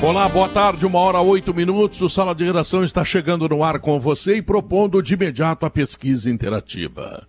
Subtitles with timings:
[0.00, 2.00] Olá, boa tarde, uma hora oito minutos.
[2.00, 5.70] O Sala de Redação está chegando no ar com você e propondo de imediato a
[5.70, 7.26] pesquisa interativa.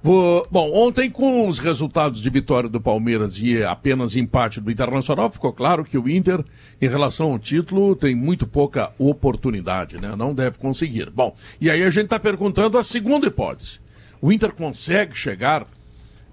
[0.00, 0.46] Vou...
[0.48, 5.52] Bom, ontem, com os resultados de vitória do Palmeiras e apenas empate do Internacional, ficou
[5.52, 6.44] claro que o Inter,
[6.80, 10.14] em relação ao título, tem muito pouca oportunidade, né?
[10.16, 11.10] Não deve conseguir.
[11.10, 13.80] Bom, e aí a gente está perguntando a segunda hipótese.
[14.22, 15.66] O Inter consegue chegar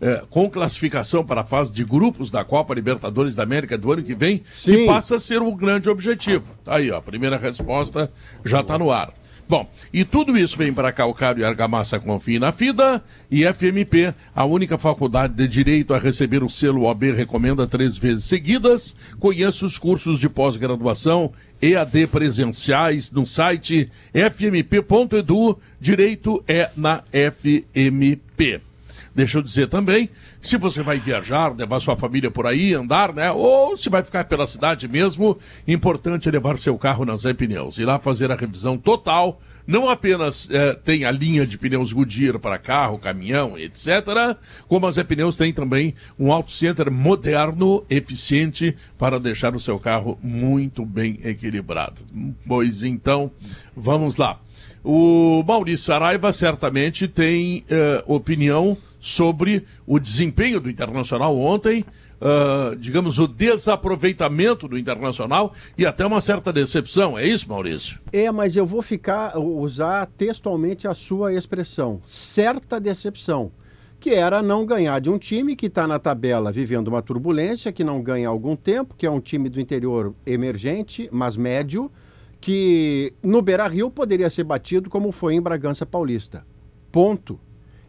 [0.02, 4.04] é, com classificação para a fase de grupos da Copa Libertadores da América do ano
[4.04, 4.78] que vem, Sim.
[4.78, 6.46] que passa a ser o grande objetivo.
[6.66, 8.12] Tá aí, ó, a primeira resposta
[8.44, 9.14] já está no ar.
[9.48, 14.46] Bom, e tudo isso vem para Calcário e Argamassa Confie na FIDA e FMP, a
[14.46, 18.96] única faculdade de direito a receber o selo OB recomenda três vezes seguidas.
[19.20, 25.60] Conheça os cursos de pós-graduação EAD presenciais no site fmp.edu.
[25.82, 28.71] Direito é na FMP.
[29.14, 30.10] Deixa eu dizer também,
[30.42, 33.30] se você vai viajar, levar sua família por aí, andar, né?
[33.32, 35.38] Ou se vai ficar pela cidade mesmo,
[35.68, 37.78] importante levar seu carro na Zé Pneus.
[37.78, 39.42] Ir lá fazer a revisão total.
[39.68, 44.36] Não apenas eh, tem a linha de pneus Goodyear para carro, caminhão, etc.,
[44.68, 49.78] como a Zé Pneus tem também um auto center moderno, eficiente, para deixar o seu
[49.78, 52.02] carro muito bem equilibrado.
[52.48, 53.30] Pois então,
[53.76, 54.40] vamos lá.
[54.84, 61.84] O Maurício Saraiva certamente tem eh, opinião sobre o desempenho do Internacional ontem,
[62.22, 67.18] uh, digamos, o desaproveitamento do Internacional e até uma certa decepção.
[67.18, 68.00] É isso, Maurício?
[68.14, 73.52] É, mas eu vou ficar, usar textualmente a sua expressão, certa decepção,
[74.00, 77.84] que era não ganhar de um time que está na tabela vivendo uma turbulência, que
[77.84, 81.92] não ganha há algum tempo, que é um time do interior emergente, mas médio,
[82.40, 86.46] que no Beira-Rio poderia ser batido como foi em Bragança Paulista.
[86.92, 87.40] Ponto.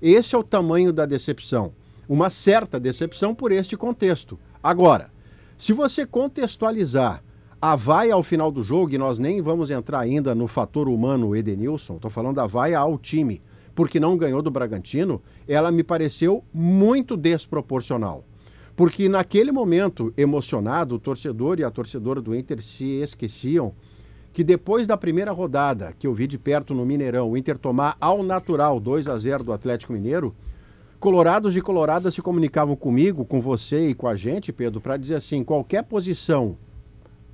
[0.03, 1.73] Esse é o tamanho da decepção.
[2.09, 4.37] Uma certa decepção por este contexto.
[4.61, 5.13] Agora,
[5.57, 7.23] se você contextualizar
[7.61, 11.37] a vaia ao final do jogo, e nós nem vamos entrar ainda no fator humano
[11.37, 13.41] Edenilson, estou falando da vaia ao time,
[13.77, 18.25] porque não ganhou do Bragantino, ela me pareceu muito desproporcional.
[18.75, 23.73] Porque naquele momento emocionado, o torcedor e a torcedora do Inter se esqueciam
[24.33, 27.97] que depois da primeira rodada, que eu vi de perto no Mineirão, o Inter tomar
[28.01, 30.35] ao natural 2 a 0 do Atlético Mineiro,
[30.99, 35.17] colorados e coloradas se comunicavam comigo, com você e com a gente, Pedro, para dizer
[35.17, 36.57] assim, qualquer posição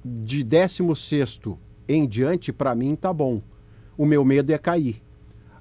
[0.05, 1.41] de 16
[1.89, 3.41] em diante, para mim, tá bom.
[3.97, 5.03] O meu medo é cair.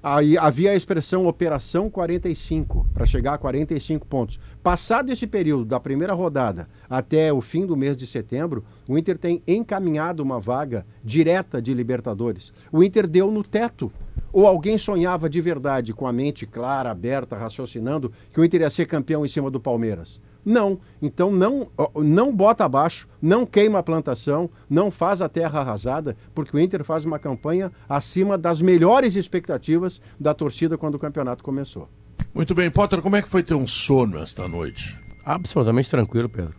[0.02, 4.38] Aí havia a expressão Operação 45, para chegar a 45 pontos.
[4.62, 9.18] Passado esse período, da primeira rodada até o fim do mês de setembro, o Inter
[9.18, 12.52] tem encaminhado uma vaga direta de Libertadores.
[12.70, 13.90] O Inter deu no teto.
[14.32, 18.70] Ou alguém sonhava de verdade, com a mente clara, aberta, raciocinando, que o Inter ia
[18.70, 20.20] ser campeão em cima do Palmeiras?
[20.48, 20.78] Não.
[21.02, 26.56] Então não, não bota abaixo, não queima a plantação, não faz a terra arrasada, porque
[26.56, 31.86] o Inter faz uma campanha acima das melhores expectativas da torcida quando o campeonato começou.
[32.34, 34.98] Muito bem, Potter, como é que foi ter um sono esta noite?
[35.22, 36.54] Absolutamente tranquilo, Pedro.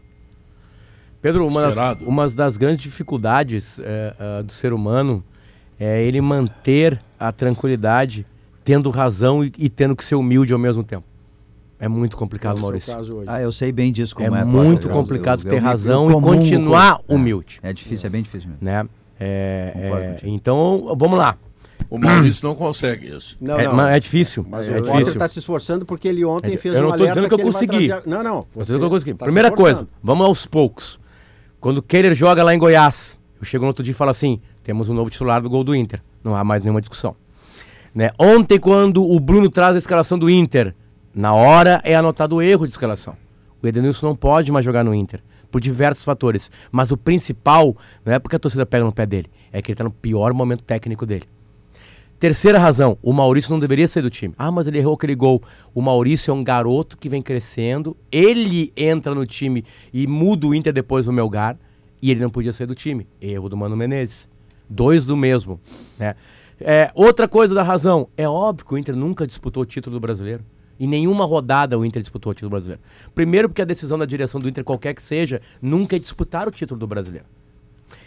[1.19, 5.23] Pedro, uma das, uma das grandes dificuldades é, é, do ser humano
[5.79, 8.23] é ele manter a tranquilidade,
[8.63, 11.05] tendo razão e, e tendo que ser humilde ao mesmo tempo.
[11.79, 12.93] É muito complicado, É Maurício.
[13.27, 14.45] Ah, eu sei bem disso como É é.
[14.45, 17.59] muito Eu- complicado eu- ter eu- eu razão e comungo continuar com- humilde.
[17.63, 18.63] É, é difícil, é bem difícil mesmo.
[18.65, 18.85] Né?
[19.19, 21.37] É, é, então, vamos lá.
[21.89, 23.35] O Maurício não consegue isso.
[23.41, 23.73] Não, é, não.
[23.73, 24.45] mas é difícil.
[24.47, 25.13] Mas é o difícil.
[25.13, 27.41] está se esforçando porque ele ontem É, fez eu não um tô alerta dizendo que
[27.41, 27.87] eu consegui.
[27.87, 28.45] trazer- Não, não.
[28.53, 29.13] Vou dizer o que eu consegui.
[29.15, 30.99] tá Primeira coisa, vamos aos poucos.
[31.59, 34.39] Quando o Kehler joga lá em Goiás, eu chego no outro dia e falo assim:
[34.63, 36.01] temos um novo titular do gol do Inter.
[36.23, 37.15] Não há mais nenhuma discussão.
[37.95, 38.11] Né?
[38.19, 40.75] Ontem, quando o Bruno traz a escalação do Inter,
[41.13, 43.15] na hora é anotado o erro de escalação.
[43.61, 45.21] O Edenilson não pode mais jogar no Inter,
[45.51, 46.49] por diversos fatores.
[46.71, 47.75] Mas o principal,
[48.05, 50.33] não é porque a torcida pega no pé dele, é que ele está no pior
[50.33, 51.27] momento técnico dele.
[52.19, 54.33] Terceira razão, o Maurício não deveria sair do time.
[54.37, 55.41] Ah, mas ele errou aquele gol.
[55.73, 59.63] O Maurício é um garoto que vem crescendo, ele entra no time
[59.93, 61.57] e muda o Inter depois do Melgar,
[62.01, 63.07] e ele não podia sair do time.
[63.21, 64.27] Erro do Mano Menezes.
[64.69, 65.59] Dois do mesmo.
[65.97, 66.13] Né?
[66.59, 69.99] É, outra coisa da razão, é óbvio que o Inter nunca disputou o título do
[69.99, 70.43] brasileiro.
[70.79, 72.81] Em nenhuma rodada o Inter disputou o título brasileiro.
[73.13, 76.51] Primeiro, porque a decisão da direção do Inter, qualquer que seja, nunca é disputar o
[76.51, 77.25] título do brasileiro.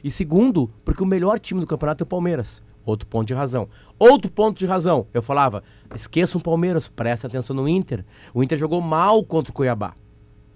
[0.03, 2.63] E segundo, porque o melhor time do campeonato é o Palmeiras.
[2.85, 3.69] Outro ponto de razão.
[3.99, 5.07] Outro ponto de razão.
[5.15, 5.63] Eu falava,
[5.95, 8.05] esqueça o Palmeiras, preste atenção no Inter.
[8.35, 9.95] O Inter jogou mal contra o Cuiabá.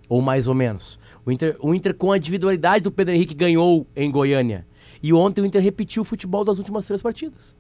[0.09, 0.99] Ou mais ou menos.
[1.25, 4.67] O Inter, o Inter com a individualidade do Pedro Henrique ganhou em Goiânia.
[5.03, 7.55] E ontem o Inter repetiu o futebol das últimas três partidas.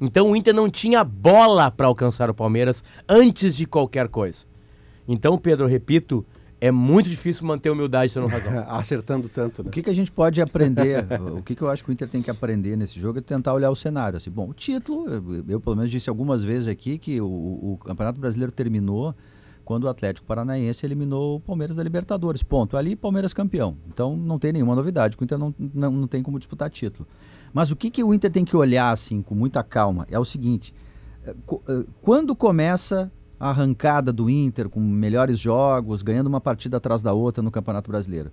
[0.00, 4.46] Então o Inter não tinha bola para alcançar o Palmeiras antes de qualquer coisa.
[5.06, 6.24] Então, Pedro, eu repito,
[6.60, 8.52] é muito difícil manter a humildade tendo razão.
[8.68, 9.62] Acertando tanto.
[9.62, 9.68] Né?
[9.68, 11.06] O que, que a gente pode aprender?
[11.36, 13.54] o que, que eu acho que o Inter tem que aprender nesse jogo é tentar
[13.54, 14.16] olhar o cenário.
[14.16, 17.78] Assim, bom, o título, eu, eu pelo menos disse algumas vezes aqui que o, o
[17.84, 19.14] Campeonato Brasileiro terminou
[19.64, 22.42] quando o Atlético Paranaense eliminou o Palmeiras da Libertadores.
[22.42, 22.76] Ponto.
[22.76, 23.76] Ali, Palmeiras campeão.
[23.86, 27.06] Então não tem nenhuma novidade, o Inter não, não, não tem como disputar título.
[27.52, 30.24] Mas o que, que o Inter tem que olhar assim com muita calma é o
[30.24, 30.74] seguinte:
[31.24, 31.34] eh,
[31.68, 37.12] eh, quando começa a arrancada do Inter com melhores jogos, ganhando uma partida atrás da
[37.12, 38.32] outra no Campeonato Brasileiro.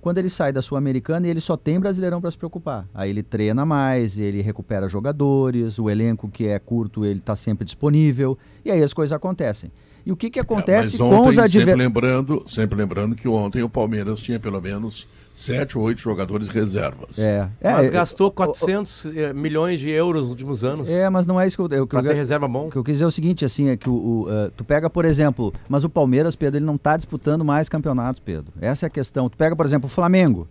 [0.00, 2.86] Quando ele sai da Sul-Americana, ele só tem Brasileirão para se preocupar.
[2.92, 7.64] Aí ele treina mais, ele recupera jogadores, o elenco que é curto, ele está sempre
[7.64, 9.72] disponível, e aí as coisas acontecem.
[10.06, 11.52] E o que, que é, acontece é, com os adversários?
[11.52, 16.46] Sempre lembrando, sempre lembrando que ontem o Palmeiras tinha pelo menos sete ou oito jogadores
[16.48, 17.18] reservas.
[17.18, 17.48] É.
[17.60, 20.88] é mas gastou 400 o, o, eh, milhões de euros nos últimos anos.
[20.88, 21.78] É, mas não é isso que eu...
[21.78, 22.68] eu pra ter reserva bom.
[22.68, 24.62] O que eu quis dizer é o seguinte, assim, é que o, o uh, tu
[24.62, 28.52] pega, por exemplo, mas o Palmeiras, Pedro, ele não está disputando mais campeonatos, Pedro.
[28.60, 29.28] Essa é a questão.
[29.28, 30.46] Tu pega, por exemplo, o Flamengo.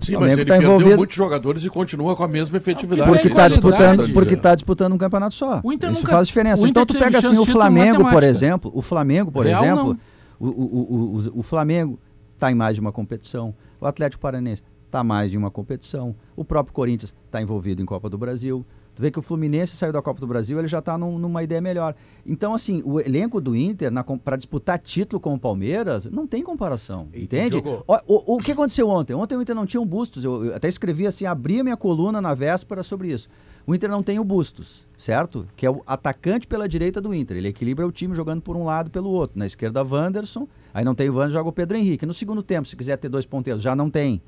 [0.00, 3.10] Sim, mas ele tá envolvido muitos jogadores e continua com a mesma efetividade.
[3.10, 5.60] Porque está disputando, porque tá disputando um campeonato só.
[5.62, 6.66] Isso nunca, faz diferença.
[6.66, 9.98] Então tu pega assim o Flamengo, por exemplo, o Flamengo, por Real, exemplo,
[10.38, 11.98] o, o, o, o Flamengo
[12.34, 13.54] está em mais de uma competição.
[13.80, 16.14] O Atlético Paranense está mais de uma competição.
[16.34, 18.64] O próprio Corinthians está envolvido em Copa do Brasil.
[19.00, 21.42] Tu vê que o Fluminense saiu da Copa do Brasil, ele já está num, numa
[21.42, 21.94] ideia melhor.
[22.26, 23.90] Então, assim, o elenco do Inter,
[24.22, 27.08] para disputar título com o Palmeiras, não tem comparação.
[27.14, 27.56] E entende?
[27.56, 29.14] O, o, o, que aconteceu ontem?
[29.14, 30.22] Ontem o Inter não tinha um Bustos.
[30.22, 33.26] Eu, eu até escrevi assim, abri a minha coluna na véspera sobre isso.
[33.66, 35.46] O Inter não tem o Bustos, certo?
[35.56, 37.38] Que é o atacante pela direita do Inter.
[37.38, 39.38] Ele equilibra o time jogando por um lado e pelo outro.
[39.38, 40.46] Na esquerda, Wanderson.
[40.74, 42.04] Aí não tem o Wanderson, joga o Pedro Henrique.
[42.04, 44.20] No segundo tempo, se quiser ter dois ponteiros, já não tem.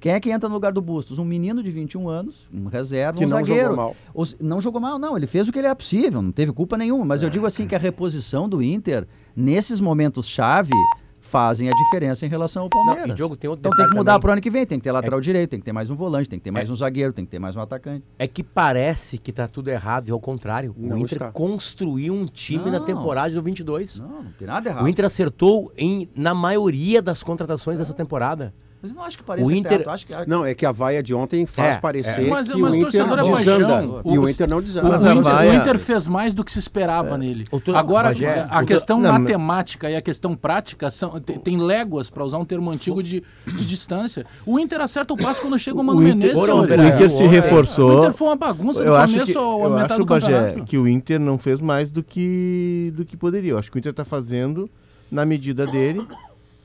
[0.00, 1.18] Quem é que entra no lugar do Bustos?
[1.18, 3.68] Um menino de 21 anos, um reserva, que um não zagueiro.
[3.70, 3.96] Jogou mal.
[4.40, 5.14] não jogou mal, não.
[5.14, 7.04] Ele fez o que ele é possível, não teve culpa nenhuma.
[7.04, 7.26] Mas é.
[7.26, 9.06] eu digo assim que a reposição do Inter,
[9.36, 10.72] nesses momentos chave,
[11.20, 13.08] fazem a diferença em relação ao Palmeiras.
[13.08, 14.90] Não, Diogo, tem então tem que mudar para o ano que vem, tem que ter
[14.90, 15.22] lateral é...
[15.22, 16.72] direito, tem que ter mais um volante, tem que ter mais é...
[16.72, 18.04] um zagueiro, tem que ter mais um atacante.
[18.18, 20.74] É que parece que está tudo errado e ao contrário.
[20.78, 21.30] Não o Inter está.
[21.30, 22.72] construiu um time não.
[22.72, 24.00] na temporada de 22.
[24.00, 24.84] Não, não tem nada errado.
[24.84, 27.80] O Inter acertou em, na maioria das contratações é.
[27.80, 28.54] dessa temporada.
[28.82, 29.84] Mas não acho que pareça o Inter...
[29.84, 30.14] Teto, que...
[30.26, 32.30] Não, é que a vaia de ontem faz é, parecer é.
[32.30, 34.02] Mas, que mas o Inter é desanda.
[34.06, 34.88] E o Inter não desanda.
[34.88, 35.50] O, Inter, vaia...
[35.50, 37.18] o Inter fez mais do que se esperava é.
[37.18, 37.46] nele.
[37.74, 38.14] Agora,
[38.48, 42.44] a questão não, matemática e a questão prática são, tem, tem léguas, para usar um
[42.44, 44.24] termo antigo, de, de distância.
[44.46, 46.38] O Inter acerta o passo quando chega o Mano Menezes.
[46.38, 47.96] O Inter se reforçou.
[47.96, 51.20] O Inter foi uma bagunça eu acho começo ao eu acho, Bagé, que o Inter
[51.20, 53.50] não fez mais do que, do que poderia.
[53.52, 54.70] Eu acho que o Inter está fazendo
[55.10, 56.06] na medida dele,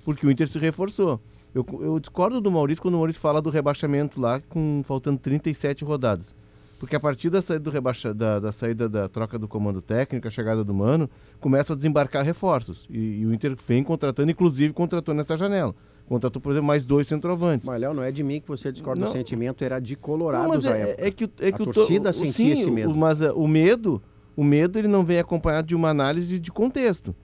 [0.04, 1.20] porque o Inter se reforçou.
[1.56, 5.86] Eu, eu discordo do Maurício quando o Maurício fala do rebaixamento lá, com faltando 37
[5.86, 6.36] rodadas.
[6.78, 10.28] Porque a partir da saída, do rebaixa, da, da, saída da troca do comando técnico,
[10.28, 11.10] a chegada do Mano,
[11.40, 12.86] começa a desembarcar reforços.
[12.90, 15.74] E, e, o Inter vem contratando, inclusive contratou nessa janela.
[16.10, 17.66] Contratou, por exemplo, mais dois centroavantes.
[17.66, 19.08] Mas, Léo, não é de mim que você discorda não.
[19.08, 21.08] do sentimento, era de Colorado não, é, época.
[21.08, 22.92] É que, é que a torcida sentia sim, esse medo.
[22.92, 24.04] O, mas uh, o medo,
[24.36, 27.16] o medo ele não vem acompanhado de uma análise de contexto.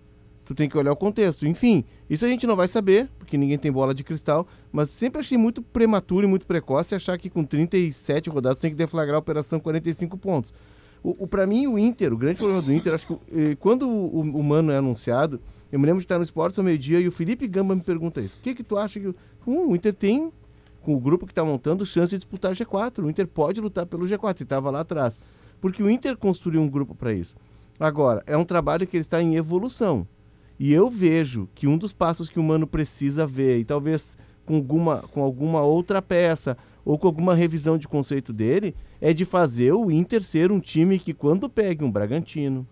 [0.45, 1.45] Tu tem que olhar o contexto.
[1.45, 5.21] Enfim, isso a gente não vai saber, porque ninguém tem bola de cristal, mas sempre
[5.21, 9.19] achei muito prematuro e muito precoce achar que com 37 rodadas tem que deflagrar a
[9.19, 10.53] operação 45 pontos.
[11.01, 13.89] O, o para mim, o Inter, o grande problema do Inter, acho que eh, quando
[13.89, 15.39] o, o, Mano é anunciado,
[15.71, 18.19] eu me lembro de estar no Esportes ao meio-dia e o Felipe Gamba me pergunta
[18.19, 18.35] isso.
[18.37, 19.07] O que que tu acha que...
[19.47, 20.29] Um, o Inter tem,
[20.81, 23.01] com o grupo que está montando, chance de disputar G4.
[23.01, 25.17] O Inter pode lutar pelo G4, e estava lá atrás.
[25.61, 27.33] Porque o Inter construiu um grupo para isso.
[27.79, 30.05] Agora, é um trabalho que ele está em evolução.
[30.61, 34.15] E eu vejo que um dos passos que o Mano precisa ver, e talvez
[34.45, 39.25] com alguma, com alguma outra peça ou com alguma revisão de conceito dele, é de
[39.25, 42.67] fazer o Inter ser um time que quando pegue um Bragantino,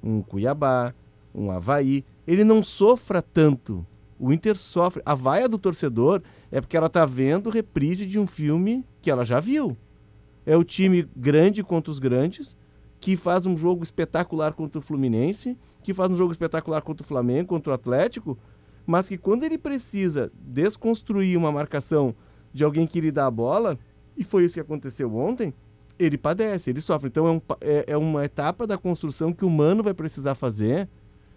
[0.00, 0.94] um Cuiabá,
[1.34, 3.84] um Havaí, ele não sofra tanto.
[4.20, 5.02] O Inter sofre.
[5.04, 9.24] A vaia do torcedor é porque ela está vendo reprise de um filme que ela
[9.24, 9.76] já viu.
[10.46, 12.56] É o time grande contra os grandes,
[13.00, 17.06] que faz um jogo espetacular contra o Fluminense, que faz um jogo espetacular contra o
[17.06, 18.36] Flamengo, contra o Atlético,
[18.84, 22.12] mas que quando ele precisa desconstruir uma marcação
[22.52, 23.78] de alguém que lhe dá a bola,
[24.16, 25.54] e foi isso que aconteceu ontem,
[25.96, 27.06] ele padece, ele sofre.
[27.06, 30.88] Então é, um, é, é uma etapa da construção que o Mano vai precisar fazer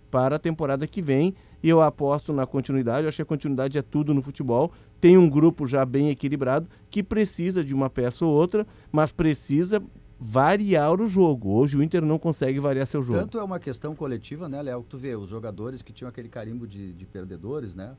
[0.10, 1.36] para a temporada que vem.
[1.62, 4.72] E eu aposto na continuidade, eu acho que a continuidade é tudo no futebol.
[5.00, 9.80] Tem um grupo já bem equilibrado que precisa de uma peça ou outra, mas precisa
[10.20, 11.52] variar o jogo.
[11.52, 13.20] Hoje o Inter não consegue variar seu jogo.
[13.20, 14.86] Tanto é uma questão coletiva, né, Léo?
[14.88, 17.96] Tu vê, os jogadores que tinham aquele carimbo de, de perdedores, né?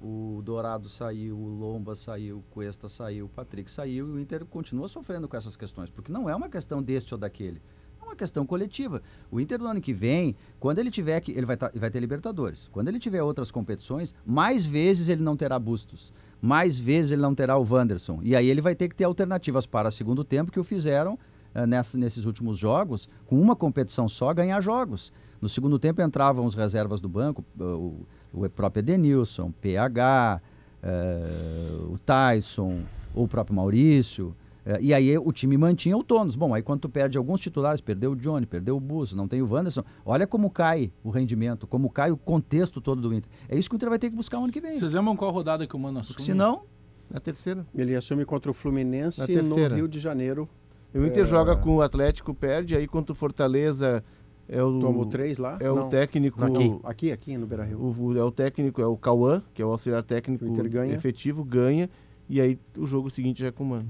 [0.00, 4.44] O Dourado saiu, o Lomba saiu, o Cuesta saiu, o Patrick saiu e o Inter
[4.44, 7.60] continua sofrendo com essas questões, porque não é uma questão deste ou daquele.
[8.00, 9.00] É uma questão coletiva.
[9.30, 11.32] O Inter no ano que vem, quando ele tiver que.
[11.32, 12.68] Ele vai, tá, vai ter Libertadores.
[12.68, 16.12] Quando ele tiver outras competições, mais vezes ele não terá bustos.
[16.40, 18.20] Mais vezes ele não terá o Wanderson.
[18.22, 21.18] E aí ele vai ter que ter alternativas para segundo tempo que o fizeram
[21.66, 25.12] nessa, nesses últimos jogos, com uma competição só, ganhar jogos.
[25.40, 30.40] No segundo tempo entravam os reservas do banco, uh, o próprio Edenilson, PH,
[30.82, 32.80] uh, o Tyson,
[33.14, 34.34] ou o próprio Maurício.
[34.64, 36.34] Uh, e aí o time mantinha o tônus.
[36.34, 39.42] Bom, aí quando tu perde alguns titulares, perdeu o Johnny, perdeu o Busso, não tem
[39.42, 43.30] o Wanderson, olha como cai o rendimento, como cai o contexto todo do Inter.
[43.46, 44.72] É isso que o Inter vai ter que buscar ano que vem.
[44.72, 46.14] Vocês lembram qual rodada que o Mano assume?
[46.14, 46.62] Porque senão...
[47.10, 47.66] Na terceira.
[47.74, 50.48] Ele assume contra o Fluminense no Rio de Janeiro.
[50.94, 51.26] O Inter é...
[51.26, 54.04] joga com o Atlético, perde, aí contra o Fortaleza
[54.48, 55.56] é o, Tomo três lá?
[55.60, 55.86] É Não.
[55.86, 56.42] o técnico.
[56.44, 57.80] Aqui, aqui, aqui no Beira Rio.
[57.80, 60.94] O, é o técnico, é o Cauã, que é o auxiliar técnico o ganha.
[60.94, 61.88] efetivo, ganha.
[62.28, 63.88] E aí o jogo seguinte já é com o Mano.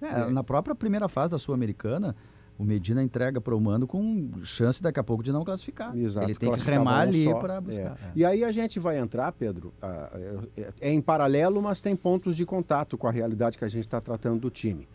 [0.00, 0.30] É, é.
[0.30, 2.14] Na própria primeira fase da Sul-Americana,
[2.58, 5.96] o Medina entrega para o Mano com chance daqui a pouco de não classificar.
[5.96, 7.80] Exato, Ele tem que remar ali para buscar.
[7.80, 7.84] É.
[7.84, 7.96] É.
[8.16, 9.72] E aí a gente vai entrar, Pedro,
[10.80, 14.00] é em paralelo, mas tem pontos de contato com a realidade que a gente está
[14.00, 14.88] tratando do time.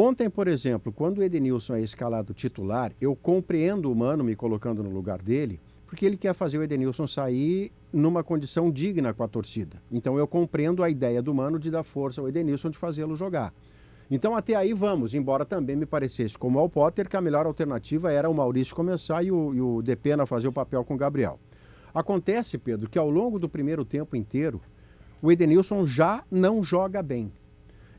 [0.00, 4.80] Ontem, por exemplo, quando o Edenilson é escalado titular, eu compreendo o Mano me colocando
[4.80, 9.28] no lugar dele, porque ele quer fazer o Edenilson sair numa condição digna com a
[9.28, 9.82] torcida.
[9.90, 13.52] Então eu compreendo a ideia do Mano de dar força ao Edenilson de fazê-lo jogar.
[14.08, 18.12] Então até aí vamos, embora também me parecesse, como ao Potter, que a melhor alternativa
[18.12, 21.40] era o Maurício começar e o, e o Depena fazer o papel com o Gabriel.
[21.92, 24.60] Acontece, Pedro, que ao longo do primeiro tempo inteiro,
[25.20, 27.32] o Edenilson já não joga bem.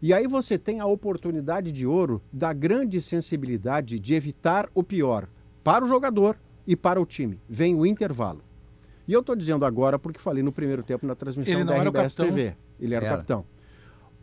[0.02, 5.28] E aí você tem a oportunidade de ouro da grande sensibilidade de evitar o pior
[5.64, 7.40] para o jogador e para o time.
[7.50, 8.42] Vem o intervalo.
[9.08, 12.56] E eu estou dizendo agora porque falei no primeiro tempo na transmissão da RBS TV.
[12.80, 13.46] Ele era, era, o capitão.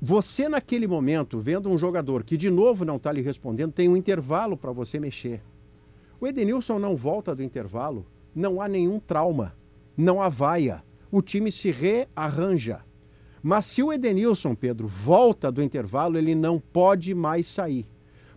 [0.00, 3.96] Você, naquele momento, vendo um jogador que de novo não está lhe respondendo, tem um
[3.96, 5.42] intervalo para você mexer.
[6.20, 9.54] O Edenilson não volta do intervalo, não há nenhum trauma,
[9.96, 10.82] não há vaia.
[11.10, 12.80] O time se rearranja.
[13.48, 17.86] Mas se o Edenilson, Pedro, volta do intervalo, ele não pode mais sair.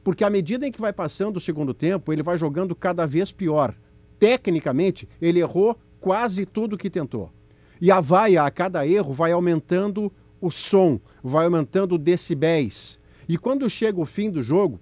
[0.04, 3.32] Porque à medida em que vai passando o segundo tempo, ele vai jogando cada vez
[3.32, 3.74] pior.
[4.20, 7.32] Tecnicamente, ele errou quase tudo que tentou.
[7.82, 13.00] E a vaia, a cada erro, vai aumentando o som, vai aumentando decibéis.
[13.28, 14.80] E quando chega o fim do jogo,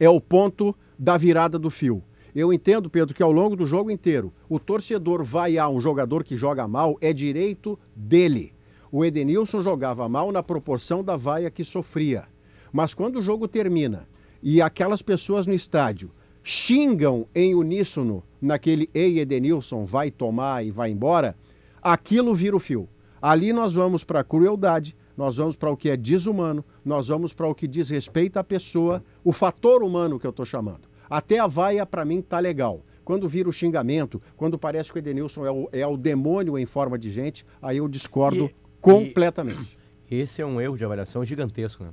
[0.00, 2.02] é o ponto da virada do fio.
[2.34, 6.38] Eu entendo, Pedro, que ao longo do jogo inteiro, o torcedor vaiar um jogador que
[6.38, 8.55] joga mal é direito dele
[8.90, 12.24] o Edenilson jogava mal na proporção da vaia que sofria.
[12.72, 14.08] Mas quando o jogo termina
[14.42, 16.10] e aquelas pessoas no estádio
[16.42, 21.34] xingam em uníssono naquele Ei Edenilson, vai tomar e vai embora,
[21.82, 22.88] aquilo vira o fio.
[23.20, 27.32] Ali nós vamos para a crueldade, nós vamos para o que é desumano, nós vamos
[27.32, 30.88] para o que diz respeito à pessoa, o fator humano que eu estou chamando.
[31.08, 32.82] Até a vaia, para mim, tá legal.
[33.04, 36.66] Quando vira o xingamento, quando parece que o Edenilson é o, é o demônio em
[36.66, 39.78] forma de gente, aí eu discordo e Completamente.
[40.10, 41.90] E esse é um erro de avaliação gigantesco, né?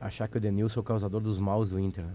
[0.00, 2.14] Achar que o Edenilson é o causador dos maus do Inter, né?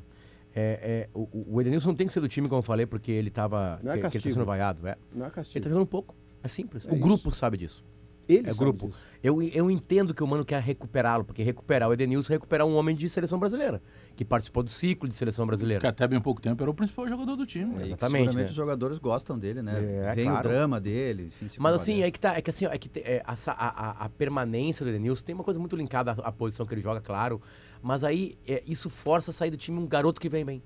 [0.56, 3.12] É, é, o, o Edenilson não tem que ser do time, como eu falei, porque
[3.12, 3.80] ele estava.
[3.84, 4.88] É que, que ele tá sendo vaiado.
[4.88, 4.96] É.
[5.14, 5.58] Não é castigo.
[5.58, 6.16] Ele tá jogando um pouco.
[6.42, 6.86] É simples.
[6.86, 7.02] É o isso.
[7.04, 7.86] grupo sabe disso.
[8.28, 8.92] Ele é grupo.
[9.24, 12.76] Eu, eu entendo que o Mano quer recuperá-lo, porque recuperar o Edenilson é recuperar um
[12.76, 13.82] homem de seleção brasileira,
[14.16, 15.80] que participou do ciclo de seleção brasileira.
[15.80, 17.82] Que até bem pouco tempo era o principal jogador do time.
[17.82, 18.00] É, exatamente.
[18.00, 18.46] Seguramente né?
[18.46, 20.04] os jogadores gostam dele, né?
[20.10, 20.40] É, Vem claro.
[20.40, 21.30] o drama dele.
[21.42, 24.10] Enfim, Mas assim, é que, tá, é que assim, é que é, a, a, a,
[24.10, 27.42] permanência do Edenilson tem uma coisa muito linkada à, à posição que ele joga, claro.
[27.82, 30.62] Mas aí é, isso força a sair do time um garoto que vem bem.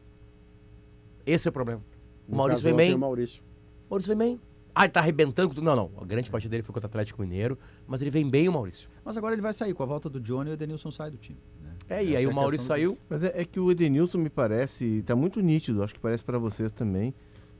[1.25, 1.83] Esse é o problema.
[2.27, 2.95] O Maurício vem bem.
[2.95, 3.43] O Maurício.
[3.89, 4.41] Maurício vem bem.
[4.73, 5.65] Ah, ele tá arrebentando com tudo.
[5.65, 5.91] Não, não.
[6.01, 8.89] A grande parte dele foi contra o Atlético Mineiro, mas ele vem bem o Maurício.
[9.03, 9.73] Mas agora ele vai sair.
[9.73, 11.39] Com a volta do Johnny, o Edenilson sai do time.
[11.61, 11.69] Né?
[11.89, 12.97] É, e aí é o Maurício saiu.
[13.09, 16.37] Mas é, é, que o Edenilson me parece, tá muito nítido, acho que parece para
[16.37, 17.13] vocês também,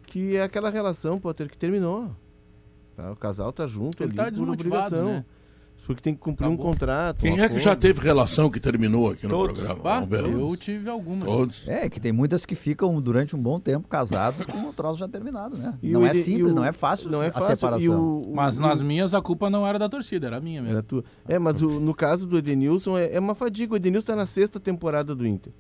[0.05, 2.15] que é aquela relação, Potter, que terminou.
[2.95, 3.11] Tá?
[3.11, 5.05] O casal tá junto ele ali tá por obrigação.
[5.05, 5.25] Né?
[5.85, 7.19] Porque tem que cumprir um contrato.
[7.19, 9.59] Quem um é que já teve relação que terminou aqui no Todos.
[9.59, 9.99] programa?
[9.99, 11.27] Ah, eu tive algumas.
[11.27, 11.67] Todos.
[11.67, 15.07] É, que tem muitas que ficam durante um bom tempo casados com o troço já
[15.07, 15.73] terminado, né?
[15.81, 18.11] E não é simples, o, não é fácil não é fácil, a separação.
[18.21, 20.77] O, mas nas minhas a culpa não era da torcida, era minha mesmo.
[20.77, 21.03] Era tua.
[21.27, 23.73] É, mas no caso do Edenilson é, é uma fadiga.
[23.73, 25.51] O Edenilson está na sexta temporada do Inter.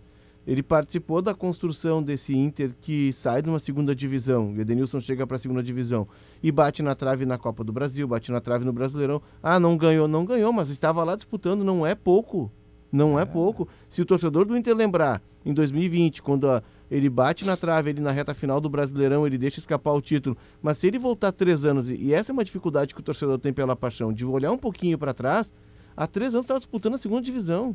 [0.51, 4.51] Ele participou da construção desse Inter que sai de uma segunda divisão.
[4.51, 6.05] O Edenilson chega para a segunda divisão
[6.43, 9.21] e bate na trave na Copa do Brasil, bate na trave no Brasileirão.
[9.41, 12.51] Ah, não ganhou, não ganhou, mas estava lá disputando, não é pouco.
[12.91, 13.21] Não é.
[13.21, 13.65] é pouco.
[13.87, 18.01] Se o torcedor do Inter lembrar, em 2020, quando a, ele bate na trave, ele
[18.01, 20.35] na reta final do Brasileirão, ele deixa escapar o título.
[20.61, 23.53] Mas se ele voltar três anos, e essa é uma dificuldade que o torcedor tem
[23.53, 25.49] pela paixão, de olhar um pouquinho para trás,
[25.95, 27.73] há três anos estava disputando a segunda divisão.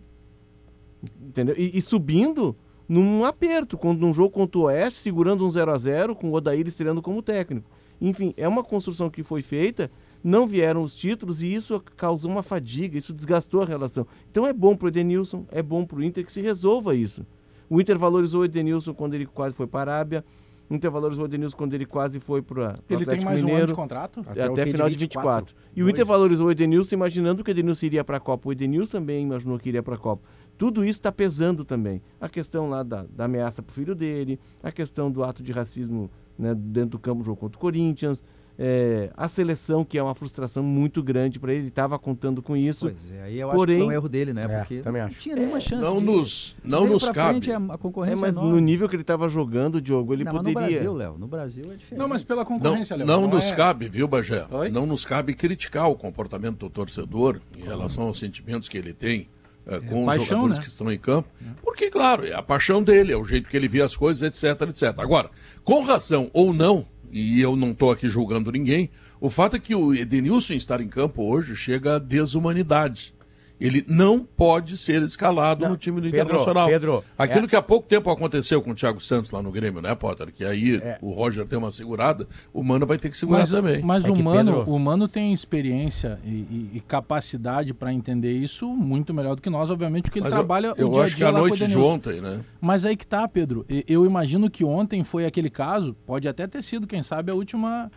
[1.21, 1.54] Entendeu?
[1.56, 2.54] E, e, subindo
[2.88, 6.35] num aperto, quando num jogo contra o Oeste, segurando um 0 a 0 com o
[6.35, 7.69] Odair estreando como técnico.
[8.00, 9.90] Enfim, é uma construção que foi feita,
[10.23, 14.07] não vieram os títulos e isso causou uma fadiga, isso desgastou a relação.
[14.31, 17.26] Então é bom para o Edenilson, é bom para o Inter que se resolva isso.
[17.69, 20.25] O Inter valorizou o Edenilson quando ele quase foi para a Arábia.
[20.69, 23.49] O Inter valorizou o Edenilson quando ele quase foi para o Ele tem mais Mineiro,
[23.49, 24.21] um ano de contrato?
[24.26, 25.55] Até, até final de 24.
[25.55, 25.55] 24.
[25.75, 28.49] E o Inter valorizou o Edenilson imaginando que o Edenilson iria para a Copa.
[28.49, 30.23] O Edenilson também imaginou que iria para a Copa.
[30.58, 32.00] Tudo isso está pesando também.
[32.20, 35.52] A questão lá da, da ameaça para o filho dele, a questão do ato de
[35.52, 38.22] racismo né, dentro do campo do jogo contra o Corinthians,
[38.58, 42.56] é, a seleção, que é uma frustração muito grande para ele, ele estava contando com
[42.56, 42.90] isso.
[42.90, 44.44] Pois é, aí eu Porém, acho que foi um erro dele, né?
[44.44, 45.14] É, Porque também acho.
[45.14, 45.82] não tinha nenhuma chance.
[45.82, 47.30] Não de, nos, não nos cabe.
[47.32, 50.32] Frente, a, a concorrência é, mas no nível que ele estava jogando, Diogo, ele não,
[50.32, 50.54] poderia.
[50.54, 51.98] no Brasil, Léo, no Brasil é diferente.
[51.98, 53.06] Não, mas pela concorrência, Léo.
[53.06, 53.54] Não, não, nos é...
[53.54, 54.46] cabe, viu, Bagé?
[54.72, 59.28] Não nos cabe criticar o comportamento do torcedor em relação aos sentimentos que ele tem.
[59.66, 60.64] É, com paixão, os jogadores né?
[60.64, 61.28] que estão em campo,
[61.62, 64.68] porque, claro, é a paixão dele, é o jeito que ele vê as coisas, etc,
[64.68, 64.94] etc.
[64.99, 65.28] Agora,
[65.64, 69.75] com razão ou não, e eu não estou aqui julgando ninguém, o fato é que
[69.75, 73.15] o Edenilson estar em campo hoje chega à desumanidade.
[73.60, 76.68] Ele não pode ser escalado não, no time do Pedro, Internacional.
[76.68, 77.48] Pedro, Aquilo é...
[77.48, 80.32] que há pouco tempo aconteceu com o Thiago Santos lá no Grêmio, né, Potter?
[80.32, 80.98] Que aí é...
[81.00, 83.82] o Roger tem uma segurada, o Mano vai ter que segurar mas, também.
[83.82, 84.70] Mas é o, Mano, Pedro...
[84.70, 89.50] o Mano tem experiência e, e, e capacidade para entender isso muito melhor do que
[89.50, 91.06] nós, obviamente, porque ele mas trabalha eu, eu o dia a dia.
[91.06, 92.40] Eu acho que a noite de ontem, né?
[92.60, 93.64] Mas aí que tá, Pedro.
[93.88, 97.90] Eu imagino que ontem foi aquele caso, pode até ter sido, quem sabe, a última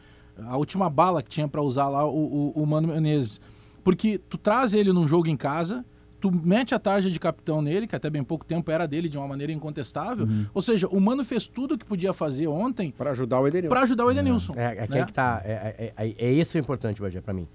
[0.47, 3.41] a última bala que tinha para usar lá o, o, o Mano Menezes.
[3.83, 5.85] Porque tu traz ele num jogo em casa,
[6.19, 9.17] tu mete a tarja de capitão nele, que até bem pouco tempo era dele de
[9.17, 10.25] uma maneira incontestável.
[10.25, 10.45] Uhum.
[10.53, 13.69] Ou seja, o Mano fez tudo o que podia fazer ontem para ajudar o Edenilson.
[13.69, 14.53] Para ajudar o Edenilson.
[14.55, 14.99] É, é, né?
[14.99, 17.47] é que tá, é, é, é, é isso o importante, Badia, para mim.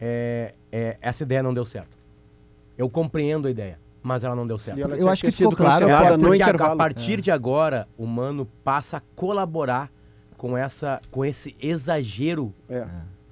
[0.00, 1.96] É, é, essa ideia não deu certo.
[2.76, 4.78] Eu compreendo a ideia, mas ela não deu certo.
[4.80, 5.86] Eu acho que ficou claro
[6.18, 9.90] porque a, a partir de agora o Mano passa a colaborar
[10.36, 12.84] com, essa, com esse exagero é.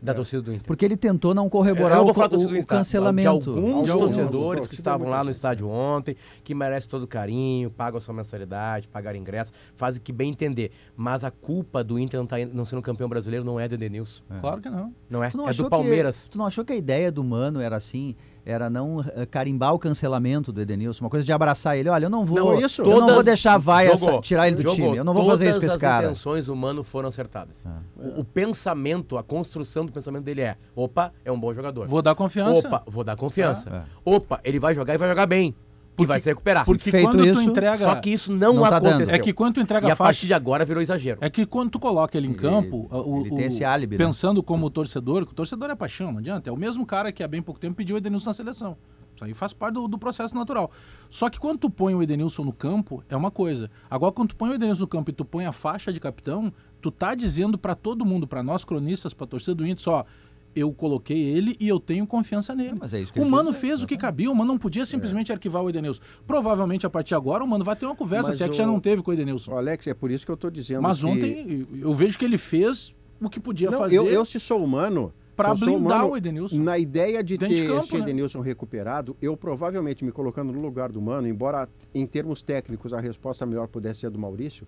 [0.03, 0.15] Da é.
[0.15, 0.67] torcida do Inter.
[0.67, 3.21] Porque ele tentou não corroborar não o, o, o, cancelamento.
[3.21, 7.71] De alguns de torcedores que estavam lá no estádio ontem, que merecem todo o carinho,
[7.71, 10.71] pagam a sua mensalidade, pagaram ingresso, fazem que bem entender.
[10.97, 14.23] Mas a culpa do Inter não, tá, não sendo campeão brasileiro não é do Edenilson.
[14.31, 14.41] É.
[14.41, 14.95] Claro que não.
[15.09, 16.25] Não é, é do Palmeiras.
[16.25, 18.15] Que, tu não achou que a ideia do Mano era assim
[18.51, 21.89] era não uh, carimbar o cancelamento do Edenilson, uma coisa de abraçar ele.
[21.89, 24.63] Olha, eu não vou, não, isso, eu não vou deixar vai essa, tirar ele do
[24.63, 24.77] jogou.
[24.77, 24.97] time.
[24.97, 26.07] Eu não vou fazer isso com esse cara.
[26.09, 27.65] As intenções humanas foram acertadas.
[27.67, 27.79] Ah.
[27.97, 31.87] O, o, pensamento, a construção do pensamento dele é: opa, é um bom jogador.
[31.87, 32.67] Vou dar confiança.
[32.67, 33.71] Opa, vou dar confiança.
[33.73, 33.85] Ah.
[34.05, 35.55] Opa, ele vai jogar e vai jogar bem.
[36.01, 36.65] Porque, e vai se recuperar.
[36.65, 37.79] Porque Feito quando isso, tu entrega.
[37.79, 39.07] Só que isso não, não tá aconteceu.
[39.07, 39.15] Dando.
[39.15, 41.19] É que quando tu entrega e a partir de agora virou exagero.
[41.21, 42.89] É que quando tu coloca ele em campo.
[42.91, 43.99] Ele, o, ele tem esse álibi.
[43.99, 44.05] Né?
[44.05, 44.45] Pensando né?
[44.47, 46.49] como torcedor, que o torcedor é paixão, não adianta.
[46.51, 48.77] É o mesmo cara que há bem pouco tempo pediu o Edenilson na seleção.
[49.15, 50.71] Isso aí faz parte do, do, processo natural.
[51.11, 53.71] Só que quando tu põe o Edenilson no campo, é uma coisa.
[53.91, 56.51] Agora, quando tu põe o Edenilson no campo e tu põe a faixa de capitão,
[56.81, 60.07] tu tá dizendo para todo mundo, para nós cronistas, pra torcida do Inter, só
[60.55, 62.77] eu coloquei ele e eu tenho confiança nele.
[62.79, 65.31] Mas é isso que o Mano fez o que cabia, o Mano não podia simplesmente
[65.31, 65.35] é.
[65.35, 66.01] arquivar o Edenilson.
[66.27, 68.57] Provavelmente a partir de agora o Mano vai ter uma conversa, Mas se é que
[68.57, 69.57] já não teve com o Edenilson.
[69.57, 70.83] Alex, é por isso que eu estou dizendo.
[70.83, 71.07] Mas que...
[71.07, 73.97] ontem eu vejo que ele fez o que podia não, fazer.
[73.97, 76.59] Eu, eu, se sou humano, para blindar o Edenilson.
[76.59, 78.01] Na ideia de ter de campo, esse né?
[78.01, 83.01] Edenilson recuperado, eu provavelmente me colocando no lugar do Mano, embora em termos técnicos a
[83.01, 84.67] resposta melhor pudesse ser do Maurício,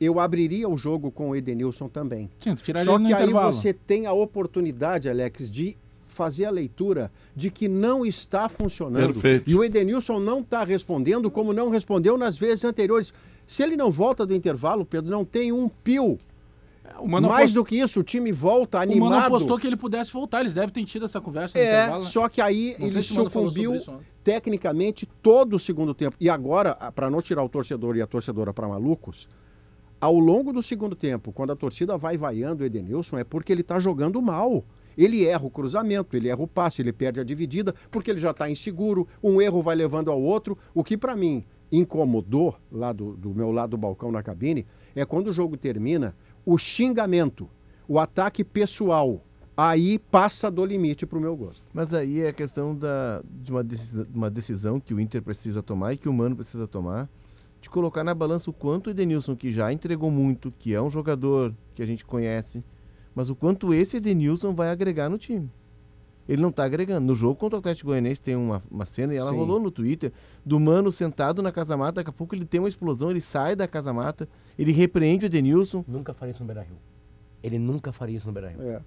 [0.00, 2.30] eu abriria o jogo com o Edenilson também.
[2.40, 3.52] Sim, Só que aí intervalo.
[3.52, 5.76] você tem a oportunidade, Alex, de
[6.08, 9.12] fazer a leitura de que não está funcionando.
[9.12, 9.48] Perfeito.
[9.48, 13.12] E o Edenilson não está respondendo como não respondeu nas vezes anteriores.
[13.46, 16.18] Se ele não volta do intervalo, Pedro, não tem um pio
[17.06, 17.54] mais apost...
[17.54, 19.06] do que isso, o time volta animado.
[19.06, 21.68] O Mano apostou que ele pudesse voltar, eles devem ter tido essa conversa no é,
[21.68, 22.04] intervalo.
[22.04, 22.10] Né?
[22.10, 23.76] Só que aí não ele sucumbiu
[24.24, 26.16] tecnicamente todo o segundo tempo.
[26.20, 29.28] E agora, para não tirar o torcedor e a torcedora para malucos,
[30.00, 33.60] ao longo do segundo tempo, quando a torcida vai vaiando o Edenilson, é porque ele
[33.60, 34.64] está jogando mal.
[34.96, 38.30] Ele erra o cruzamento, ele erra o passe, ele perde a dividida, porque ele já
[38.30, 40.58] está inseguro, um erro vai levando ao outro.
[40.74, 45.04] O que para mim incomodou lá do, do meu lado do balcão na cabine é
[45.04, 47.48] quando o jogo termina, o xingamento,
[47.86, 49.24] o ataque pessoal,
[49.56, 51.62] aí passa do limite para o meu gosto.
[51.72, 55.62] Mas aí é a questão da, de uma decisão, uma decisão que o Inter precisa
[55.62, 57.08] tomar e que o Mano precisa tomar,
[57.60, 60.90] de colocar na balança o quanto o Edenilson, que já entregou muito, que é um
[60.90, 62.64] jogador que a gente conhece,
[63.14, 65.50] mas o quanto esse Edenilson vai agregar no time.
[66.28, 67.06] ele não está agregando.
[67.06, 69.36] No jogo contra o Atlético Goianiense tem uma, uma cena e ela Sim.
[69.36, 70.12] rolou no Twitter
[70.46, 73.56] do Mano sentado na casa mata, daqui a pouco ele tem uma explosão, ele sai
[73.56, 75.84] da casa mata, ele repreende o Edenilson.
[75.88, 76.76] Nunca faria isso no Beira-Rio.
[77.42, 78.62] Ele nunca faria isso no Beira-Rio.
[78.62, 78.80] É.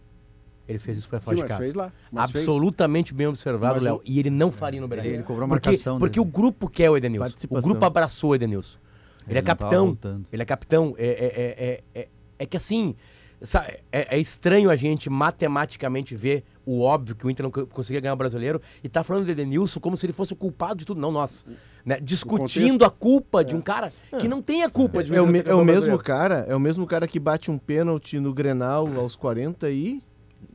[0.67, 1.61] Ele fez isso para fora de casa.
[1.61, 3.17] Fez lá, Absolutamente fez.
[3.17, 4.01] bem observado, Léo.
[4.05, 5.15] E ele não faria no Beira-Rio.
[5.15, 5.99] Ele cobrou marcação.
[5.99, 7.35] Porque, porque o grupo quer o Edenilson.
[7.49, 8.79] O grupo abraçou o Edenilson.
[9.27, 9.97] Ele, ele é capitão.
[10.31, 10.95] Ele é capitão.
[10.97, 12.07] É, é, é, é,
[12.39, 12.95] é que assim,
[13.43, 17.99] Sabe, é, é, estranho a gente matematicamente ver o óbvio que o Inter não conseguia
[17.99, 20.85] ganhar o brasileiro e tá falando de Edenilson como se ele fosse o culpado de
[20.85, 21.01] tudo.
[21.01, 21.45] Não, nós.
[21.85, 21.99] Né?
[22.01, 23.43] Discutindo a culpa é.
[23.43, 25.99] de um cara que não tem a culpa de um É, o, é o mesmo
[25.99, 30.01] cara, é o mesmo cara que bate um pênalti no Grenal aos 40 e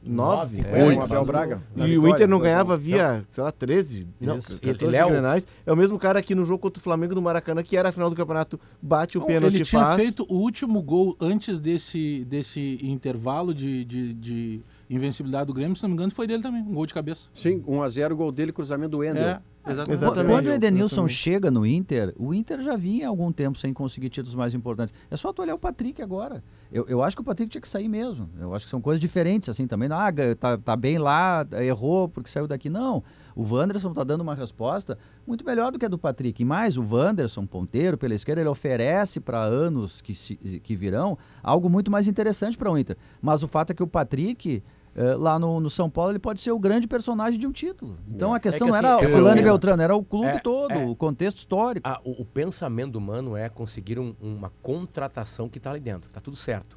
[0.02, 1.62] 9, é, o Abel Braga.
[1.76, 5.46] E vitória, o Inter não ganhava via, sei lá, 13, não, isso, ele, é Grenais.
[5.66, 7.92] É o mesmo cara que no jogo contra o Flamengo do Maracanã, que era a
[7.92, 12.78] final do campeonato, bate o pênalti Ele tinha feito o último gol antes desse, desse
[12.82, 16.74] intervalo de, de, de invencibilidade do Grêmio, se não me engano, foi dele também, um
[16.74, 17.28] gol de cabeça.
[17.32, 19.22] Sim, 1x0, gol dele, cruzamento do Ender.
[19.22, 19.40] É.
[19.70, 19.98] Exatamente.
[19.98, 20.32] Exatamente.
[20.32, 24.08] Quando o Edenilson chega no Inter, o Inter já vinha há algum tempo sem conseguir
[24.08, 24.94] títulos mais importantes.
[25.10, 26.42] É só tu olhar o Patrick agora.
[26.70, 28.28] Eu, eu acho que o Patrick tinha que sair mesmo.
[28.38, 29.88] Eu acho que são coisas diferentes, assim, também.
[29.90, 32.68] Ah, tá, tá bem lá, errou porque saiu daqui.
[32.68, 33.02] Não.
[33.34, 36.42] O Wanderson tá dando uma resposta muito melhor do que a do Patrick.
[36.42, 41.16] E mais, o Wanderson, ponteiro pela esquerda, ele oferece para anos que, se, que virão
[41.42, 42.96] algo muito mais interessante para o Inter.
[43.22, 44.62] Mas o fato é que o Patrick
[44.98, 47.96] é, lá no, no, São Paulo ele pode ser o grande personagem de um título.
[48.08, 50.26] Então a questão é que, assim, não era o fulano e Beltrano, era o clube
[50.26, 51.88] é, todo, é, o contexto histórico.
[51.88, 56.20] A, o, o, pensamento humano é conseguir um, uma contratação que está ali dentro, tá
[56.20, 56.76] tudo certo.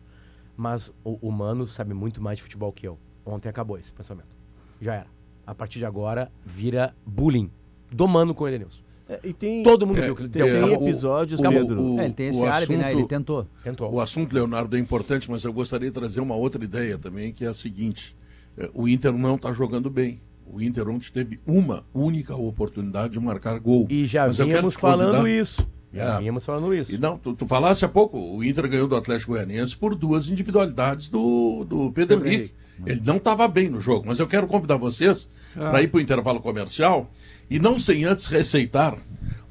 [0.56, 3.00] Mas o humano sabe muito mais de futebol que eu.
[3.26, 4.36] Ontem acabou esse pensamento.
[4.80, 5.08] Já era.
[5.48, 7.52] A partir de agora vira bullying
[7.90, 8.84] do mano com o Edenilson.
[9.12, 11.82] É, e tem, Todo mundo é, viu que ele tem, tem episódios, o, Pedro.
[11.82, 12.93] O, é, ele tem esse árabe, né?
[12.93, 13.45] Ele tentou.
[13.62, 13.93] tentou.
[13.93, 17.43] O assunto, Leonardo, é importante, mas eu gostaria de trazer uma outra ideia também, que
[17.43, 18.15] é a seguinte.
[18.58, 20.21] É, o Inter não está jogando bem.
[20.45, 23.86] O Inter ontem teve uma única oportunidade de marcar gol.
[23.89, 25.67] E já mas vínhamos falando isso.
[25.93, 26.95] Já vínhamos falando isso.
[26.95, 30.30] E não, tu, tu falasse há pouco, o Inter ganhou do Atlético Goianiense por duas
[30.30, 32.54] individualidades do, do Pedro, Pedro Henrique.
[32.86, 35.69] Ele não estava bem no jogo, mas eu quero convidar vocês ah.
[35.69, 37.12] para ir para o intervalo comercial
[37.52, 38.98] e não sem antes receitar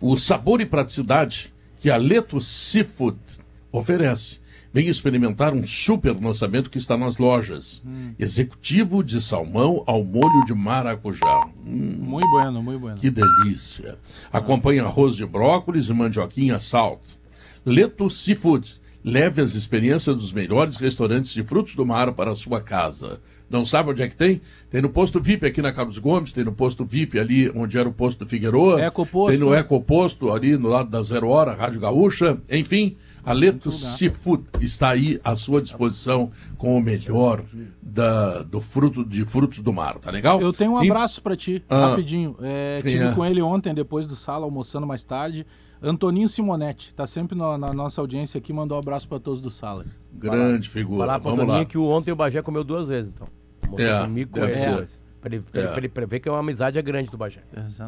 [0.00, 3.18] o sabor e praticidade que a Leto Seafood
[3.70, 4.40] oferece.
[4.72, 7.82] Vem experimentar um super lançamento que está nas lojas.
[7.84, 8.14] Hum.
[8.18, 11.46] Executivo de salmão ao molho de maracujá.
[11.66, 12.96] Hum, muito bueno, muito bueno.
[12.96, 13.98] Que delícia.
[14.32, 17.00] Acompanhe arroz de brócolis e mandioquinha salt.
[17.66, 18.80] Leto Seafood.
[19.02, 23.20] Leve as experiências dos melhores restaurantes de frutos do mar para a sua casa.
[23.50, 24.40] Não sabe onde é que tem?
[24.70, 27.88] Tem no posto VIP aqui na Carlos Gomes, tem no posto VIP ali onde era
[27.88, 28.80] o posto do Figueroa.
[28.80, 29.36] Ecoposto.
[29.36, 32.38] Tem no Ecoposto ali no lado da Zero Hora, Rádio Gaúcha.
[32.48, 37.42] Enfim, Aleto Seafood está aí à sua disposição com o melhor
[37.82, 40.40] da, do fruto de frutos do mar, tá legal?
[40.40, 41.22] Eu tenho um abraço e...
[41.22, 42.36] para ti, ah, rapidinho.
[42.40, 43.12] É, tive é?
[43.12, 45.44] com ele ontem, depois do sala, almoçando mais tarde.
[45.82, 49.50] Antoninho Simonetti, está sempre no, na nossa audiência aqui, mandou um abraço para todos do
[49.50, 49.86] sala.
[50.12, 51.06] Grande Fala, figura.
[51.06, 53.39] Falar para Antoninho que o ontem o Bagé comeu duas vezes, então.
[53.78, 54.86] É, comigo com ele.
[55.20, 55.58] Para ele, é.
[55.76, 57.42] ele, ele ver que é uma amizade é grande do Bagé.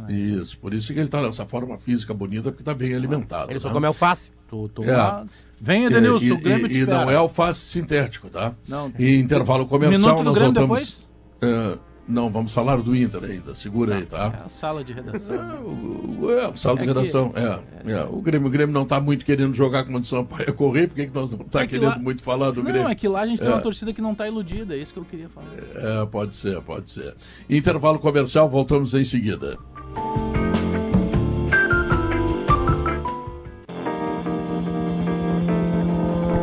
[0.09, 3.47] Isso, por isso que ele está nessa forma física bonita, porque está bem alimentado.
[3.47, 3.61] Ele né?
[3.61, 4.31] só come alface.
[4.49, 4.95] Tô, tô é.
[4.95, 5.27] lá.
[5.59, 8.53] Vem, Edenilson, o Grêmio e, e não é alface sintético, tá?
[8.69, 8.93] Não.
[8.99, 11.09] E intervalo comercial, Minuto do Grêmio voltamos,
[11.41, 11.79] depois?
[11.79, 13.99] É, não, vamos falar do Inter ainda, segura tá.
[13.99, 14.39] aí, tá?
[14.43, 15.35] É a sala de redação.
[15.35, 18.05] É, o, é a sala é de redação, que, é, é, é.
[18.05, 21.11] O, Grêmio, o Grêmio não está muito querendo jogar com o Sampaio correr, por que
[21.13, 22.83] nós não está é querendo lá, muito falar do não, Grêmio?
[22.83, 24.93] Não, é que lá a gente tem uma torcida que não está iludida, é isso
[24.93, 25.47] que eu queria falar.
[25.75, 27.15] É, pode ser, pode ser.
[27.49, 29.59] Intervalo comercial, voltamos em seguida.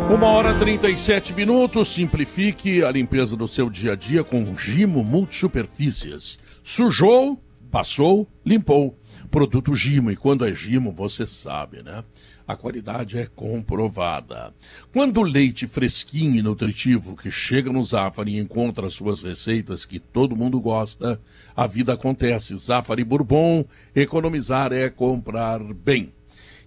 [0.09, 1.93] Uma hora e 37 minutos.
[1.93, 6.39] Simplifique a limpeza do seu dia a dia com Gimo Multisuperfícies.
[6.63, 8.97] Sujou, passou, limpou.
[9.29, 10.09] Produto Gimo.
[10.09, 12.03] E quando é Gimo, você sabe, né?
[12.47, 14.51] A qualidade é comprovada.
[14.91, 20.35] Quando o leite fresquinho e nutritivo que chega no Zafari encontra suas receitas que todo
[20.35, 21.21] mundo gosta,
[21.55, 22.57] a vida acontece.
[22.57, 23.63] Zafari Bourbon,
[23.95, 26.11] economizar é comprar bem.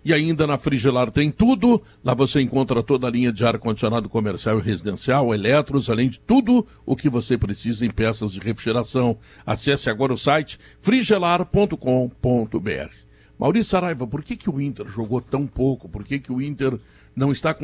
[0.04, 1.80] E ainda na Frigelar tem tudo.
[2.02, 6.66] Lá você encontra toda a linha de ar-condicionado comercial e residencial, eletros, além de tudo
[6.84, 9.16] o que você precisa em peças de refrigeração.
[9.46, 13.02] Acesse agora o site frigelar.com.br.
[13.38, 15.88] Maurício Saraiva, por que, que o Inter jogou tão pouco?
[15.88, 16.78] Por que, que o Inter
[17.14, 17.54] não está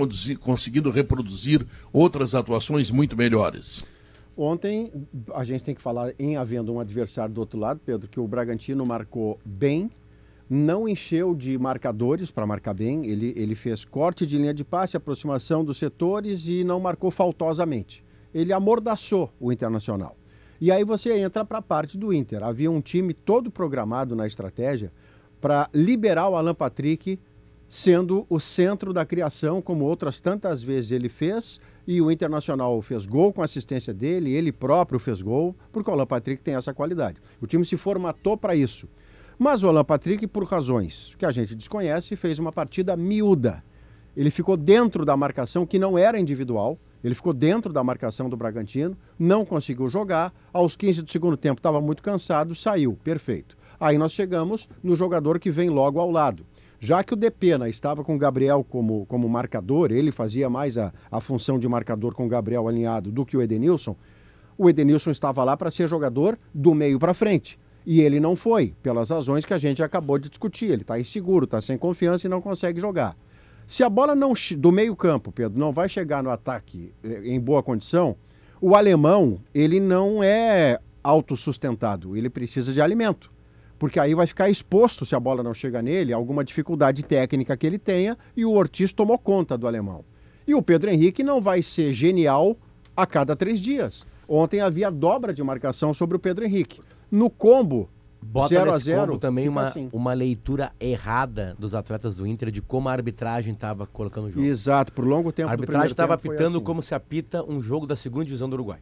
[0.40, 3.84] conseguindo reproduzir outras atuações muito melhores?
[4.36, 4.92] Ontem,
[5.34, 8.28] a gente tem que falar em havendo um adversário do outro lado, Pedro, que o
[8.28, 9.90] Bragantino marcou bem,
[10.48, 14.96] não encheu de marcadores para marcar bem, ele, ele fez corte de linha de passe,
[14.96, 18.04] aproximação dos setores e não marcou faltosamente.
[18.32, 20.16] Ele amordaçou o Internacional.
[20.60, 22.42] E aí você entra para a parte do Inter.
[22.42, 24.92] Havia um time todo programado na estratégia
[25.40, 27.18] para liberar o Alan Patrick
[27.68, 33.04] sendo o centro da criação, como outras tantas vezes ele fez, e o Internacional fez
[33.04, 37.20] gol com assistência dele, ele próprio fez gol, porque o Alan Patrick tem essa qualidade.
[37.40, 38.88] O time se formatou para isso.
[39.38, 43.62] Mas o Alan Patrick, por razões que a gente desconhece, fez uma partida miúda.
[44.16, 48.36] Ele ficou dentro da marcação que não era individual, ele ficou dentro da marcação do
[48.36, 50.34] Bragantino, não conseguiu jogar.
[50.52, 53.56] Aos 15 do segundo tempo estava muito cansado, saiu, perfeito.
[53.78, 56.44] Aí nós chegamos no jogador que vem logo ao lado.
[56.80, 60.92] Já que o Depena estava com o Gabriel como, como marcador, ele fazia mais a,
[61.12, 63.94] a função de marcador com o Gabriel alinhado do que o Edenilson,
[64.56, 67.56] o Edenilson estava lá para ser jogador do meio para frente.
[67.90, 70.66] E ele não foi, pelas razões que a gente acabou de discutir.
[70.66, 73.16] Ele está inseguro, está sem confiança e não consegue jogar.
[73.66, 77.40] Se a bola não do meio campo, Pedro, não vai chegar no ataque eh, em
[77.40, 78.14] boa condição,
[78.60, 83.32] o alemão ele não é autossustentado, ele precisa de alimento.
[83.78, 87.66] Porque aí vai ficar exposto, se a bola não chega nele, alguma dificuldade técnica que
[87.66, 90.04] ele tenha, e o Ortiz tomou conta do alemão.
[90.46, 92.54] E o Pedro Henrique não vai ser genial
[92.94, 94.04] a cada três dias.
[94.28, 96.82] Ontem havia dobra de marcação sobre o Pedro Henrique.
[97.10, 97.88] No combo,
[98.20, 99.88] Bota 0 a 0 também uma, assim.
[99.92, 104.44] uma leitura errada dos atletas do Inter de como a arbitragem estava colocando o jogo.
[104.44, 105.48] Exato, por longo tempo.
[105.48, 106.64] A arbitragem estava apitando assim.
[106.64, 108.80] como se apita um jogo da segunda divisão do Uruguai.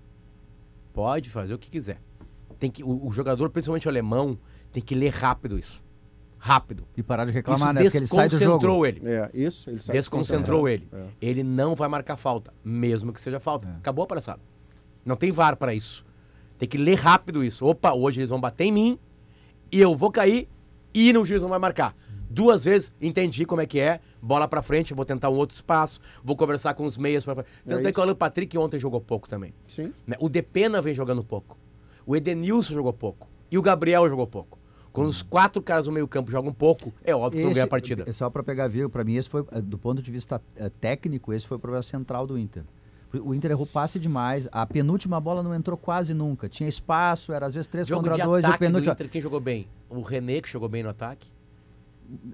[0.93, 2.01] Pode fazer o que quiser.
[2.59, 4.39] Tem que, o, o jogador, principalmente o alemão,
[4.73, 5.85] tem que ler rápido isso.
[6.39, 6.87] Rápido.
[6.97, 7.83] E parar de reclamar, isso né?
[7.83, 8.87] Porque ele sai do jogo.
[8.87, 9.01] ele.
[9.05, 9.69] É, isso.
[9.69, 10.89] Ele desconcentrou ele.
[10.93, 11.07] É.
[11.21, 13.69] Ele não vai marcar falta, mesmo que seja falta.
[13.69, 13.73] É.
[13.73, 14.41] Acabou a palhaçada.
[15.05, 16.06] Não tem VAR para isso.
[16.59, 17.67] Tem que ler rápido isso.
[17.67, 18.99] Opa, hoje eles vão bater em mim
[19.71, 20.49] e eu vou cair
[20.95, 21.95] e no juiz não vai marcar.
[22.29, 26.01] Duas vezes entendi como é que é, bola para frente, vou tentar um outro espaço,
[26.25, 29.01] vou conversar com os meias para Tanto é, é que o Alan Patrick ontem jogou
[29.01, 29.55] pouco também.
[29.69, 29.93] Sim.
[30.07, 30.17] Né?
[30.19, 31.57] O Depena vem jogando pouco.
[32.05, 33.29] O Edenilson jogou pouco.
[33.51, 34.59] E o Gabriel jogou pouco.
[34.93, 38.05] Quando os quatro caras no meio-campo jogam pouco, é óbvio que não ganha a partida.
[38.07, 41.35] É só para pegar viu, para mim esse foi do ponto de vista eh, técnico,
[41.35, 42.65] esse foi o problema central do Inter.
[43.25, 44.49] O Inter errou passe demais.
[44.53, 46.49] A penúltima bola não entrou quase nunca.
[46.49, 48.45] Tinha espaço, era às vezes 3 Jogo contra 2.
[48.45, 48.93] O penúltimo...
[48.93, 49.69] Inter, quem jogou bem?
[49.89, 51.29] O René, que jogou bem no ataque.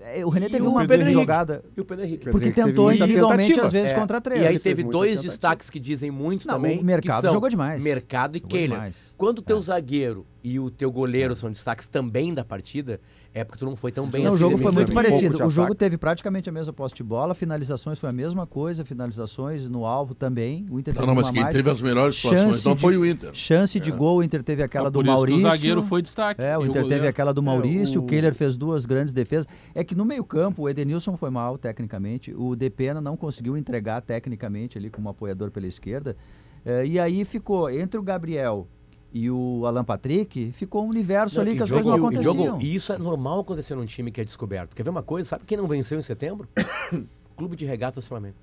[0.01, 1.64] É, o René teve uma jogada.
[1.77, 2.31] E o Pedro Henrique.
[2.31, 3.95] Porque tentou individualmente, às vezes, é.
[3.95, 4.42] contra três.
[4.42, 6.79] E aí teve dois destaques que dizem muito não, também.
[6.79, 7.83] O mercado jogou demais.
[7.83, 8.92] Mercado e Kehler.
[9.16, 9.61] Quando o teu é.
[9.61, 13.01] zagueiro e o teu goleiro são destaques também da partida,
[13.35, 14.37] é porque tu não foi tão bem não, assim.
[14.37, 15.42] O jogo foi muito parecido.
[15.42, 18.85] Um o jogo teve praticamente a mesma posse de bola, finalizações foi a mesma coisa,
[18.85, 20.66] finalizações no alvo também.
[20.71, 21.55] O Inter não, não mas quem mais.
[21.55, 23.31] teve as melhores situações não foi o Inter.
[23.33, 23.95] Chance de é.
[23.95, 25.47] gol, o Inter teve aquela do Maurício.
[25.47, 26.42] o zagueiro foi destaque.
[26.42, 28.05] É, o Inter teve aquela do é, Maurício, o...
[28.05, 29.47] o Kehler fez duas grandes defesas.
[29.75, 34.77] É que no meio-campo o Edenilson foi mal tecnicamente, o Depena não conseguiu entregar tecnicamente
[34.77, 36.16] ali como apoiador pela esquerda.
[36.64, 38.68] É, e aí ficou entre o Gabriel
[39.12, 42.46] e o Alan Patrick, ficou um universo não, ali que as jogo, coisas não aconteciam.
[42.46, 44.75] Jogo, e isso é normal acontecer num time que é descoberto.
[44.75, 45.29] Quer ver uma coisa?
[45.29, 46.48] Sabe quem não venceu em setembro?
[47.37, 48.37] Clube de Regatas Flamengo.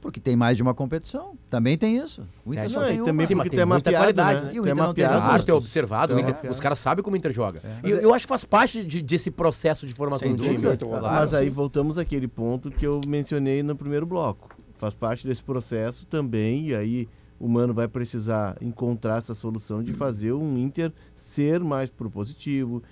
[0.00, 1.36] Porque tem mais de uma competição.
[1.50, 2.26] Também tem isso.
[2.44, 4.44] O Inter é, só tem também Sim, porque tem, tem muita qualidade.
[4.46, 4.50] Né?
[4.54, 5.04] E o Inter não tem
[5.44, 6.18] ter observado.
[6.18, 7.60] Inter, os caras sabem como o Inter joga.
[7.64, 7.88] É.
[7.88, 10.76] E eu, eu, acho que faz parte de, desse processo de formação Sem do time.
[10.76, 14.48] Claro, Mas aí voltamos àquele ponto que eu mencionei no primeiro bloco.
[14.78, 19.92] Faz parte desse processo também, e aí o Mano vai precisar encontrar essa solução de
[19.92, 22.82] fazer um Inter ser mais propositivo,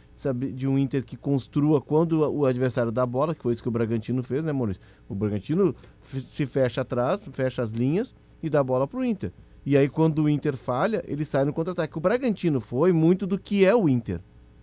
[0.54, 3.72] de um Inter que construa quando o adversário dá bola, que foi isso que o
[3.72, 4.83] Bragantino fez, né, Maurício?
[5.09, 9.33] O Bragantino se fecha atrás, fecha as linhas e dá bola pro Inter.
[9.64, 11.96] E aí quando o Inter falha, ele sai no contra-ataque.
[11.96, 14.20] O Bragantino foi muito do que é o Inter.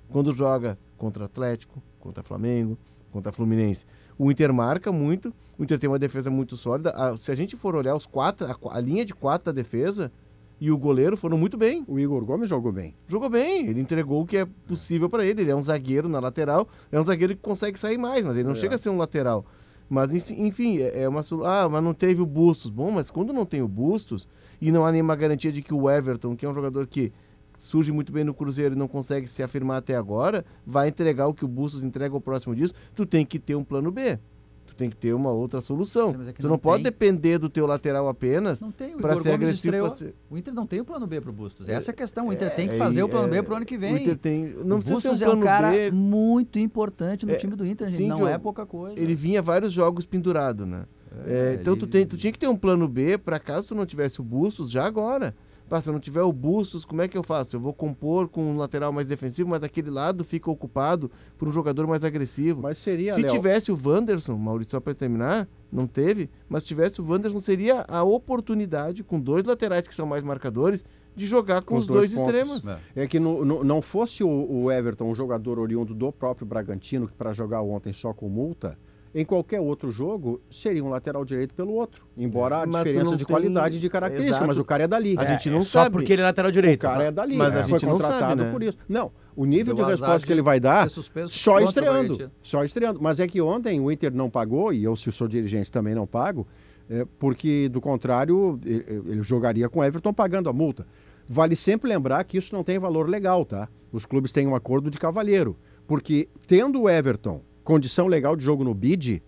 [0.10, 2.78] Quando joga contra Atlético, contra Flamengo,
[3.12, 3.86] contra Fluminense
[4.24, 6.92] o Inter marca muito, o Inter tem uma defesa muito sólida.
[6.92, 10.12] A, se a gente for olhar os quatro, a, a, linha de quatro da defesa
[10.60, 11.84] e o goleiro foram muito bem.
[11.88, 12.94] O Igor Gomes jogou bem.
[13.08, 15.42] Jogou bem, ele entregou o que é possível para ele.
[15.42, 18.44] Ele é um zagueiro na lateral, é um zagueiro que consegue sair mais, mas ele
[18.44, 18.56] não é.
[18.56, 19.44] chega a ser um lateral.
[19.90, 22.70] Mas enfim, é, é uma ah, mas não teve o Bustos.
[22.70, 24.28] Bom, mas quando não tem o Bustos
[24.62, 27.12] e não há nenhuma garantia de que o Everton, que é um jogador que
[27.62, 31.34] surge muito bem no Cruzeiro e não consegue se afirmar até agora, vai entregar o
[31.34, 34.18] que o Bustos entrega ao próximo disso, tu tem que ter um plano B.
[34.66, 36.10] Tu tem que ter uma outra solução.
[36.28, 38.60] É tu não, não pode depender do teu lateral apenas
[39.00, 39.90] para ser Gomes agressivo.
[39.92, 40.16] Ser...
[40.30, 41.70] O Inter não tem o plano B para o Bustos.
[41.70, 42.30] Essa é a questão.
[42.30, 43.94] O Inter é, tem que fazer é, o plano B para o ano que vem.
[43.94, 44.56] O Inter tem.
[44.66, 45.92] Não o Bustos um é um cara B.
[45.92, 47.92] muito importante no é, time do Inter.
[47.92, 49.00] Sim, não é pouca coisa.
[49.00, 50.86] Ele vinha vários jogos pendurado, né?
[51.28, 51.82] É, então ele...
[51.82, 54.24] tu, tem, tu tinha que ter um plano B para caso tu não tivesse o
[54.24, 55.36] Bustos já agora.
[55.80, 57.56] Se eu não tiver o Bustos, como é que eu faço?
[57.56, 61.54] Eu vou compor com um lateral mais defensivo, mas aquele lado fica ocupado por um
[61.54, 62.62] jogador mais agressivo.
[62.64, 67.10] Mas seria, Se tivesse o Wanderson, Maurício, só para terminar, não teve, mas tivesse o
[67.10, 70.84] Wanderson seria a oportunidade, com dois laterais que são mais marcadores,
[71.16, 72.68] de jogar com, com os dois, dois extremos.
[72.68, 73.04] É.
[73.04, 77.08] é, que no, no, não fosse o, o, Everton um jogador oriundo do próprio Bragantino,
[77.08, 78.78] que para jogar ontem só com multa,
[79.14, 82.06] em qualquer outro jogo, seria um lateral direito pelo outro.
[82.18, 83.34] Embora é, a diferença de tem...
[83.34, 84.48] qualidade de característica, Exato.
[84.48, 85.16] mas o cara é dali.
[85.18, 85.86] A gente não é, sabe.
[85.86, 86.80] Só porque ele é lateral direito.
[86.80, 87.36] O cara é dali.
[87.36, 88.52] Mas a gente foi contratado sabe, né?
[88.52, 88.78] por isso.
[88.88, 90.90] Não, o nível de resposta que ele vai dar,
[91.28, 92.32] só estreando.
[92.42, 93.02] Só estreando.
[93.02, 96.08] Mas é que ontem o Inter não pagou, e eu, se sou dirigente, também não
[96.08, 96.48] pago,
[96.90, 100.86] é, porque, do contrário, ele, ele jogaria com Everton pagando a multa.
[101.28, 103.70] Vale sempre lembrar que isso não tem valor legal, tá?
[103.92, 105.58] Os clubes têm um acordo de cavalheiro.
[105.88, 109.22] Porque, tendo o Everton condição legal de jogo no bid,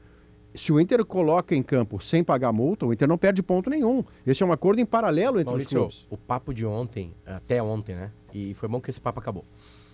[0.56, 4.04] se o Inter coloca em campo sem pagar multa, o Inter não perde ponto nenhum.
[4.26, 6.08] Esse é um acordo em paralelo entre Maurício, os clubes.
[6.10, 8.12] O papo de ontem, até ontem, né?
[8.34, 9.46] E foi bom que esse papo acabou.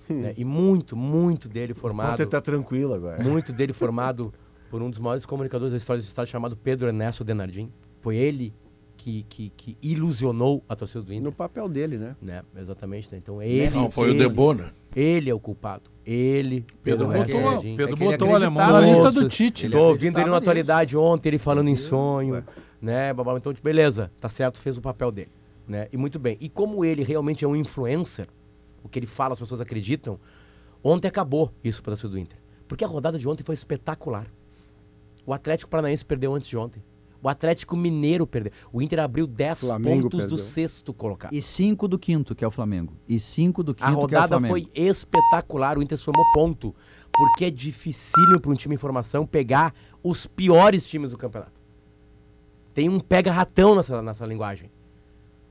[0.09, 0.33] Né?
[0.35, 2.13] E muito, muito dele formado.
[2.13, 3.23] Ontem tá tranquilo agora.
[3.23, 4.33] Muito dele formado
[4.69, 7.71] por um dos maiores comunicadores da história do estado chamado Pedro Ernesto Denardim.
[8.01, 8.53] Foi ele
[9.09, 11.23] que, que, que, ilusionou a torcida do Inter.
[11.23, 12.15] No papel dele, né?
[12.21, 12.43] né?
[12.57, 13.09] Exatamente.
[13.11, 13.17] Né?
[13.17, 13.75] Então ele.
[13.75, 14.73] Não, foi ele, o Debona.
[14.95, 15.89] Ele é o culpado.
[16.05, 16.65] Ele.
[16.83, 19.65] Pedro, botou, Pedro é botou o alemão na lista do Tite.
[19.65, 22.43] Estou ouvindo ele na atualidade ontem, ele falando em sonho, Ué.
[22.81, 23.13] né?
[23.13, 23.35] Babá.
[23.37, 25.31] Então, tipo, beleza, tá certo, fez o papel dele.
[25.67, 25.87] Né?
[25.91, 26.37] E muito bem.
[26.39, 28.27] E como ele realmente é um influencer,
[28.83, 30.19] o que ele fala, as pessoas acreditam,
[30.83, 32.37] ontem acabou isso para o torcida do Inter.
[32.67, 34.27] Porque a rodada de ontem foi espetacular.
[35.25, 36.81] O Atlético Paranaense perdeu antes de ontem.
[37.21, 38.51] O Atlético Mineiro perdeu.
[38.71, 40.37] O Inter abriu 10 Flamengo pontos perdeu.
[40.37, 41.33] do sexto colocado.
[41.33, 42.93] E 5 do quinto, que é o Flamengo.
[43.07, 45.77] E 5 do quinto, A rodada é foi espetacular.
[45.77, 46.73] O Inter somou ponto.
[47.11, 51.59] Porque é dificílimo para um time em formação pegar os piores times do campeonato.
[52.73, 54.71] Tem um pega-ratão nessa, nessa linguagem.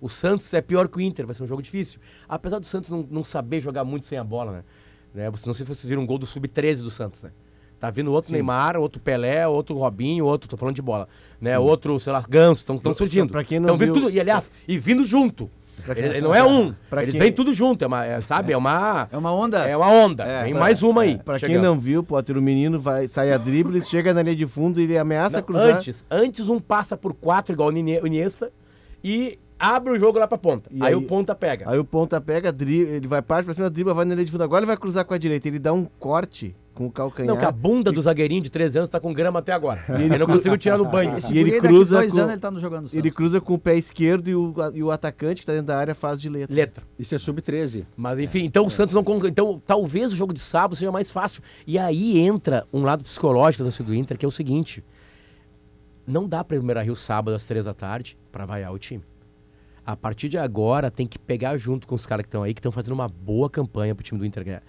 [0.01, 2.01] O Santos é pior que o Inter, vai ser um jogo difícil.
[2.29, 4.65] Apesar do Santos não, não saber jogar muito sem a bola, né?
[5.13, 5.31] né?
[5.31, 7.33] Não sei se vocês viram um gol do Sub-13 do Santos, né?
[7.79, 8.35] Tá vindo outro Sim.
[8.35, 11.09] Neymar, outro Pelé, outro Robinho, outro, tô falando de bola,
[11.41, 11.53] né?
[11.53, 11.59] Sim.
[11.59, 13.31] Outro, sei lá, Ganso, estão surgindo.
[13.31, 15.49] Pra quem não vindo tudo, e aliás, e vindo junto.
[15.89, 17.21] Ele, ele, não é um, pra eles quem...
[17.21, 18.51] vêm tudo junto, é uma, é, sabe?
[18.51, 18.55] É.
[18.55, 18.57] é.
[18.57, 19.59] uma é uma onda.
[19.61, 20.25] É uma onda.
[20.25, 21.19] É, Vem pra, mais uma aí.
[21.19, 24.47] Para quem não viu, Potter, o menino vai sair a drible, chega na linha de
[24.47, 25.77] fundo e ele ameaça não, cruzar.
[25.77, 28.51] Antes, antes um passa por quatro igual o Iniesta
[29.03, 30.71] e abre o jogo lá pra ponta.
[30.81, 31.71] Aí, aí, o ponta pega.
[31.71, 34.33] Aí o ponta pega, drible, ele vai parte pra cima, dribla, vai na linha de
[34.33, 34.45] fundo.
[34.45, 37.35] Agora ele vai cruzar com a direita, ele dá um corte com o calcanhar.
[37.35, 39.85] Não, que a bunda do zagueirinho de 13 anos tá com grama até agora.
[39.99, 41.19] E ele não consigo tirar no banho.
[41.19, 43.59] Esse e ele cruza dois com, anos ele tá no jogando Ele cruza com o
[43.59, 46.55] pé esquerdo e o, e o atacante que tá dentro da área faz de letra.
[46.55, 46.85] Letra.
[46.97, 47.85] Isso é sub-13.
[47.97, 51.43] Mas enfim, então o Santos não então talvez o jogo de sábado seja mais fácil.
[51.67, 54.85] E aí entra um lado psicológico do do Inter, que é o seguinte:
[56.07, 59.03] não dá para primeira Rio sábado às três da tarde para vaiar o time.
[59.89, 62.61] A partir de agora tem que pegar junto com os caras que estão aí, que
[62.61, 64.63] estão fazendo uma boa campanha pro time do Inter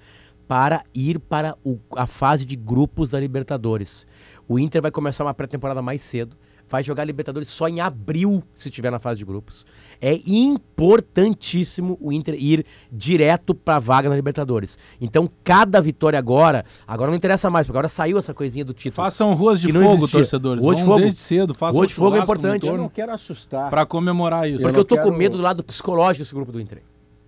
[0.48, 4.08] para ir para o, a fase de grupos da Libertadores.
[4.48, 6.38] O Inter vai começar uma pré-temporada mais cedo,
[6.70, 9.66] vai jogar Libertadores só em abril, se estiver na fase de grupos.
[10.00, 14.78] É importantíssimo o Inter ir direto para a vaga na Libertadores.
[15.02, 18.96] Então, cada vitória agora, agora não interessa mais, porque agora saiu essa coisinha do título.
[18.96, 20.64] Façam ruas de fogo, torcedores.
[20.64, 21.00] Rua de fogo.
[21.00, 22.68] desde cedo, façam Rua de fogo é importante.
[22.68, 23.70] Eu não quero assustar.
[23.70, 24.64] Para comemorar isso.
[24.64, 25.10] Porque eu, eu tô quero...
[25.10, 26.84] com medo do lado psicológico desse grupo do Inter.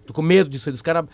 [0.05, 1.05] Tô com medo disso aí, dos caras,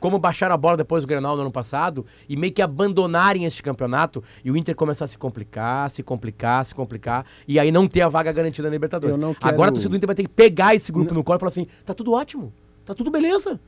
[0.00, 3.62] como baixaram a bola depois do Grenal no ano passado e meio que abandonarem este
[3.62, 7.86] campeonato e o Inter começar a se complicar, se complicar, se complicar e aí não
[7.86, 9.16] ter a vaga garantida na Libertadores.
[9.16, 9.36] Quero...
[9.40, 11.18] Agora o torcedor do Inter vai ter que pegar esse grupo não...
[11.18, 12.52] no colo e falar assim: tá tudo ótimo,
[12.84, 13.60] tá tudo beleza.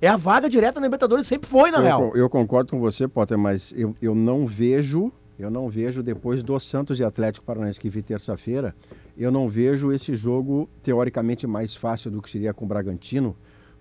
[0.00, 2.16] É a vaga direta na Libertadores, sempre foi, na eu, real.
[2.16, 6.58] Eu concordo com você, Potter, mas eu, eu não vejo, eu não vejo depois do
[6.58, 8.74] Santos e Atlético Paranaense que vi terça-feira,
[9.18, 13.36] eu não vejo esse jogo teoricamente mais fácil do que seria com o Bragantino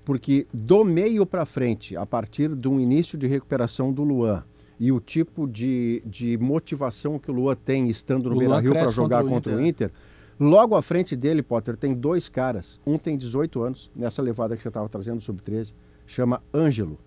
[0.09, 4.43] porque do meio para frente, a partir de um início de recuperação do Luan
[4.79, 9.23] e o tipo de, de motivação que o Luan tem estando no Beira-Rio para jogar
[9.23, 9.91] contra o Inter,
[10.39, 12.79] logo à frente dele, Potter, tem dois caras.
[12.87, 15.73] Um tem 18 anos, nessa levada que você estava trazendo, sub-13,
[16.07, 16.97] chama Ângelo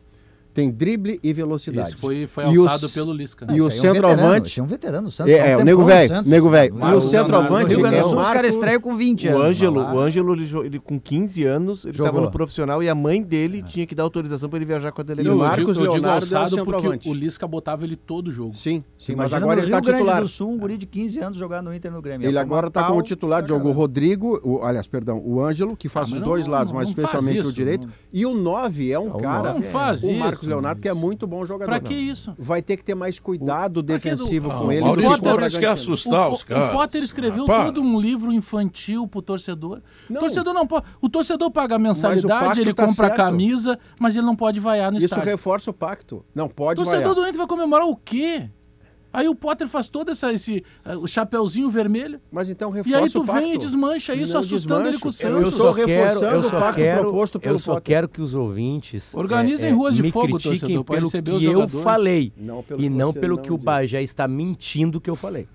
[0.53, 1.89] tem drible e velocidade.
[1.89, 3.47] Isso foi, foi alçado os, pelo Lisca.
[3.47, 3.57] Né?
[3.57, 4.61] E o centroavante.
[4.61, 5.33] É um veterano, o Santos.
[5.33, 6.23] É, é o nego velho.
[6.23, 6.77] Nego velho.
[6.79, 7.75] E o centroavante.
[7.75, 9.41] O é o Marco, cara estreia com 20 anos.
[9.41, 12.95] O Ângelo, o Ângelo ele, ele, com 15 anos, ele estava no profissional e a
[12.95, 13.63] mãe dele é.
[13.63, 15.35] tinha que dar autorização para ele viajar com a delegacia.
[15.35, 18.55] o Marcos eu Leonardo digo alçado é o porque o Lisca botava ele todo jogo.
[18.55, 20.21] Sim, sim mas agora ele está titular.
[20.21, 22.27] do Sul, um guri de 15 anos jogando no Inter no Grêmio.
[22.27, 26.17] Ele agora está como titular, jogo o Rodrigo, aliás, perdão, o Ângelo, que faz ah,
[26.17, 27.89] os dois lados, mas especialmente o direito.
[28.13, 29.63] E o 9 é um cara, o
[30.43, 31.71] Marcos Leonardo, que é muito bom jogador.
[31.71, 32.35] Pra que isso?
[32.39, 34.83] Vai ter que ter mais cuidado o, defensivo do, com ele.
[34.83, 36.75] Maurício, o Potter quer assustar o, os caras.
[36.75, 39.81] O Potter escreveu ah, todo um livro infantil pro torcedor.
[40.09, 40.21] Não.
[40.21, 40.87] Torcedor não pode.
[41.01, 44.91] O torcedor paga a mensalidade, ele tá compra a camisa, mas ele não pode vaiar
[44.91, 45.23] no isso estádio.
[45.23, 46.25] Isso reforça o pacto.
[46.35, 47.15] Não pode O torcedor vaiar.
[47.15, 48.51] do Inter vai comemorar o quê?
[49.13, 52.21] Aí o Potter faz todo essa, esse uh, o chapeuzinho vermelho.
[52.31, 55.13] Mas então reforça E aí tu vem e desmancha isso, não assustando ele com o
[55.13, 55.43] Santos.
[55.43, 59.95] Eu só quero, eu só quero, eu só quero que os ouvintes organizem é, ruas
[59.95, 64.27] de fogo, critiquem pelo que eu falei não e não pelo que o Bagé está
[64.27, 65.47] mentindo que eu falei.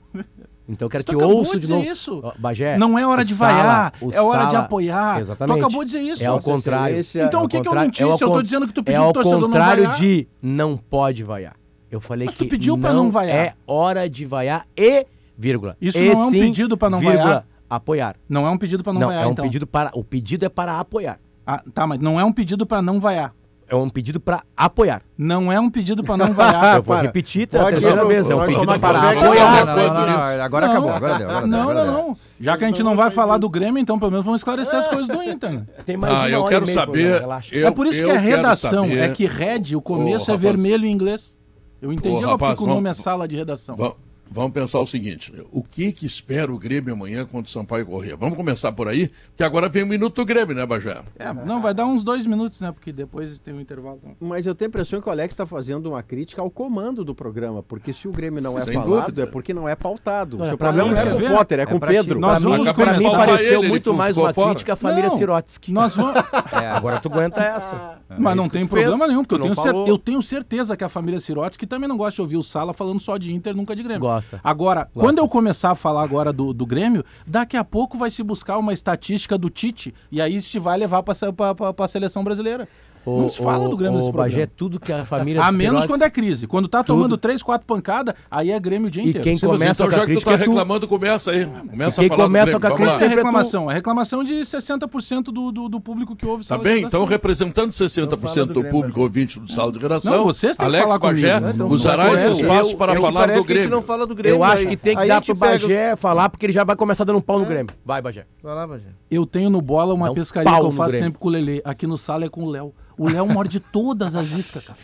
[0.70, 1.86] Então eu quero que ouça de novo.
[1.86, 2.22] Isso.
[2.38, 5.22] Bagé, não é hora de vaiar, é hora de apoiar.
[5.22, 5.56] Exatamente.
[5.56, 6.24] Tu acabou de dizer isso.
[6.24, 6.98] É ao contrário.
[7.00, 9.04] então é o que, que eu menti é se eu tô dizendo que tu pediu
[9.04, 11.56] é ao contrário de não pode vaiar.
[11.90, 13.36] Eu falei Mas que tu pediu não, não vaiar.
[13.36, 15.06] é hora de vaiar e,
[15.38, 15.78] vírgula.
[15.80, 17.46] Isso e não é um pedido para não vírgula, vaiar?
[17.70, 18.16] apoiar.
[18.28, 19.46] Não é um pedido para não, não vaiar, é um então.
[19.46, 21.20] pedido para, o pedido é para apoiar.
[21.46, 23.34] Ah, tá, mas não é um pedido para não vaiar.
[23.70, 25.02] É um pedido para apoiar.
[25.18, 26.78] Não é um pedido para não vaiar.
[26.78, 28.30] Eu vou repetir a terceira vez.
[28.30, 29.66] É um pedido para apoiar.
[29.66, 30.90] Não, não, não, agora acabou.
[30.90, 31.30] Agora deu.
[31.30, 32.18] Agora não, não, não.
[32.40, 34.88] Já que a gente não vai falar do Grêmio, então pelo menos vamos esclarecer as
[34.88, 35.64] coisas do Inter.
[35.86, 37.22] Tem mais ah, eu quero saber.
[37.52, 38.86] é por isso que é redação.
[38.86, 41.36] É que red, o começo é vermelho em inglês.
[41.82, 43.76] Eu entendi Pô, rapaz, porque o nome é sala de redação.
[43.76, 43.96] Vamos,
[44.30, 48.16] vamos pensar o seguinte: o que que espera o Grêmio amanhã contra o Sampaio Corrêa?
[48.16, 51.02] Vamos começar por aí, porque agora vem o minuto do Grêmio, né, Bajé?
[51.18, 52.72] É, não, vai dar uns dois minutos, né?
[52.72, 54.00] Porque depois tem um intervalo.
[54.20, 57.14] Mas eu tenho a impressão que o Alex está fazendo uma crítica ao comando do
[57.14, 59.24] programa, porque se o Grêmio não é Sem falado, dúvida.
[59.24, 60.38] é porque não é pautado.
[60.38, 62.20] Não, o seu problema não é com o Potter, é, é com o Pedro.
[62.20, 64.50] Nós vamos para mim pareceu ele, muito ele mais uma fora.
[64.50, 65.72] crítica à família não, Sirotsky.
[65.72, 66.16] Nós vamos...
[66.54, 68.00] é, agora tu aguenta essa.
[68.18, 69.76] Mas não tem problema fez, nenhum, porque eu tenho, cer...
[69.76, 73.00] eu tenho certeza que a família Sirotsky também não gosta de ouvir o Sala falando
[73.00, 74.02] só de Inter, nunca de Grêmio.
[74.02, 74.17] Gosta.
[74.44, 75.00] Agora, Gosta.
[75.00, 78.58] quando eu começar a falar agora do, do Grêmio, daqui a pouco vai se buscar
[78.58, 82.68] uma estatística do Tite e aí se vai levar para a seleção brasileira.
[83.08, 84.38] O, não se fala do Grêmio o, nesse programa.
[84.38, 85.42] Bagé, tudo que a família...
[85.48, 86.46] A menos quando é crise.
[86.46, 87.18] Quando tá tomando tudo.
[87.18, 89.20] três, quatro pancadas, aí é Grêmio o dia inteiro.
[89.20, 90.90] E quem Sim, começa então, com a crítica tá reclamando, tu...
[90.90, 91.46] começa aí.
[91.46, 93.72] Começa quem começa com a crítica é reclamação.
[93.72, 98.46] É reclamação de 60% do, do, do público que ouve Tá bem, então representando 60%
[98.46, 101.40] do, do público ouvinte do sala de redação, não, vocês têm Alex que falar Bagé
[101.40, 101.52] né?
[101.54, 103.70] então, usará esse espaço para falar do Grêmio.
[103.70, 104.38] não fala do Grêmio.
[104.38, 107.20] Eu acho que tem que dar pro Bagé falar, porque ele já vai começar dando
[107.20, 107.48] um pau no é.
[107.48, 107.74] Grêmio.
[107.86, 108.26] Vai, Bagé.
[108.44, 108.88] Vai lá, Bagé.
[109.10, 111.62] Eu tenho no bola uma pescaria que eu faço sempre com o Lelê.
[111.64, 112.74] Aqui no sala é com o Léo.
[112.98, 114.78] O Léo morde todas as iscas, cara.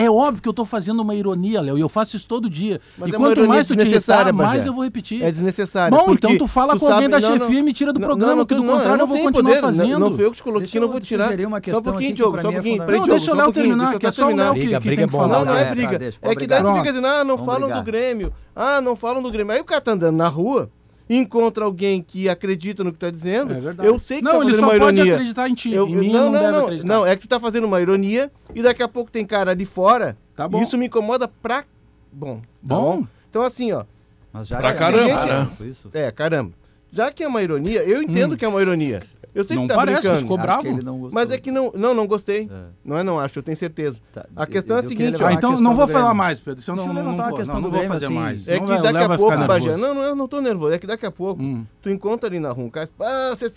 [0.00, 2.80] É óbvio que eu tô fazendo uma ironia, Léo, e eu faço isso todo dia.
[2.96, 5.20] Mas e é quanto mais tu te irritar, mais eu vou repetir.
[5.24, 5.98] É desnecessário.
[5.98, 8.54] Bom, então tu fala tu com alguém da chefia e me tira do programa, que
[8.54, 9.60] do contrário eu vou continuar poder.
[9.60, 9.98] fazendo.
[9.98, 11.32] Não, não fui eu que te coloquei, que não vou tirar.
[11.40, 12.86] Uma só um pouquinho, Diogo, só um pouquinho.
[12.86, 15.38] Não, deixa o Léo terminar, que é só o Léo que tem que falar.
[15.40, 16.14] Não, não é briga.
[16.22, 18.32] É que daí tu fica dizendo, ah, não falam do Grêmio.
[18.54, 19.52] Ah, não falam do Grêmio.
[19.52, 20.70] Aí o cara tá andando na rua
[21.08, 24.62] encontra alguém que acredita no que está dizendo, é eu sei que não, tá fazendo
[24.62, 25.02] uma ironia.
[25.02, 25.72] Pode acreditar em ti.
[25.72, 28.30] Eu, em mim não, não, não, não, não, é que tu tá fazendo uma ironia
[28.54, 30.16] e daqui a pouco tem cara ali fora.
[30.36, 30.62] Tá bom.
[30.62, 31.64] Isso me incomoda pra
[32.12, 32.40] bom.
[32.40, 33.06] Tá bom.
[33.30, 33.84] Então assim, ó.
[34.32, 35.74] Mas já pra caramba, gente, né?
[35.94, 36.52] É, caramba.
[36.92, 38.36] Já que é uma ironia, eu entendo hum.
[38.36, 39.02] que é uma ironia.
[39.34, 40.20] Eu sei não que tá parece, brincando.
[40.20, 41.10] ficou bravo.
[41.12, 42.48] Mas é que não, não, não gostei.
[42.50, 42.64] É.
[42.84, 44.00] Não é não acho, eu tenho certeza.
[44.12, 44.26] Tá.
[44.34, 45.26] A questão eu, é a seguinte, ó.
[45.26, 46.62] Ah, então não vou falar mais, Pedro.
[46.62, 48.48] Se eu não, não, não, vou, não, não vou fazer assim, mais.
[48.48, 50.72] É que daqui a pouco, Bajé, não, não, eu não tô nervoso.
[50.72, 51.64] É que daqui a pouco, hum.
[51.80, 53.54] tu encontra ali na rua um cara, ah, vocês...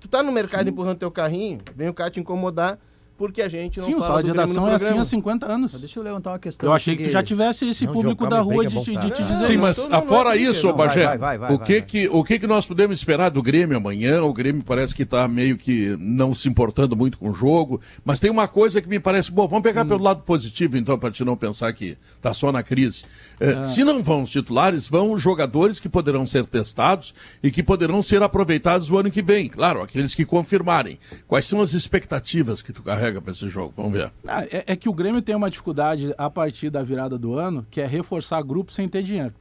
[0.00, 2.78] Tu tá no mercado empurrando teu carrinho, vem o cara te incomodar
[3.16, 5.72] porque a gente não Sim, fala o sala de redação é assim há 50 anos.
[5.72, 6.68] Mas deixa eu levantar uma questão.
[6.68, 9.22] Eu achei que, que já tivesse esse não, público da rua de, de, de, te
[9.22, 11.18] dizer Sim, mas não, fora isso, Bagé,
[11.50, 14.22] o, que que, o que que nós podemos esperar do Grêmio amanhã?
[14.22, 18.18] O Grêmio parece que está meio que não se importando muito com o jogo, mas
[18.18, 19.88] tem uma coisa que me parece, bom, vamos pegar hum.
[19.88, 23.04] pelo lado positivo então, para te não pensar que está só na crise.
[23.40, 23.62] É, ah.
[23.62, 28.02] Se não vão os titulares, vão os jogadores que poderão ser testados e que poderão
[28.02, 29.48] ser aproveitados o ano que vem.
[29.48, 30.98] Claro, aqueles que confirmarem.
[31.26, 33.72] Quais são as expectativas que tu carrega para esse jogo?
[33.76, 34.12] Vamos ver.
[34.26, 37.66] Ah, é, é, que o Grêmio tem uma dificuldade a partir da virada do ano,
[37.70, 39.34] que é reforçar grupo sem ter dinheiro.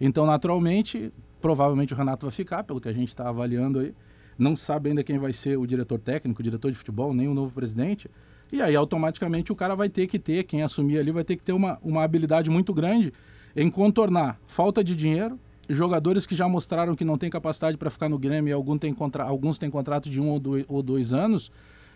[0.00, 3.94] Então, naturalmente, provavelmente o Renato vai ficar, pelo que a gente está avaliando aí.
[4.38, 7.34] Não sabe ainda quem vai ser o diretor técnico, o diretor de futebol, nem o
[7.34, 8.10] novo presidente.
[8.52, 11.42] E aí, automaticamente, o cara vai ter que ter, quem assumir ali, vai ter que
[11.42, 13.12] ter uma, uma habilidade muito grande
[13.56, 18.08] em contornar falta de dinheiro, jogadores que já mostraram que não têm capacidade para ficar
[18.08, 19.24] no Grêmio e alguns têm, contra...
[19.24, 21.50] alguns têm contrato de um ou dois anos.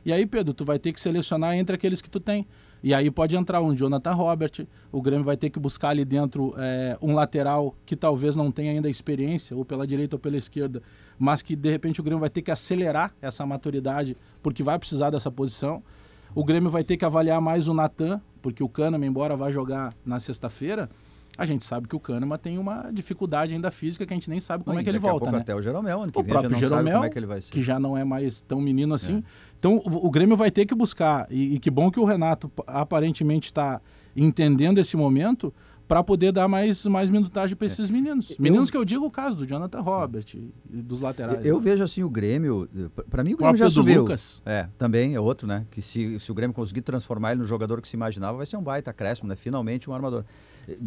[0.04, 2.46] E aí, Pedro, tu vai ter que selecionar entre aqueles que tu tem.
[2.82, 6.54] E aí pode entrar um Jonathan Robert, o Grêmio vai ter que buscar ali dentro
[6.56, 10.82] é, um lateral que talvez não tenha ainda experiência, ou pela direita ou pela esquerda,
[11.18, 15.10] mas que de repente o Grêmio vai ter que acelerar essa maturidade, porque vai precisar
[15.10, 15.82] dessa posição.
[16.34, 19.92] O Grêmio vai ter que avaliar mais o Natan, porque o Kahneman, embora vá jogar
[20.04, 20.88] na sexta-feira,
[21.36, 24.40] a gente sabe que o Kahneman tem uma dificuldade ainda física que a gente nem
[24.40, 25.38] sabe como é que ele volta, né?
[25.38, 28.04] até o Jeromel, ano que o vem próprio Jeromel, é que, que, já não é
[28.04, 29.18] mais tão menino assim.
[29.18, 29.22] É.
[29.60, 32.50] Então o, o, Grêmio vai ter que buscar, e, e, que bom que o Renato
[32.66, 33.80] aparentemente está
[34.16, 35.52] entendendo esse momento
[35.86, 38.32] para poder dar mais, mais minutagem para esses meninos.
[38.38, 41.44] Meninos eu, que eu digo o caso do Jonathan Robert e dos laterais.
[41.44, 41.62] Eu, né?
[41.62, 42.68] vejo assim o Grêmio,
[43.10, 44.02] para mim o Grêmio já subiu.
[44.02, 44.40] Lucas.
[44.46, 45.66] É, também é outro, né?
[45.70, 48.56] Que se, se o Grêmio conseguir transformar ele no jogador que se imaginava, vai ser
[48.56, 49.36] um baita acréscimo, né?
[49.36, 50.24] Finalmente um armador.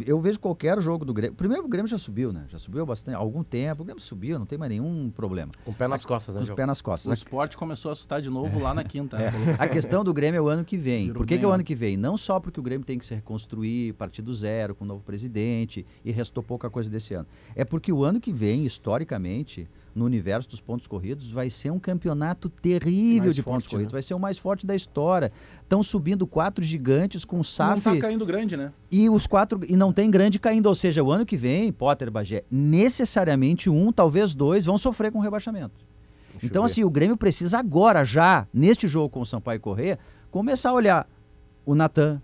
[0.05, 1.36] Eu vejo qualquer jogo do Grêmio.
[1.36, 2.45] Primeiro, o Grêmio já subiu, né?
[2.49, 3.81] Já subiu bastante, algum tempo.
[3.81, 5.51] O Grêmio subiu, não tem mais nenhum problema.
[5.65, 6.45] Com o pé nas costas, né?
[6.45, 7.09] Com o pé nas costas.
[7.09, 9.17] O esporte começou a assustar de novo lá na quinta.
[9.23, 9.63] É.
[9.63, 11.13] A questão do Grêmio é o ano que vem.
[11.13, 11.95] Por que, que é o ano que vem?
[11.95, 15.03] Não só porque o Grêmio tem que se reconstruir, partir do zero, com um novo
[15.03, 17.27] presidente, e restou pouca coisa desse ano.
[17.55, 21.80] É porque o ano que vem, historicamente, no universo dos pontos corridos, vai ser um
[21.80, 23.94] campeonato terrível mais de forte, pontos corridos.
[23.94, 23.96] Né?
[23.96, 25.32] Vai ser o mais forte da história.
[25.62, 27.70] Estão subindo quatro gigantes com SAF.
[27.70, 28.72] Não está caindo grande, né?
[28.91, 29.60] E os quatro.
[29.68, 30.66] E não tem grande caindo.
[30.66, 35.20] Ou seja, o ano que vem, Potter Bagé, necessariamente um, talvez dois, vão sofrer com
[35.20, 35.86] rebaixamento.
[36.32, 40.00] Deixa então, assim, o Grêmio precisa agora, já, neste jogo com o Sampaio Corrêa,
[40.32, 41.08] começar a olhar
[41.66, 42.22] o Natan,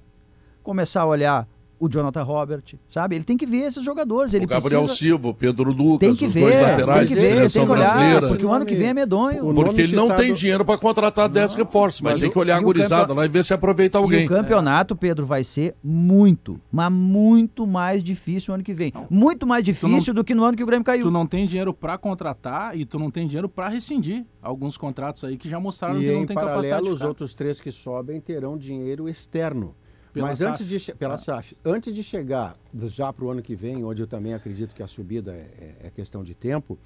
[0.64, 1.48] começar a olhar
[1.80, 3.16] o Jonathan Robert, sabe?
[3.16, 4.34] Ele tem que ver esses jogadores.
[4.34, 4.98] Ele o Gabriel precisa...
[4.98, 7.94] Silva, o Pedro Lucas, tem que ver, dois laterais tem que ver, tem que olhar,
[7.94, 8.28] brasileira.
[8.28, 9.54] porque o ano que vem é medonho.
[9.54, 12.62] Porque ele não tem dinheiro para contratar 10 reforços, mas, mas tem que olhar a
[12.62, 13.18] gurizada campe...
[13.18, 14.24] lá e ver se aproveita alguém.
[14.24, 18.92] E o campeonato, Pedro, vai ser muito, mas muito mais difícil o ano que vem.
[19.10, 21.04] Muito mais difícil não, do que no ano que o Grêmio caiu.
[21.04, 25.24] Tu não tem dinheiro para contratar e tu não tem dinheiro para rescindir alguns contratos
[25.24, 27.72] aí que já mostraram e que não tem paralelo, capacidade de os outros três que
[27.72, 29.76] sobem terão dinheiro externo.
[30.14, 30.52] Pela Mas SAF.
[30.52, 31.18] antes de pela ah.
[31.18, 32.58] SAF, antes de chegar
[32.88, 35.88] já para o ano que vem, onde eu também acredito que a subida é, é,
[35.88, 36.78] é questão de tempo,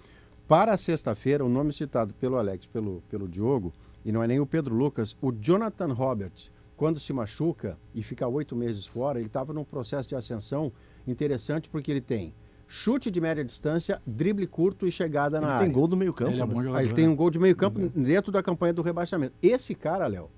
[0.47, 4.45] para sexta-feira, o nome citado pelo Alex, pelo, pelo Diogo, e não é nem o
[4.45, 9.53] Pedro Lucas, o Jonathan Roberts, quando se machuca e fica oito meses fora, ele estava
[9.53, 10.71] num processo de ascensão
[11.07, 12.33] interessante porque ele tem
[12.67, 15.63] chute de média distância, drible curto e chegada ele na área.
[15.63, 16.31] Ele tem gol do meio campo.
[16.31, 16.53] Ele, é né?
[16.63, 17.89] jogador, ele tem um gol de meio campo uhum.
[17.95, 19.33] dentro da campanha do rebaixamento.
[19.41, 20.29] Esse cara, Léo,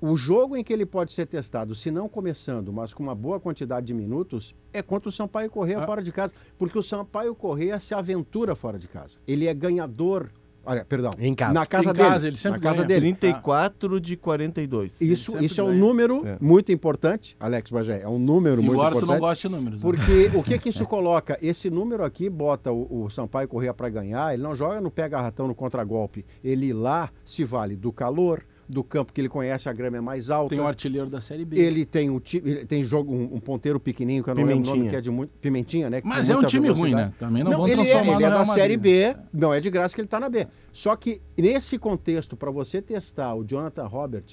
[0.00, 3.40] o jogo em que ele pode ser testado, se não começando, mas com uma boa
[3.40, 5.86] quantidade de minutos, é contra o Sampaio Correia ah.
[5.86, 6.32] fora de casa.
[6.58, 9.18] Porque o Sampaio Correia se aventura fora de casa.
[9.26, 10.30] Ele é ganhador.
[10.66, 11.10] Olha, perdão.
[11.18, 11.52] Em casa.
[11.52, 12.08] Na casa em dele.
[12.08, 12.88] Casa, ele sempre na casa ganha.
[12.88, 13.14] dele.
[13.14, 15.00] 34 de 42.
[15.00, 16.38] Isso, isso é um número é.
[16.40, 18.00] muito importante, Alex Bagé.
[18.02, 18.96] É um número muito importante.
[18.96, 19.82] Agora tu não gosta de números.
[19.82, 19.90] Né?
[19.90, 21.38] Porque o que que isso coloca?
[21.42, 24.32] Esse número aqui bota o, o Sampaio Correia para ganhar.
[24.32, 26.24] Ele não joga no pega-ratão, no contragolpe.
[26.42, 30.30] Ele lá se vale do calor, do campo que ele conhece, a grama é mais
[30.30, 30.54] alta.
[30.54, 31.58] Tem o artilheiro da Série B.
[31.58, 34.76] Ele tem o ele tem jogo um, um, ponteiro pequenininho que eu não lembro o
[34.76, 36.00] nome que é de muito pimentinha, né?
[36.04, 37.12] Mas é um time ruim, né?
[37.18, 39.70] Também não, não vão ele transformar é, ele é da Série B, não é de
[39.70, 40.46] graça que ele está na B.
[40.72, 44.24] Só que nesse contexto para você testar o Jonathan Robert,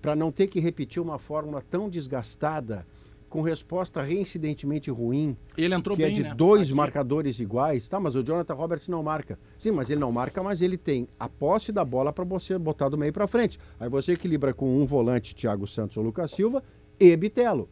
[0.00, 2.86] para não ter que repetir uma fórmula tão desgastada,
[3.28, 5.36] com resposta reincidentemente ruim.
[5.56, 6.34] Ele entrou que bem, é de né?
[6.34, 6.74] dois Aqui.
[6.74, 7.88] marcadores iguais.
[7.88, 9.38] Tá, mas o Jonathan Roberts não marca.
[9.58, 12.88] Sim, mas ele não marca, mas ele tem a posse da bola para você botar
[12.88, 13.58] do meio para frente.
[13.78, 16.62] Aí você equilibra com um volante, Thiago Santos ou Lucas Silva,
[16.98, 17.68] e Bitelo.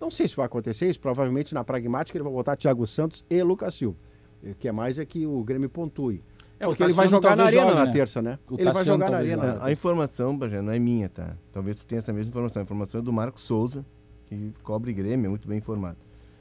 [0.00, 3.42] Não sei se vai acontecer isso, provavelmente na pragmática ele vai botar Thiago Santos e
[3.42, 3.96] Lucas Silva.
[4.42, 6.22] O que é mais é que o Grêmio pontue.
[6.60, 7.92] É, Porque ele vai jogar na arena jogue, na né?
[7.92, 8.38] terça, né?
[8.50, 9.58] O ele vai jogar na arena.
[9.60, 11.36] A informação, Bajé, não é minha, tá?
[11.52, 12.60] Talvez tu tenha essa mesma informação.
[12.60, 13.86] A informação é do Marco Souza,
[14.28, 15.96] que cobre Grêmio, é muito bem informado.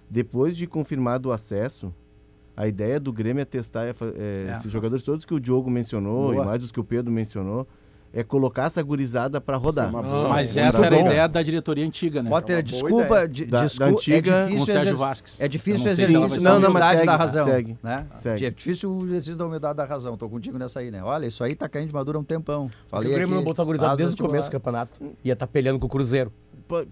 [0.09, 1.93] Depois de confirmado o acesso,
[2.55, 6.31] a ideia do Grêmio é testar é, é, esses jogadores todos que o Diogo mencionou
[6.31, 6.43] Boa.
[6.43, 7.67] e mais os que o Pedro mencionou,
[8.13, 9.93] é colocar essa gurizada para rodar.
[9.93, 12.29] Ah, mas essa era a ideia da diretoria antiga, né?
[12.29, 15.41] Potter, é desculpa, de, da, desculpa, da antiga, é difícil com Sérgio Vasques.
[15.41, 17.45] É difícil exercício da humildade da razão.
[17.45, 18.07] Segue, né?
[18.15, 18.45] segue.
[18.45, 20.17] É difícil o exercício da humildade da razão.
[20.17, 21.03] Tô contigo nessa aí, né?
[21.03, 22.69] Olha, isso aí tá caindo de madura há um tempão.
[22.87, 24.99] Falei o Grêmio não botou a gurizada desde o começo do campeonato.
[25.23, 26.31] Ia estar tá peleando com o Cruzeiro.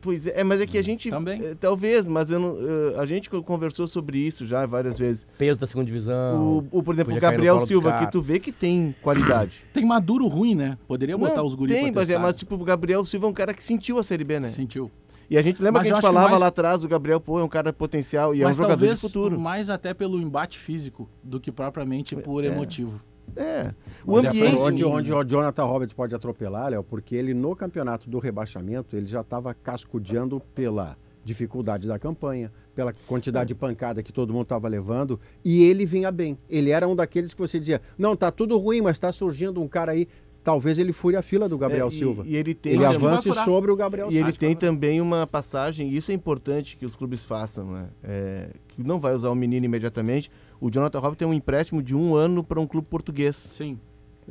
[0.01, 1.09] Pois é, mas é que a gente.
[1.09, 1.43] Também.
[1.43, 5.25] É, talvez, mas eu não, a gente conversou sobre isso já várias vezes.
[5.37, 6.65] Peso da segunda divisão.
[6.71, 9.63] O, o por exemplo, o Gabriel Silva, que tu vê que tem qualidade.
[9.73, 10.77] tem maduro ruim, né?
[10.87, 13.33] Poderia botar não, os guris Tem, mas, é, mas tipo, o Gabriel Silva é um
[13.33, 14.47] cara que sentiu a Série B, né?
[14.47, 14.91] Sentiu.
[15.29, 16.41] E a gente lembra mas que a gente falava mais...
[16.41, 18.99] lá atrás, o Gabriel, pô, é um cara potencial e mas é um jogador de
[18.99, 19.39] futuro.
[19.39, 22.47] mais até pelo embate físico do que propriamente por é.
[22.47, 23.01] emotivo.
[23.35, 23.73] É.
[24.05, 24.55] O Mas ambiente.
[24.55, 28.95] É onde, onde o Jonathan Roberts pode atropelar, Léo, porque ele no campeonato do rebaixamento
[28.95, 34.43] ele já estava cascudeando pela dificuldade da campanha, pela quantidade de pancada que todo mundo
[34.43, 36.37] estava levando, e ele vinha bem.
[36.47, 39.67] Ele era um daqueles que você dizia: não, tá tudo ruim, mas está surgindo um
[39.67, 40.07] cara aí.
[40.43, 42.23] Talvez ele fure a fila do Gabriel é, e, Silva.
[42.23, 44.27] E ele tem ele avance sobre o Gabriel Silva.
[44.27, 47.87] E ele tem também uma passagem, e isso é importante que os clubes façam, né?
[48.03, 50.29] É, que não vai usar o menino imediatamente,
[50.59, 53.35] o Jonathan Robert tem um empréstimo de um ano para um clube português.
[53.35, 53.79] Sim.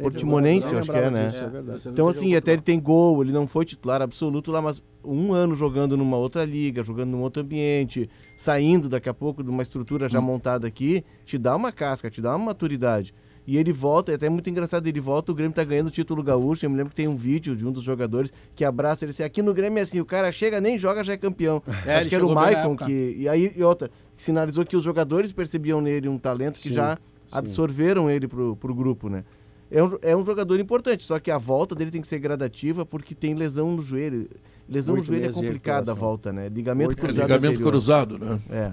[0.01, 1.29] Portimonense, eu acho que é, né?
[1.29, 4.83] Disso, é então, assim, até ele tem gol, ele não foi titular absoluto lá, mas
[5.05, 9.51] um ano jogando numa outra liga, jogando num outro ambiente, saindo daqui a pouco de
[9.51, 10.23] uma estrutura já hum.
[10.23, 13.15] montada aqui, te dá uma casca, te dá uma maturidade.
[13.47, 16.23] E ele volta, é até muito engraçado, ele volta, o Grêmio tá ganhando o título
[16.23, 16.65] gaúcho.
[16.65, 19.23] Eu me lembro que tem um vídeo de um dos jogadores que abraça ele assim,
[19.23, 21.63] aqui no Grêmio é assim, o cara chega, nem joga, já é campeão.
[21.85, 23.15] É, Acho que era o Maicon que.
[23.19, 26.97] E aí, e outra, sinalizou que os jogadores percebiam nele um talento que sim, já
[26.97, 27.39] sim.
[27.39, 29.25] absorveram ele pro, pro grupo, né?
[29.71, 32.87] É um, é um jogador importante, só que a volta dele tem que ser gradativa
[32.87, 34.29] porque tem lesão no joelho.
[34.69, 36.49] Lesão Oito no joelho é complicada a volta, né?
[36.49, 37.31] Ligamento Oito cruzado.
[37.31, 38.41] É ligamento cruzado, né?
[38.51, 38.73] É.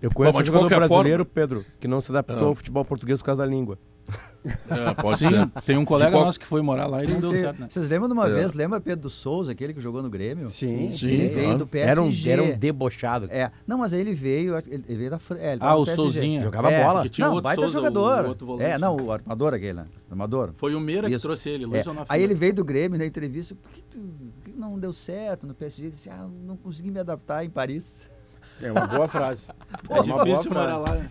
[0.00, 1.30] Eu conheço Bom, um jogador brasileiro, forma...
[1.34, 2.46] Pedro, que não se adaptou ah.
[2.46, 3.78] ao futebol português por causa da língua.
[4.44, 5.62] É, pode Sim, ser.
[5.66, 6.24] tem um colega qual...
[6.24, 7.66] nosso que foi morar lá e não deu certo, né?
[7.68, 8.30] Vocês lembram de uma é.
[8.30, 10.48] vez, lembra Pedro do Souza, aquele que jogou no Grêmio?
[10.48, 11.06] Sim, sim.
[11.06, 11.90] Ele veio do PSG.
[11.90, 12.10] Era um,
[12.44, 13.28] era um debochado.
[13.30, 13.50] É.
[13.66, 16.42] Não, mas aí ele veio, ele veio da é, Ah, o Souzinha.
[16.42, 17.08] Jogava é, bola.
[17.08, 18.36] Tinha não, baita Souza, jogador.
[18.40, 19.86] O, o é, não, o armador aquele, né?
[20.10, 20.52] Armador.
[20.54, 21.16] Foi o Meira Isso.
[21.16, 21.90] que trouxe ele, Luiz é.
[22.08, 23.98] Aí ele veio do Grêmio na entrevista, por que, tu,
[24.56, 25.82] não deu certo no PSG?
[25.82, 28.06] Ele disse, ah, não consegui me adaptar em Paris.
[28.62, 29.44] É uma boa frase.
[29.86, 30.94] Pô, é difícil morar lá.
[30.94, 31.08] Né?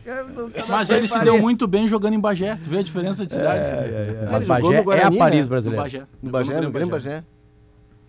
[0.67, 2.57] Mas ele se deu muito bem jogando em Bagé.
[2.63, 3.69] Tu vê a diferença de cidade?
[3.69, 4.29] É, é, é.
[4.31, 5.49] Mas Bagé é a Paris né?
[5.49, 5.77] brasileira.
[5.77, 6.03] No Bagé.
[6.21, 7.23] No Bagé, no Grêmio Bagé.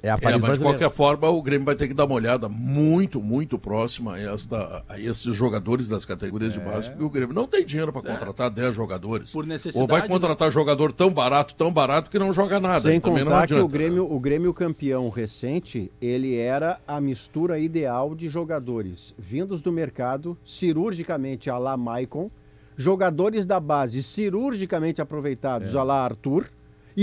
[0.03, 2.15] É a Paris é, mas de qualquer forma, o Grêmio vai ter que dar uma
[2.15, 6.59] olhada muito, muito próxima a, esta, a esses jogadores das categorias é.
[6.59, 8.51] de base, porque o Grêmio não tem dinheiro para contratar é.
[8.51, 9.31] 10 jogadores.
[9.31, 9.81] Por necessidade.
[9.81, 10.53] Ou vai contratar né?
[10.53, 12.81] jogador tão barato, tão barato que não joga nada.
[12.81, 18.29] Sem contar que o Grêmio, o Grêmio campeão recente, ele era a mistura ideal de
[18.29, 22.31] jogadores vindos do mercado, cirurgicamente a la Maicon,
[22.75, 25.79] jogadores da base cirurgicamente aproveitados é.
[25.79, 26.47] a la Arthur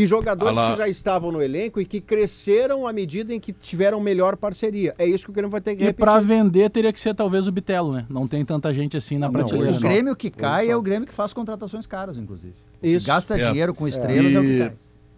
[0.03, 3.99] e jogadores que já estavam no elenco e que cresceram à medida em que tiveram
[3.99, 4.93] melhor parceria.
[4.97, 6.03] É isso que o Grêmio vai ter que e repetir.
[6.03, 8.05] E para vender teria que ser talvez o Bitelo, né?
[8.09, 9.75] Não tem tanta gente assim na não, prateleira.
[9.75, 12.53] O Grêmio que cai é o Grêmio que faz contratações caras, inclusive.
[12.81, 13.07] Isso.
[13.07, 13.49] Gasta é.
[13.49, 14.73] dinheiro com estrelas, é, é o que cai.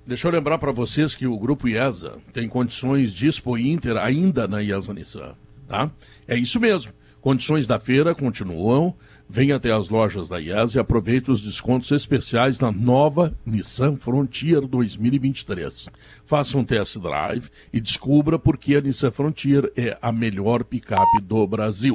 [0.07, 4.47] Deixa eu lembrar para vocês que o grupo IESA tem condições de Expo Inter ainda
[4.47, 5.35] na IESA Nissan,
[5.67, 5.91] tá?
[6.27, 6.91] É isso mesmo.
[7.21, 8.95] Condições da feira continuam.
[9.31, 14.61] Venha até as lojas da IES e aproveite os descontos especiais na nova Nissan Frontier
[14.61, 15.87] 2023.
[16.25, 21.21] Faça um test drive e descubra por que a Nissan Frontier é a melhor picape
[21.21, 21.93] do Brasil.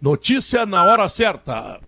[0.00, 1.78] Notícia na hora certa.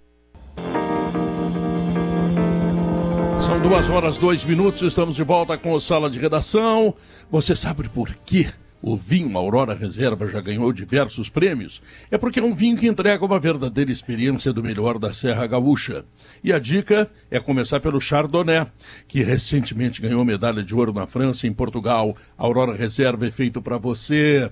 [3.40, 6.94] São duas horas, dois minutos, estamos de volta com a sala de redação.
[7.30, 8.52] Você sabe por quê?
[8.82, 13.24] O vinho Aurora Reserva já ganhou diversos prêmios, é porque é um vinho que entrega
[13.24, 16.04] uma verdadeira experiência do melhor da Serra Gaúcha.
[16.42, 18.66] E a dica é começar pelo Chardonnay,
[19.06, 22.16] que recentemente ganhou medalha de ouro na França e em Portugal.
[22.38, 24.50] A Aurora Reserva é feito para você.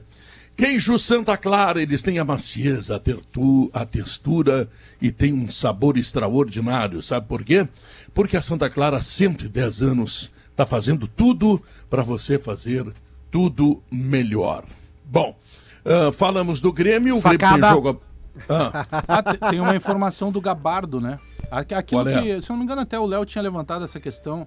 [0.55, 4.68] Queijo Santa Clara, eles têm a macieza, a, tertu, a textura
[5.01, 7.01] e tem um sabor extraordinário.
[7.01, 7.66] Sabe por quê?
[8.12, 12.85] Porque a Santa Clara há 110 anos está fazendo tudo para você fazer
[13.31, 14.64] tudo melhor.
[15.05, 15.37] Bom,
[15.85, 17.57] uh, falamos do Grêmio, o Facada.
[17.57, 17.99] Grêmio joga.
[18.49, 18.87] Ah.
[19.09, 21.18] ah, tem uma informação do Gabardo, né?
[21.51, 22.22] Aquilo é?
[22.22, 24.47] que, se eu não me engano, até o Léo tinha levantado essa questão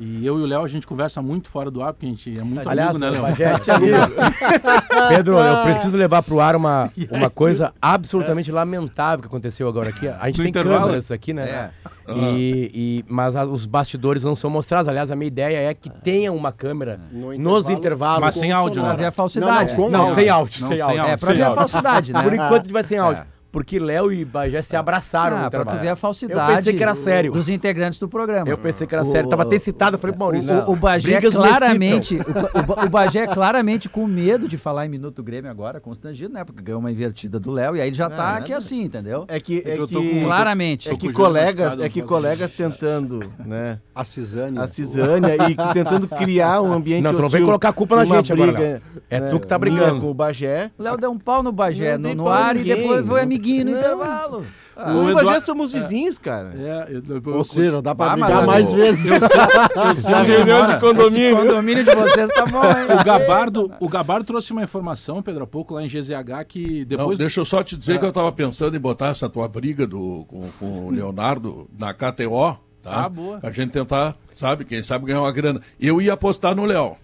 [0.00, 2.40] e eu e o Léo, a gente conversa muito fora do ar, porque a gente
[2.40, 3.36] é muito Aliás, amigo, né, Léo?
[5.10, 9.90] Pedro, eu preciso levar para o ar uma, uma coisa absolutamente lamentável que aconteceu agora
[9.90, 10.08] aqui.
[10.08, 10.80] A gente no tem intervalo?
[10.80, 11.70] câmeras aqui, né?
[12.08, 12.12] É.
[12.12, 14.88] E, e, mas a, os bastidores não são mostrados.
[14.88, 18.20] Aliás, a minha ideia é que tenha uma câmera no nos intervalos.
[18.20, 18.88] Mas sem áudio, né?
[18.88, 19.76] Pra ver a falsidade.
[19.76, 20.60] Não, não, não sem áudio.
[20.62, 21.04] Não, sem áudio.
[21.04, 22.22] É, pra ver a falsidade, né?
[22.24, 23.22] Por enquanto a gente vai sem áudio.
[23.22, 26.56] É porque Léo e Bagé se abraçaram ah, no pra tu ver a falsidade eu
[26.56, 27.32] pensei que era sério.
[27.32, 28.48] dos integrantes do programa.
[28.48, 29.28] Eu pensei que era o, sério.
[29.28, 30.56] Tava até citado, eu falei pro Maurício.
[30.66, 35.50] O, o, Bagé claramente, o, o, Bagé claramente com medo de falar em Minuto Grêmio
[35.50, 36.44] agora, constrangido, né?
[36.44, 39.24] Porque ganhou uma invertida do Léo e aí ele já não, tá aqui assim, entendeu?
[39.26, 40.88] É que, é que com, claramente.
[40.88, 43.80] É que colegas, é que colegas tentando, né?
[43.94, 44.62] A Cisânia.
[44.62, 48.04] A Cisânia e tentando criar um ambiente Não, tu não vem colocar a culpa na
[48.04, 50.00] gente briga, agora, É tu que tá brigando.
[50.00, 50.70] Com o Bagé.
[50.78, 54.20] Léo deu um pau no Bagé no, no ar e depois foi amiguinho no intervalo
[54.30, 54.46] falo.
[54.76, 55.44] Ah, o Eduardo...
[55.44, 56.52] somos vizinhos, cara.
[56.56, 59.04] É, eu, eu, Ou seja, dá pra ah, brigar mais vezes.
[59.06, 61.36] Eu reunião de condomínio.
[61.36, 62.98] Esse condomínio de vocês tá bom, hein?
[62.98, 67.10] O Gabardo, o Gabardo trouxe uma informação, Pedro, há pouco lá em GZH, que depois...
[67.10, 67.98] Não, deixa eu só te dizer é.
[67.98, 71.92] que eu tava pensando em botar essa tua briga do, com, com o Leonardo na
[71.92, 73.04] KTO, tá?
[73.04, 73.38] Ah, boa.
[73.38, 75.60] Pra gente tentar, sabe, quem sabe ganhar uma grana.
[75.78, 76.96] Eu ia apostar no Léo.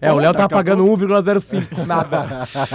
[0.00, 1.84] É, o Léo tá pagando 1,05.
[1.86, 2.26] Nada.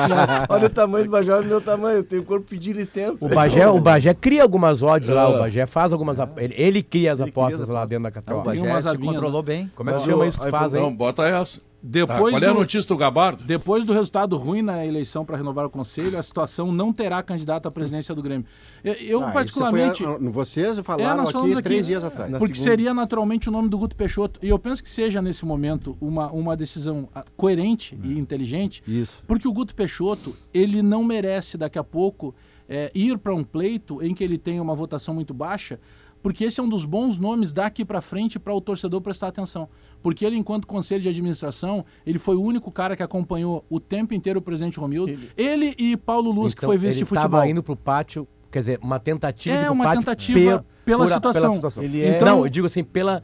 [0.49, 1.97] olha o tamanho do Bagé, olha o meu tamanho.
[1.97, 3.25] Eu tenho corpo pedir licença.
[3.25, 5.29] O Bagé, o Bagé cria algumas odds lá.
[5.29, 6.17] O Bagé faz algumas.
[6.37, 8.35] Ele, ele cria as ele apostas cria lá dentro da KTO.
[8.35, 9.71] O Bagé se controlou bem.
[9.75, 11.59] Como é que chama isso que faz, Não, bota essa.
[11.85, 13.43] Depois tá, qual é a notícia do Gabardo?
[13.43, 17.67] Depois do resultado ruim na eleição para renovar o conselho, a situação não terá candidato
[17.67, 18.45] à presidência do Grêmio.
[18.85, 20.05] Eu, ah, particularmente.
[20.05, 22.31] A, vocês falaram é, aqui, aqui três dias atrás.
[22.37, 22.71] Porque segunda...
[22.71, 24.39] seria naturalmente o nome do Guto Peixoto.
[24.41, 28.81] E eu penso que seja, nesse momento, uma, uma decisão ah, coerente e inteligente.
[28.87, 29.21] Isso.
[29.27, 32.33] Porque o Guto Peixoto, ele não merece daqui a pouco
[32.69, 35.77] é, ir para um pleito em que ele tenha uma votação muito baixa
[36.23, 39.67] porque esse é um dos bons nomes daqui para frente para o torcedor prestar atenção.
[40.01, 44.13] Porque ele, enquanto conselho de administração, ele foi o único cara que acompanhou o tempo
[44.13, 45.11] inteiro o presidente Romildo.
[45.11, 47.25] Ele, ele e Paulo Luz, então, que foi vice de futebol.
[47.25, 51.41] Ele estava indo para o pátio, quer dizer, uma tentativa é, uma tentativa pela, situação.
[51.41, 51.83] Pela situação.
[51.83, 52.15] Ele é...
[52.15, 53.21] Então, eu digo assim, pela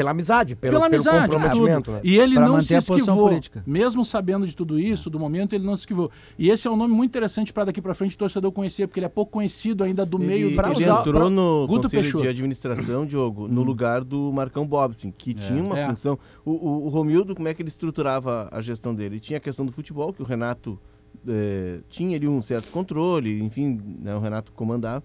[0.00, 1.90] pela amizade, pelo, pela amizade, pelo comprometimento.
[1.92, 2.00] Né?
[2.02, 3.62] E ele pra não se esquivou, política.
[3.66, 6.10] mesmo sabendo de tudo isso, do momento, ele não se esquivou.
[6.38, 8.98] E esse é um nome muito interessante para daqui para frente o torcedor conhecer, porque
[8.98, 10.80] ele é pouco conhecido ainda do ele, meio para usar.
[10.80, 11.30] Ele entrou pra...
[11.30, 12.24] no Guto conselho Peixoto.
[12.24, 13.64] de administração, Diogo, no hum.
[13.64, 15.34] lugar do Marcão Bobson, que é.
[15.34, 15.86] tinha uma é.
[15.86, 16.18] função.
[16.44, 19.16] O, o, o, Romildo, como é que ele estruturava a gestão dele?
[19.16, 20.78] Ele tinha a questão do futebol, que o Renato
[21.28, 25.04] é, tinha ali um certo controle, enfim, né, o Renato comandava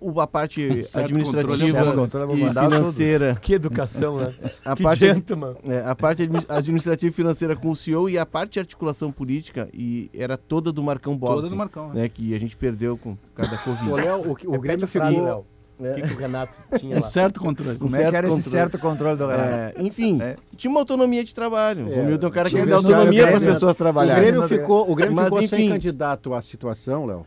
[0.00, 0.60] o, a parte
[0.94, 3.34] administrativa controle, e financeira.
[3.34, 3.40] Tudo.
[3.40, 4.34] Que educação, né?
[4.64, 5.54] A que parte, gentleman.
[5.68, 9.68] É, a parte administrativa e financeira com o CEO e a parte de articulação política
[9.72, 11.36] e era toda do Marcão Bola.
[11.36, 12.08] Toda do Marcão, né?
[12.08, 13.90] Que a gente perdeu com cada Covid.
[13.90, 15.46] O, Léo, o, o é Grêmio ficou...
[15.80, 15.92] É.
[15.92, 17.02] O que, que, o Renato tinha um lá?
[17.02, 17.78] certo controle.
[17.78, 18.40] Como um é que era controle.
[18.40, 19.52] esse certo controle do Renato?
[19.52, 20.34] É, enfim, é.
[20.56, 21.86] tinha uma autonomia de trabalho.
[21.88, 21.92] É.
[21.92, 24.22] O Romildo é um cara que dá autonomia para as pessoas trabalharem.
[24.22, 27.24] O Grêmio ficou, o Grêmio Mas, ficou enfim, sem candidato à situação, Léo,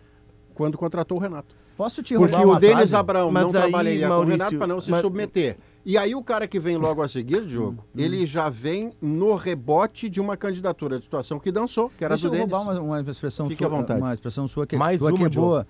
[0.53, 1.60] quando contratou o Renato.
[1.77, 4.81] Posso te Porque o Denis Abraão não aí, trabalharia Maurício, com o Renato para não
[4.81, 5.01] se mas...
[5.01, 5.57] submeter.
[5.83, 9.35] E aí o cara que vem logo a seguir, Diogo, hum, ele já vem no
[9.35, 12.47] rebote de uma candidatura de situação que dançou, que era Deixa do Denis.
[12.47, 13.99] Deixa eu roubar uma, uma expressão Fique sua, à vontade.
[13.99, 15.67] uma expressão sua que, Mais uma, que é boa.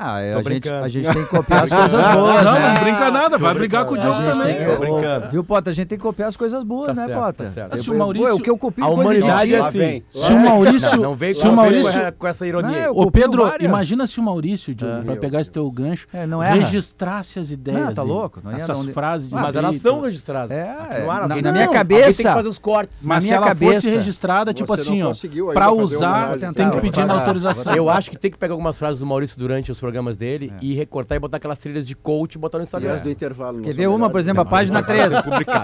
[0.00, 2.60] Ah, é, a, gente, a gente tem que copiar as coisas boas, não, né?
[2.60, 4.56] Não, não brinca nada, vai brigar com o Diogo também.
[4.56, 5.28] Que, brincando.
[5.28, 5.70] Viu, Pota?
[5.70, 7.44] A gente tem que copiar as coisas boas, tá né, certo, Pota?
[7.44, 7.76] Tá certo.
[7.78, 8.34] Se o Maurício...
[8.36, 10.02] o que eu copio a humanidade é assim.
[10.08, 10.96] Se o Maurício...
[10.96, 12.12] Não, não vem se o Maurício...
[12.16, 12.92] com essa ironia.
[12.92, 13.68] Ô, Pedro, várias.
[13.68, 17.94] imagina se o Maurício, Diogo, pra pegar esse teu gancho, é, registrasse as ideias Não,
[17.94, 18.40] tá louco?
[18.54, 19.30] Essas frases.
[19.30, 20.56] Mas elas são registradas.
[20.56, 22.22] É, na minha cabeça...
[22.22, 23.00] tem que fazer os cortes.
[23.02, 25.12] Mas se ela fosse registrada, tipo assim, ó,
[25.52, 27.74] pra usar, tem que pedir autorização.
[27.74, 30.74] Eu acho que tem que pegar algumas frases do Maurício durante os programas dele e
[30.74, 32.96] recortar e botar aquela aquelas trilhas de coach e botar no Instagram.
[32.96, 33.00] É.
[33.00, 33.62] do intervalo.
[33.62, 35.12] Quer ver uma, por exemplo, a página 3.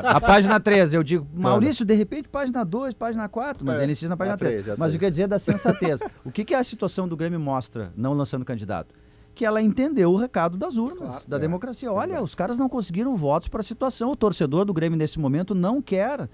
[0.04, 3.92] a página 3, eu digo, Maurício, de repente, página 2, página 4, mas é, ele
[3.92, 4.64] insiste na página 3.
[4.64, 6.00] 3 mas o que quer dizer da sensatez?
[6.24, 8.94] o que, que a situação do Grêmio mostra, não lançando candidato?
[9.36, 11.92] que ela entendeu o recado das urnas, claro, da é, democracia.
[11.92, 14.10] Olha, é os caras não conseguiram votos para a situação.
[14.10, 16.28] O torcedor do Grêmio nesse momento não quer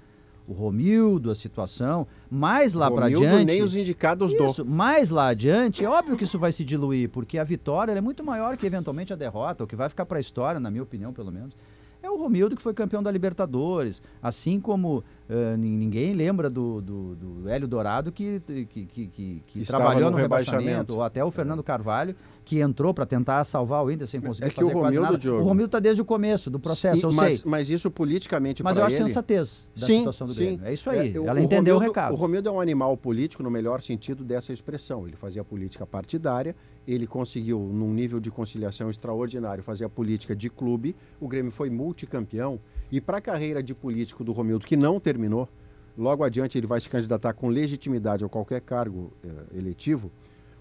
[0.51, 3.45] o Romildo, a situação, mais lá para adiante.
[3.45, 4.69] nem os indicados isso, do.
[4.69, 8.25] Mais lá adiante, é óbvio que isso vai se diluir, porque a vitória é muito
[8.25, 11.13] maior que eventualmente a derrota, o que vai ficar para a história, na minha opinião,
[11.13, 11.55] pelo menos.
[12.03, 17.15] É o Romildo que foi campeão da Libertadores, assim como uh, ninguém lembra do, do,
[17.15, 21.25] do Hélio Dourado que, que, que, que, que trabalhou no, no rebaixamento, rebaixamento, ou até
[21.25, 22.15] o Fernando Carvalho,
[22.45, 25.19] que entrou para tentar salvar o Inter sem conseguir é que fazer o Romildo, nada.
[25.19, 27.43] Diogo, o Romildo está desde o começo do processo, eu mas, sei.
[27.45, 29.07] Mas isso politicamente Mas eu acho ele...
[29.07, 30.45] sensatez da sim, situação do sim.
[30.57, 30.67] Grêmio.
[30.67, 32.13] É isso aí, é, ela o entendeu Romildo, o recado.
[32.13, 35.07] O Romildo é um animal político no melhor sentido dessa expressão.
[35.07, 36.57] Ele fazia política partidária,
[36.89, 40.97] ele conseguiu, num nível de conciliação extraordinário, fazer a política de clube.
[41.21, 42.59] O Grêmio foi multicampeão.
[42.91, 45.49] E para a carreira de político do Romildo, que não terminou,
[45.97, 50.11] logo adiante ele vai se candidatar com legitimidade a qualquer cargo eh, eletivo.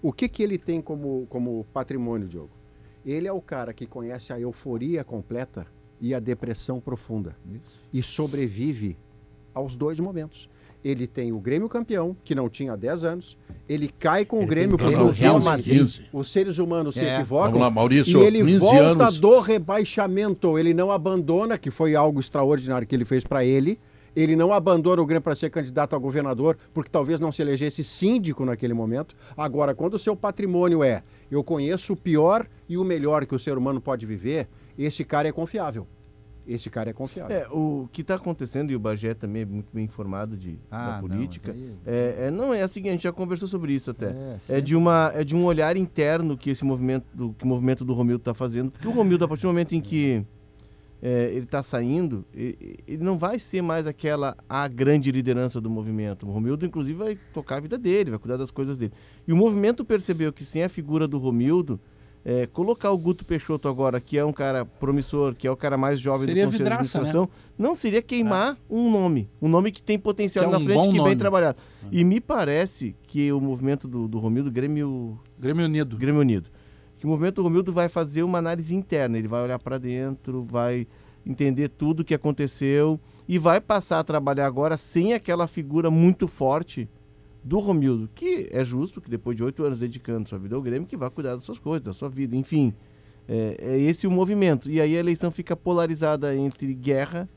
[0.02, 2.50] O que, que ele tem como, como patrimônio, Diogo?
[3.04, 5.66] Ele é o cara que conhece a euforia completa
[6.00, 7.36] e a depressão profunda.
[7.46, 7.80] Isso.
[7.92, 8.96] E sobrevive
[9.52, 10.48] aos dois momentos.
[10.84, 13.36] Ele tem o Grêmio campeão, que não tinha há 10 anos.
[13.68, 16.00] Ele cai com ele o Grêmio porque o Real Madrid.
[16.12, 17.00] Os seres humanos é.
[17.00, 17.52] se equivocam.
[17.52, 19.18] Vamos lá, Maurício, e ele volta anos.
[19.18, 20.58] do rebaixamento.
[20.58, 23.78] Ele não abandona, que foi algo extraordinário que ele fez para ele.
[24.16, 27.84] Ele não abandona o Grêmio para ser candidato a governador, porque talvez não se elegesse
[27.84, 29.14] síndico naquele momento.
[29.36, 33.38] Agora, quando o seu patrimônio é eu conheço o pior e o melhor que o
[33.38, 35.86] ser humano pode viver, esse cara é confiável.
[36.46, 37.36] Esse cara é confiável.
[37.36, 40.92] É, o que está acontecendo, e o Bagé também é muito bem informado de, ah,
[40.92, 41.74] da política, não, aí...
[41.86, 44.10] é, é, não é assim, a gente já conversou sobre isso até.
[44.48, 47.46] É, é, de, uma, é de um olhar interno que esse movimento, do, que o
[47.46, 48.70] movimento do Romildo está fazendo.
[48.70, 50.24] Porque o Romildo, a partir do momento em que
[51.02, 55.70] é, ele está saindo, ele, ele, não vai ser mais aquela a grande liderança do
[55.70, 56.26] movimento.
[56.26, 58.92] O Romildo, inclusive, vai tocar a vida dele, vai cuidar das coisas dele.
[59.26, 61.80] E o movimento percebeu que sem a figura do Romildo,
[62.24, 65.76] é, colocar o Guto Peixoto agora, que é um cara promissor, que é o cara
[65.76, 67.28] mais jovem seria do Conselho vidraça, de Administração, né?
[67.58, 68.56] não seria queimar é.
[68.68, 69.30] um nome.
[69.40, 71.58] Um nome que tem potencial que é na um frente, que bem trabalhado.
[71.84, 71.88] É.
[71.90, 75.18] E me parece que o movimento do, do Romildo, Grêmio...
[75.38, 75.96] Grêmio Unido.
[75.96, 76.50] Grêmio Unido
[76.98, 80.86] que o movimento Romildo vai fazer uma análise interna, ele vai olhar para dentro, vai
[81.24, 86.28] entender tudo o que aconteceu e vai passar a trabalhar agora sem aquela figura muito
[86.28, 86.88] forte
[87.42, 90.86] do Romildo, que é justo que depois de oito anos dedicando sua vida ao Grêmio,
[90.86, 92.74] que vai cuidar das suas coisas, da sua vida, enfim.
[93.26, 94.70] É, é esse o movimento.
[94.70, 97.28] E aí a eleição fica polarizada entre Guerra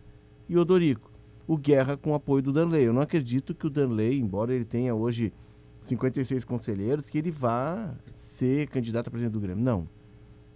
[0.49, 1.11] e Odorico.
[1.47, 2.85] O Guerra com o apoio do Danley.
[2.85, 5.31] Eu não acredito que o Danley, embora ele tenha hoje
[5.79, 9.63] 56 conselheiros, que ele vá ser candidato a presidente do Grêmio.
[9.63, 9.87] Não.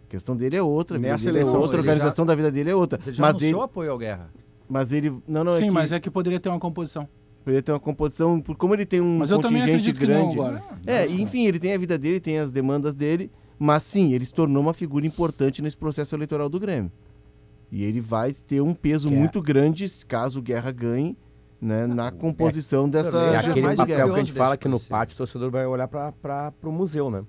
[0.06, 2.70] A questão dele é outra, Nessa dele é outra, a organização já, da vida dele
[2.70, 3.00] é outra.
[3.02, 4.32] Você já mas ele apoio ao Guerra.
[4.68, 5.10] Mas ele.
[5.28, 7.08] Não, não, é Sim, é que, mas é que poderia ter uma composição.
[7.48, 10.34] Poderia ter uma composição, por como ele tem um mas contingente grande.
[10.34, 10.62] agora.
[10.86, 14.34] É, enfim, ele tem a vida dele, tem as demandas dele, mas sim, ele se
[14.34, 16.92] tornou uma figura importante nesse processo eleitoral do Grêmio.
[17.72, 21.18] E ele vai ter um peso muito grande caso o Guerra ganhe.
[21.62, 25.16] Né, na composição é, dessa é aquele papel que a gente fala que no pátio
[25.16, 27.24] o torcedor vai olhar para o museu, né?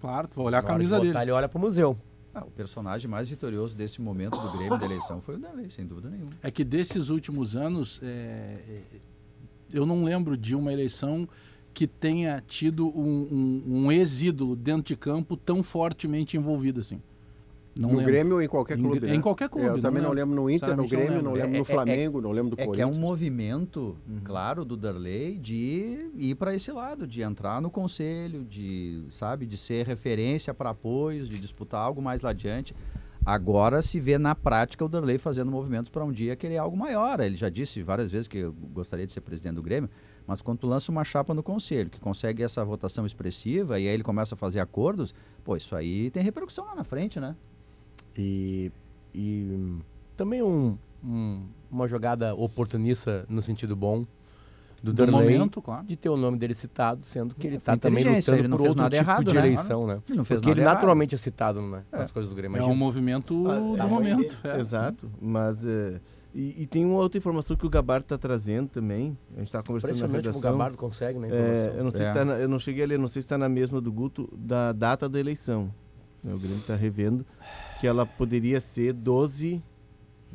[0.00, 1.18] Claro, tu vai olhar a camisa dele.
[1.18, 1.98] Ele olha para o museu.
[2.32, 5.84] Ah, o personagem mais vitorioso desse momento do Grêmio da eleição foi o Danley, sem
[5.84, 6.30] dúvida nenhuma.
[6.40, 8.82] É que desses últimos anos, é, é,
[9.72, 11.28] eu não lembro de uma eleição
[11.72, 17.00] que tenha tido um, um, um ex-ídolo dentro de campo tão fortemente envolvido assim.
[17.78, 18.12] Não no lembro.
[18.12, 18.96] Grêmio ou em qualquer clube?
[18.96, 19.14] Em, né?
[19.14, 19.68] em qualquer clube.
[19.68, 22.18] É, eu também não lembro, no Inter, no Grêmio, não lembro, no é, é, Flamengo,
[22.18, 22.74] é, não lembro do Corinthians.
[22.74, 24.20] É que é um movimento, uhum.
[24.24, 29.58] claro, do Darley de ir para esse lado, de entrar no conselho, de, sabe, de
[29.58, 32.74] ser referência para apoios, de disputar algo mais lá adiante.
[33.26, 37.18] Agora se vê na prática o Darley fazendo movimentos para um dia querer algo maior.
[37.18, 39.90] Ele já disse várias vezes que gostaria de ser presidente do Grêmio,
[40.24, 43.94] mas quando tu lança uma chapa no conselho, que consegue essa votação expressiva e aí
[43.94, 45.12] ele começa a fazer acordos,
[45.42, 47.34] pô, isso aí tem repercussão lá na frente, né?
[48.16, 48.70] E,
[49.12, 49.74] e
[50.16, 54.06] também um, um, uma jogada oportunista no sentido bom
[54.92, 55.84] do, do momento, claro.
[55.86, 58.66] de ter o nome dele citado, sendo que ele está também lutando ele não por
[58.68, 59.40] outro nada tipo errado, de né?
[59.40, 60.00] eleição, né?
[60.08, 60.74] Ele não fez Porque ele errado.
[60.74, 61.98] naturalmente é citado né, é.
[61.98, 62.58] nas coisas do Grêmio.
[62.58, 64.38] É um movimento ah, do é, momento.
[64.44, 64.58] É.
[64.58, 65.64] Exato, mas...
[65.64, 66.00] É,
[66.34, 69.16] e, e, tem uma outra informação que o Gabardo está trazendo também.
[69.34, 70.38] A gente está conversando na redação.
[70.38, 71.28] o Gabardo consegue, né?
[71.32, 73.26] É, eu, não sei se tá na, eu não cheguei a ler, não sei se
[73.26, 75.72] está na mesma do Guto, da data da eleição.
[76.22, 77.24] O Grêmio está revendo
[77.80, 79.62] que ela poderia ser 12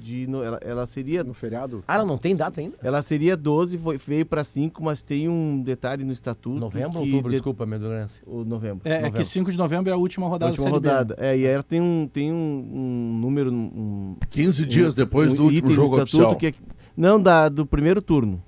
[0.01, 0.27] de.
[0.27, 1.23] No, ela, ela seria.
[1.23, 1.83] No feriado?
[1.87, 2.77] Ah, ela não tem data ainda?
[2.81, 6.59] Ela seria 12, foi, veio para 5, mas tem um detalhe no estatuto.
[6.59, 7.29] Novembro ou outubro?
[7.29, 8.23] De, desculpa, minha ignorância.
[8.25, 8.81] O novembro.
[8.83, 9.19] É, novembro.
[9.19, 11.15] é que 5 de novembro é a última rodada a última rodada.
[11.19, 13.53] É, e ela tem um, tem um, um número.
[13.53, 16.35] Um, 15 dias depois um do último jogo oficial.
[16.35, 16.53] Que é,
[16.97, 18.43] não, da, do primeiro turno.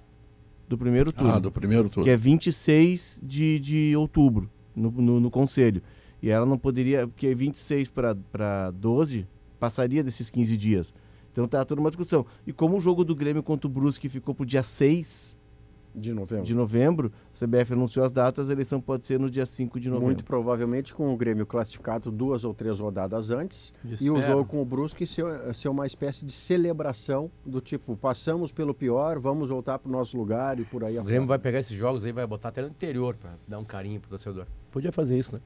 [0.67, 1.33] Do primeiro turno.
[1.33, 2.03] Ah, do primeiro turno.
[2.03, 5.81] Que é 26 de, de outubro, no, no, no Conselho.
[6.21, 7.91] E ela não poderia, porque 26
[8.31, 9.27] para 12
[9.59, 10.93] passaria desses 15 dias.
[11.33, 12.25] Então tá toda uma discussão.
[12.47, 15.33] E como o jogo do Grêmio contra o Brusque ficou pro dia 6
[15.95, 16.45] de novembro.
[16.45, 19.89] de novembro, a CBF anunciou as datas, a eleição pode ser no dia 5 de
[19.89, 20.07] novembro.
[20.07, 24.61] Muito provavelmente com o Grêmio classificado duas ou três rodadas antes e o jogo com
[24.61, 29.79] o Brusque ser, ser uma espécie de celebração do tipo, passamos pelo pior, vamos voltar
[29.79, 32.49] pro nosso lugar e por aí O Grêmio vai pegar esses jogos aí vai botar
[32.49, 34.47] até no interior para dar um carinho pro torcedor.
[34.71, 35.41] Podia fazer isso, né?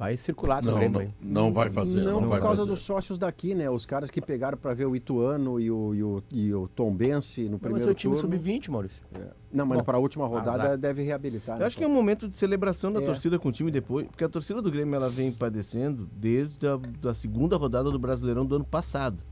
[0.00, 2.00] Vai circular não, Grêmio não, não vai fazer.
[2.00, 2.70] Não, não por causa fazer.
[2.70, 3.68] dos sócios daqui, né?
[3.68, 6.94] Os caras que pegaram para ver o Ituano e o, e o, e o Tom
[6.94, 9.02] Bense no primeiro mas é o time sub-20, Maurício.
[9.14, 9.26] É.
[9.52, 10.78] Não, mas para a última rodada azar.
[10.78, 11.58] deve reabilitar.
[11.58, 11.64] Né?
[11.64, 13.04] Eu acho que é um momento de celebração da é.
[13.04, 16.78] torcida com o time depois, porque a torcida do Grêmio ela vem padecendo desde a
[16.78, 19.22] da segunda rodada do Brasileirão do ano passado,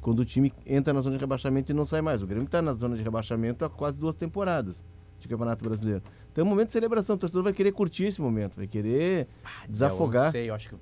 [0.00, 2.22] quando o time entra na zona de rebaixamento e não sai mais.
[2.22, 4.80] O Grêmio está na zona de rebaixamento há quase duas temporadas
[5.18, 6.02] de Campeonato Brasileiro.
[6.32, 7.14] Então é um momento de celebração.
[7.14, 9.28] O torcedor vai querer curtir esse momento, vai querer
[9.68, 10.22] desafogar.
[10.22, 10.74] Eu não sei, eu acho que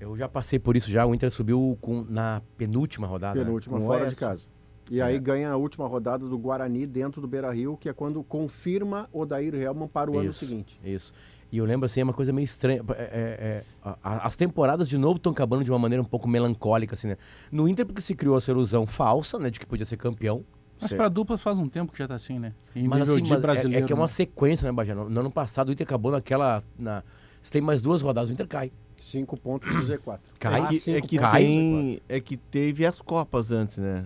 [0.00, 1.04] eu já passei por isso já.
[1.04, 3.38] O Inter subiu com, na penúltima rodada.
[3.38, 3.44] Né?
[3.44, 3.84] Penúltima, né?
[3.84, 4.48] fora de casa.
[4.90, 5.02] E é.
[5.02, 9.08] aí ganha a última rodada do Guarani dentro do Beira Rio, que é quando confirma
[9.12, 10.80] o Daír Helman para o isso, ano seguinte.
[10.82, 11.12] Isso.
[11.52, 12.82] E eu lembro assim, é uma coisa meio estranha.
[12.96, 16.94] É, é, é, as temporadas de novo estão acabando de uma maneira um pouco melancólica,
[16.94, 17.16] assim, né?
[17.52, 20.44] No Inter, porque se criou essa ilusão falsa, né, de que podia ser campeão.
[20.80, 22.52] Mas para duplas faz um tempo que já está assim, né?
[22.74, 23.82] Em mas assim, mas brasileiro.
[23.82, 24.08] É, é, que é uma né?
[24.08, 24.94] sequência, né, Bajé?
[24.94, 26.62] No, no ano passado o Inter acabou naquela.
[26.78, 27.02] Na,
[27.42, 28.72] se tem mais duas rodadas, o Inter cai.
[28.96, 30.18] Cinco pontos do Z4.
[30.38, 31.42] Cai, ah, é, que cai.
[31.42, 34.04] Tem, é que teve as Copas antes, né?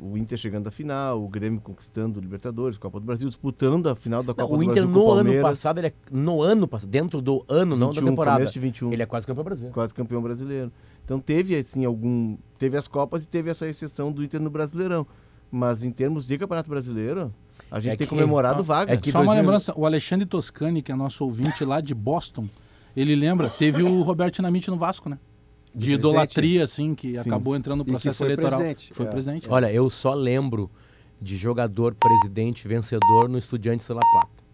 [0.00, 3.94] O Inter chegando à final, o Grêmio conquistando o Libertadores, Copa do Brasil, disputando a
[3.94, 4.82] final da Copa não, do Brasil.
[4.82, 7.92] O Inter no ano passado, ele é, no ano passado, dentro do ano, 21, não
[7.92, 8.44] da temporada.
[8.44, 9.74] De 21, ele é quase campeão brasileiro.
[9.74, 10.72] Quase campeão brasileiro.
[11.04, 12.36] Então teve assim algum.
[12.58, 15.06] Teve as Copas e teve essa exceção do Inter no Brasileirão.
[15.50, 17.32] Mas em termos de Campeonato Brasileiro,
[17.70, 18.92] a gente é tem que, comemorado vaga.
[18.92, 19.32] É que Só 2000...
[19.32, 22.48] uma lembrança, o Alexandre Toscani, que é nosso ouvinte lá de Boston,
[22.96, 25.18] ele lembra, teve o Roberto Dinamite no Vasco, né?
[25.74, 27.18] De, de idolatria, assim, que Sim.
[27.18, 28.58] acabou entrando no processo foi eleitoral.
[28.58, 28.94] Presidente.
[28.94, 29.08] Foi é.
[29.08, 29.48] presidente.
[29.50, 30.70] Olha, eu só lembro
[31.20, 34.48] de jogador, presidente, vencedor no Estudiantes de La Plata.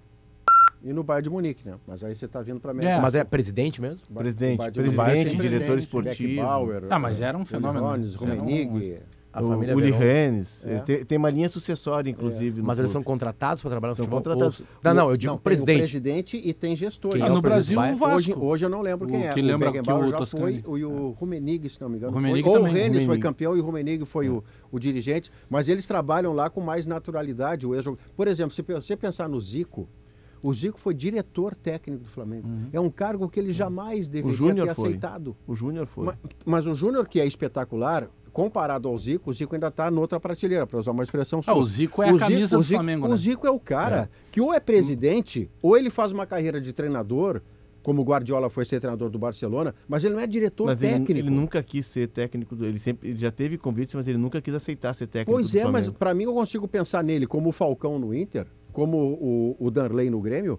[0.82, 1.76] E no Bayern de Munique, né?
[1.86, 2.96] Mas aí você está vindo para América.
[2.96, 3.00] É.
[3.00, 4.00] Mas é presidente mesmo?
[4.14, 6.42] Presidente, presidente, presidente diretor esportivo.
[6.42, 7.86] Bauer, ah, mas era um fenômeno.
[7.86, 8.98] Rones, Romenig.
[9.34, 10.64] A o família Uli Rennes.
[10.64, 10.78] É.
[10.78, 12.60] Tem, tem, uma linha sucessória, inclusive.
[12.60, 12.62] É.
[12.62, 14.60] Mas eles são contratados para trabalhar São contratados.
[14.60, 14.66] Ou...
[14.84, 15.78] Não, não, eu digo não, presidente.
[15.78, 17.10] presidente e tem gestor.
[17.12, 18.14] Quem ah, é no Brasil, o Vasco.
[18.14, 19.32] Hoje, hoje eu não lembro quem o, é.
[19.32, 22.16] Que lembra que o já foi, o, e o Rumenig, se não me engano.
[22.16, 25.32] O Ou o Rennes foi campeão e o Rumenig foi o, o dirigente.
[25.50, 27.66] Mas eles trabalham lá com mais naturalidade.
[27.66, 27.72] O
[28.16, 29.88] Por exemplo, se você pensar no Zico,
[30.40, 32.46] O Zico foi diretor técnico do Flamengo.
[32.46, 32.68] Uhum.
[32.72, 34.88] É um cargo que ele jamais deveria ter foi.
[34.88, 35.34] aceitado.
[35.44, 36.04] O Júnior foi.
[36.04, 40.18] Mas, mas o Júnior, que é espetacular, comparado ao Zico, o Zico ainda está noutra
[40.18, 41.54] prateleira, para usar uma expressão sua.
[41.54, 43.14] Ah, o Zico é o a camisa Zico, do Zico, Flamengo, né?
[43.14, 44.30] O Zico é o cara é.
[44.32, 47.40] que ou é presidente, ou ele faz uma carreira de treinador,
[47.80, 51.12] como o Guardiola foi ser treinador do Barcelona, mas ele não é diretor mas técnico.
[51.12, 54.18] Ele, ele nunca quis ser técnico, do, ele sempre ele já teve convites, mas ele
[54.18, 57.50] nunca quis aceitar ser técnico Pois é, mas para mim eu consigo pensar nele como
[57.50, 60.58] o Falcão no Inter, como o, o Danley no Grêmio,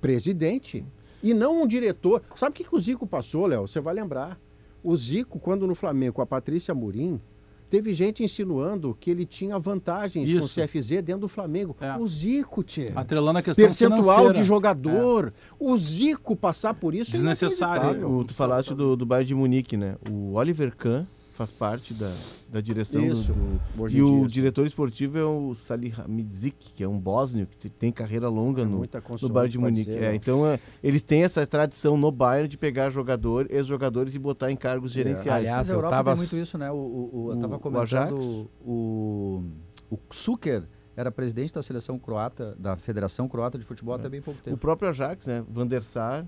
[0.00, 0.86] presidente.
[1.22, 2.22] E não um diretor.
[2.34, 3.68] Sabe o que, que o Zico passou, Léo?
[3.68, 4.40] Você vai lembrar.
[4.82, 7.20] O Zico, quando no Flamengo, com a Patrícia Murim,
[7.68, 10.40] teve gente insinuando que ele tinha vantagens Isso.
[10.40, 11.76] com o CFZ dentro do Flamengo.
[11.80, 11.96] É.
[11.96, 12.90] O Zico, tchê.
[12.94, 14.32] Atrelando a questão Percentual financeira.
[14.32, 15.28] de jogador.
[15.28, 15.54] É.
[15.58, 18.02] O Zico passar por isso é Desnecessário.
[18.02, 19.96] É o, tu falaste do, do Bayern de Munique, né?
[20.10, 21.06] O Oliver Kahn
[21.40, 22.14] faz parte da,
[22.50, 26.88] da direção Isso, do, do e o diretor esportivo é o Salih Hamidzik, que é
[26.88, 29.90] um bósnio que tem carreira longa é no, no Bayern de Munique.
[29.90, 34.18] Dizer, é, então é, eles têm essa tradição no Bayern de pegar jogador, ex-jogadores e
[34.18, 34.94] botar em cargos é.
[34.96, 35.46] gerenciais.
[35.46, 36.10] Aliás, Mas a Europa tava...
[36.10, 36.70] tem muito isso, né?
[36.70, 38.20] O, o, o eu estava comentando
[38.62, 39.42] o,
[39.90, 40.64] o, o Zucker
[40.94, 43.98] era presidente da seleção croata, da Federação Croata de Futebol é.
[43.98, 44.56] até bem pouco tempo.
[44.56, 45.42] O próprio Ajax, né?
[45.48, 46.26] Van der Sar,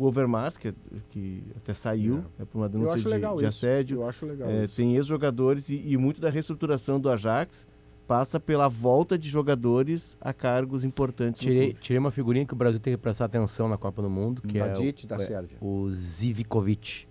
[0.00, 0.72] o Overmars, que,
[1.10, 2.40] que até saiu é.
[2.40, 3.98] Né, por uma denúncia de, de assédio.
[3.98, 7.66] Eu acho legal é, Tem ex-jogadores e, e, muito da reestruturação do Ajax
[8.06, 11.42] passa pela volta de jogadores a cargos importantes.
[11.42, 14.42] Tirei, tirei uma figurinha que o Brasil tem que prestar atenção na Copa do Mundo,
[14.42, 15.58] que é o, da é, Sérvia.
[15.60, 17.06] o Zivkovic.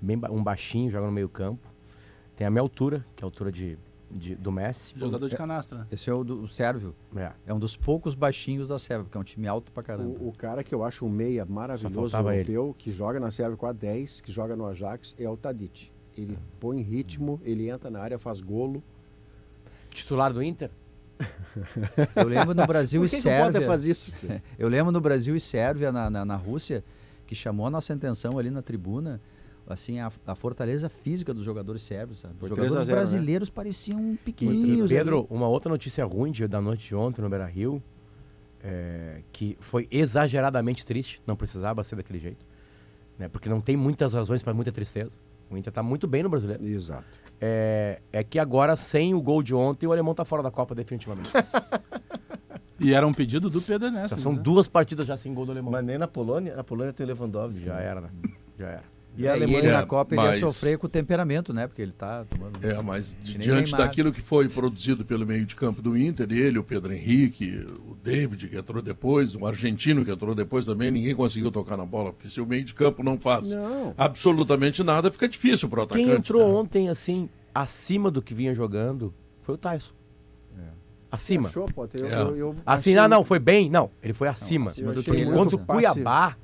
[0.00, 1.68] Bem, um baixinho, joga no meio campo.
[2.34, 3.78] Tem a minha altura, que é a altura de
[4.12, 4.92] de, do Messi.
[4.96, 5.86] Jogador de canastra, né?
[5.90, 6.94] Esse é o do o Sérvio.
[7.16, 7.32] É.
[7.46, 10.18] é um dos poucos baixinhos da Sérvia, porque é um time alto pra caramba.
[10.20, 12.74] O, o cara que eu acho um meia maravilhoso europeu, ele.
[12.76, 15.90] que joga na Sérvia com a 10, que joga no Ajax, é o Tadic.
[16.16, 18.82] Ele põe ritmo, ele entra na área, faz golo.
[19.90, 20.70] Titular do Inter?
[22.16, 23.60] eu lembro no Brasil e Sérvia.
[23.60, 24.12] Que faz isso?
[24.58, 26.84] eu lembro no Brasil e Sérvia, na, na, na Rússia,
[27.26, 29.20] que chamou a nossa atenção ali na tribuna
[29.72, 32.20] assim a, a, fortaleza física dos jogadores sérvios.
[32.20, 32.34] Sabe?
[32.40, 32.92] Os jogadores 0, né?
[32.92, 33.52] brasileiros né?
[33.54, 34.90] pareciam pequenininhos.
[34.90, 35.26] Pedro, ali.
[35.30, 37.82] uma outra notícia ruim da noite de ontem no Beira Rio,
[38.62, 42.44] é, que foi exageradamente triste, não precisava ser daquele jeito,
[43.18, 43.28] né?
[43.28, 45.18] porque não tem muitas razões para muita tristeza.
[45.50, 46.64] O Inter está muito bem no brasileiro.
[46.66, 47.04] Exato.
[47.38, 50.74] É, é que agora, sem o gol de ontem, o alemão está fora da Copa
[50.74, 51.30] definitivamente.
[52.82, 54.20] E era um pedido do Pedro Ernesto.
[54.20, 54.40] São né?
[54.42, 55.70] duas partidas já sem gol do alemão.
[55.70, 57.64] Mas nem na Polônia, a Polônia tem Lewandowski.
[57.64, 58.08] Já era, né?
[58.58, 58.91] Já era.
[59.16, 60.36] E, a Alemanha, e ele na Copa mas...
[60.36, 61.66] ele ia sofrer com o temperamento, né?
[61.66, 62.64] Porque ele tá tomando.
[62.66, 66.64] É, mas diante daquilo que foi produzido pelo meio de campo do Inter, ele, o
[66.64, 71.50] Pedro Henrique, o David, que entrou depois, um argentino que entrou depois também, ninguém conseguiu
[71.50, 72.12] tocar na bola.
[72.12, 73.94] Porque se o meio de campo não faz não.
[73.98, 76.04] absolutamente nada, fica difícil pro atacante.
[76.06, 76.54] Quem entrou né?
[76.54, 79.92] ontem, assim, acima do que vinha jogando, foi o Tyson.
[80.58, 80.62] É.
[81.10, 81.48] Acima.
[81.48, 82.14] Achou, Eu, é.
[82.14, 82.98] eu, eu assim, achei...
[82.98, 83.68] ah, não, foi bem?
[83.68, 84.66] Não, ele foi acima.
[84.66, 86.36] Não, acima do que contra o Cuiabá.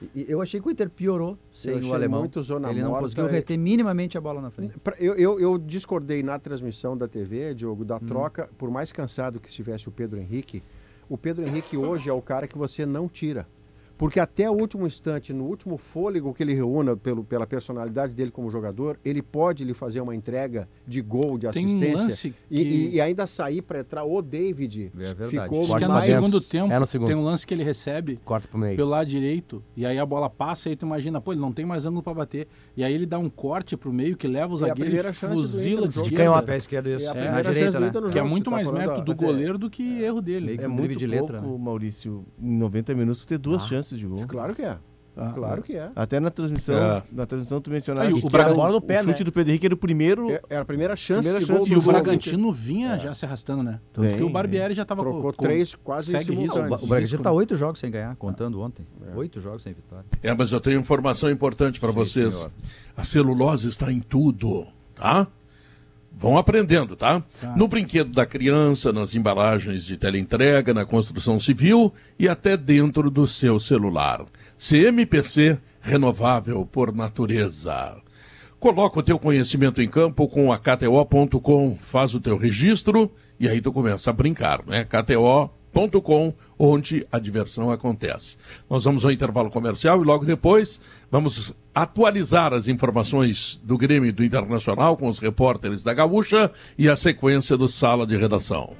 [0.00, 2.20] Pá, eu achei que o Inter piorou sem o alemão.
[2.20, 4.74] Muito zona Ele não morta, conseguiu reter minimamente a bola na frente.
[4.98, 8.00] Eu, eu, eu discordei na transmissão da TV, Diogo, da hum.
[8.00, 10.62] troca, por mais cansado que estivesse o Pedro Henrique.
[11.08, 13.46] O Pedro Henrique hoje é o cara que você não tira.
[13.98, 18.30] Porque até o último instante, no último fôlego que ele reúna pelo, pela personalidade dele
[18.30, 22.30] como jogador, ele pode lhe fazer uma entrega de gol, de assistência.
[22.30, 22.70] Um e, que...
[22.70, 24.04] e, e, ainda sair para entrar.
[24.04, 26.08] O David é ficou Corta mais...
[26.08, 26.72] no segundo tempo.
[26.72, 27.08] É no segundo.
[27.08, 28.76] Tem um lance que ele recebe Corta pro meio.
[28.76, 29.62] pelo lado direito.
[29.76, 32.14] E aí a bola passa e tu imagina, pô, ele não tem mais ângulo para
[32.14, 32.48] bater.
[32.76, 35.98] E aí ele dá um corte pro meio que leva o zagueiro e fuzila de
[35.98, 36.42] esquerda.
[36.42, 37.08] Pé esquerdo isso.
[37.08, 37.90] É, é na direita, né?
[38.12, 40.58] Que é muito tá mais mérito do goleiro do que erro dele.
[40.60, 43.66] É muito de letra, pouco, Maurício, em 90 minutos ter duas ah.
[43.86, 44.26] Chances de gol.
[44.26, 44.76] Claro que é.
[45.18, 45.90] Ah, claro que é.
[45.96, 47.02] Até na transmissão, é.
[47.10, 49.24] na transmissão tu mencionaste o, o, bola no pé, o chute né?
[49.24, 50.30] do Pedro Henrique era o primeiro.
[50.30, 51.68] É, era a primeira chance primeira de chance gol.
[51.68, 52.98] E o Bragantino vinha é.
[52.98, 53.80] já se arrastando, né?
[53.94, 56.58] Tanto bem, que o Barbieri já estava com, com três quase segue risco.
[56.58, 58.86] O, o Bragantino está oito jogos sem ganhar, contando ontem.
[59.10, 59.16] É.
[59.16, 60.04] Oito jogos sem vitória.
[60.22, 62.34] É, mas eu tenho informação importante para vocês.
[62.34, 62.52] Senhor.
[62.94, 65.26] A celulose está em tudo, tá?
[66.18, 67.22] Vão aprendendo, tá?
[67.38, 67.54] tá?
[67.54, 73.26] No brinquedo da criança, nas embalagens de teleentrega, na construção civil e até dentro do
[73.26, 74.24] seu celular.
[74.56, 77.96] CMPC renovável por natureza.
[78.58, 83.60] Coloca o teu conhecimento em campo com a KTO.com, faz o teu registro e aí
[83.60, 84.84] tu começa a brincar, né?
[84.84, 88.38] KTO.com, onde a diversão acontece.
[88.70, 94.24] Nós vamos ao intervalo comercial e logo depois vamos atualizar as informações do Grêmio do
[94.24, 98.74] Internacional com os repórteres da Gaúcha e a sequência do Sala de Redação.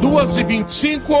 [0.00, 1.14] 2 e 25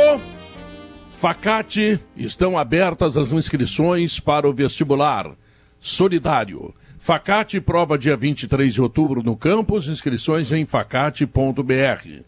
[1.10, 5.32] Facate, estão abertas as inscrições para o vestibular
[5.80, 6.72] solidário.
[7.00, 12.22] Facate prova dia 23 de outubro no campus, inscrições em facate.br.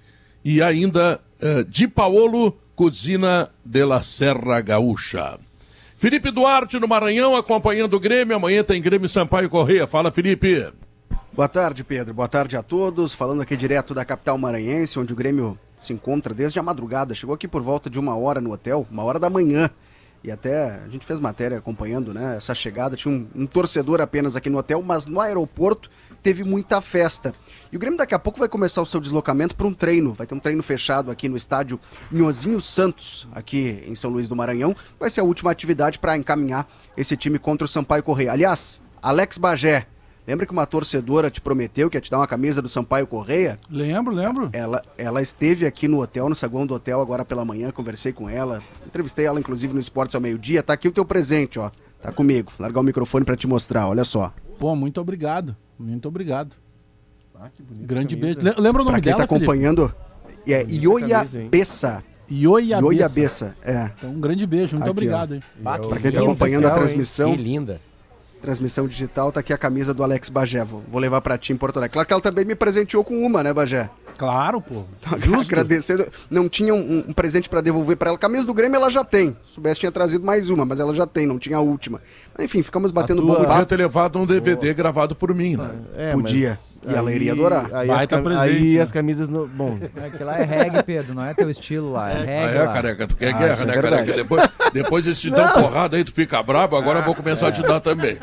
[0.45, 5.39] E ainda uh, Di Paolo Cozina de la Serra Gaúcha.
[5.99, 8.35] Felipe Duarte no Maranhão acompanhando o Grêmio.
[8.35, 9.87] Amanhã tem Grêmio Sampaio Correia.
[9.87, 10.73] Fala, Felipe.
[11.31, 12.15] Boa tarde, Pedro.
[12.15, 13.13] Boa tarde a todos.
[13.13, 17.15] Falando aqui direto da capital maranhense, onde o Grêmio se encontra desde a madrugada.
[17.15, 19.69] Chegou aqui por volta de uma hora no hotel, uma hora da manhã.
[20.25, 22.97] E até a gente fez matéria acompanhando né, essa chegada.
[22.97, 25.91] Tinha um, um, torcedor apenas aqui no hotel, mas no aeroporto
[26.23, 27.33] teve muita festa.
[27.73, 30.13] E o Grêmio daqui a pouco vai começar o seu deslocamento para um treino.
[30.13, 31.79] Vai ter um treino fechado aqui no estádio
[32.11, 34.75] Nhozinho Santos, aqui em São Luís do Maranhão.
[34.99, 38.33] Vai ser a última atividade para encaminhar esse time contra o Sampaio Correia.
[38.33, 39.87] Aliás, Alex Bagé
[40.27, 43.59] Lembra que uma torcedora te prometeu que ia te dar uma camisa do Sampaio Correia?
[43.69, 44.51] Lembro, lembro.
[44.53, 48.29] Ela, ela esteve aqui no hotel, no saguão do hotel, agora pela manhã, conversei com
[48.29, 48.63] ela.
[48.87, 50.63] Entrevistei ela, inclusive, no Esportes ao meio-dia.
[50.63, 51.71] Tá aqui o teu presente, ó.
[52.01, 52.53] Tá comigo.
[52.61, 54.33] Largar o microfone para te mostrar, olha só.
[54.59, 55.57] Pô, muito obrigado.
[55.81, 56.55] Muito obrigado.
[57.35, 57.87] Ah, que bonito.
[57.87, 58.41] Grande camisa.
[58.41, 58.61] beijo.
[58.61, 59.95] Lembra o nome pra quem dela, tá acompanhando,
[60.47, 62.05] é Ioia Bessa.
[62.31, 63.57] Ioia Bessa.
[63.63, 63.91] É.
[63.97, 64.77] Então, um grande beijo.
[64.77, 65.35] Muito aqui, obrigado.
[65.35, 65.43] Hein.
[65.63, 67.35] Pra quem tá acompanhando a transmissão.
[67.35, 67.81] Que linda
[68.41, 70.65] transmissão digital, tá aqui a camisa do Alex Bagé.
[70.65, 71.93] Vou, vou levar para ti em Porto Alegre.
[71.93, 73.91] Claro que ela também me presenteou com uma, né, Bagé?
[74.17, 74.83] Claro, pô.
[75.01, 75.53] Tá, Justo.
[75.53, 76.07] Agradecendo.
[76.29, 78.19] Não tinha um, um presente para devolver para ela.
[78.19, 79.37] Camisa do Grêmio ela já tem.
[79.45, 82.01] Se soubesse, tinha trazido mais uma, mas ela já tem, não tinha a última.
[82.39, 83.47] Enfim, ficamos batendo bom papo.
[83.49, 85.71] Podia ter levado um DVD gravado por mim, né?
[85.97, 86.51] É, Podia.
[86.51, 86.70] Mas...
[86.89, 87.69] E ela iria adorar.
[87.75, 88.81] Aí, Vai as, tá presente, aí né?
[88.81, 89.29] as camisas.
[89.29, 89.47] No...
[89.47, 89.79] Bom.
[89.97, 92.11] É que lá é reggae, Pedro, não é teu estilo lá.
[92.11, 92.59] É reggae.
[92.59, 94.13] Ah, é, careca, tu quer ah, guerra, é né, é careca?
[94.13, 97.53] Depois, depois eles te dão porrada aí, tu fica brabo, agora eu vou começar a
[97.53, 98.19] te dar também.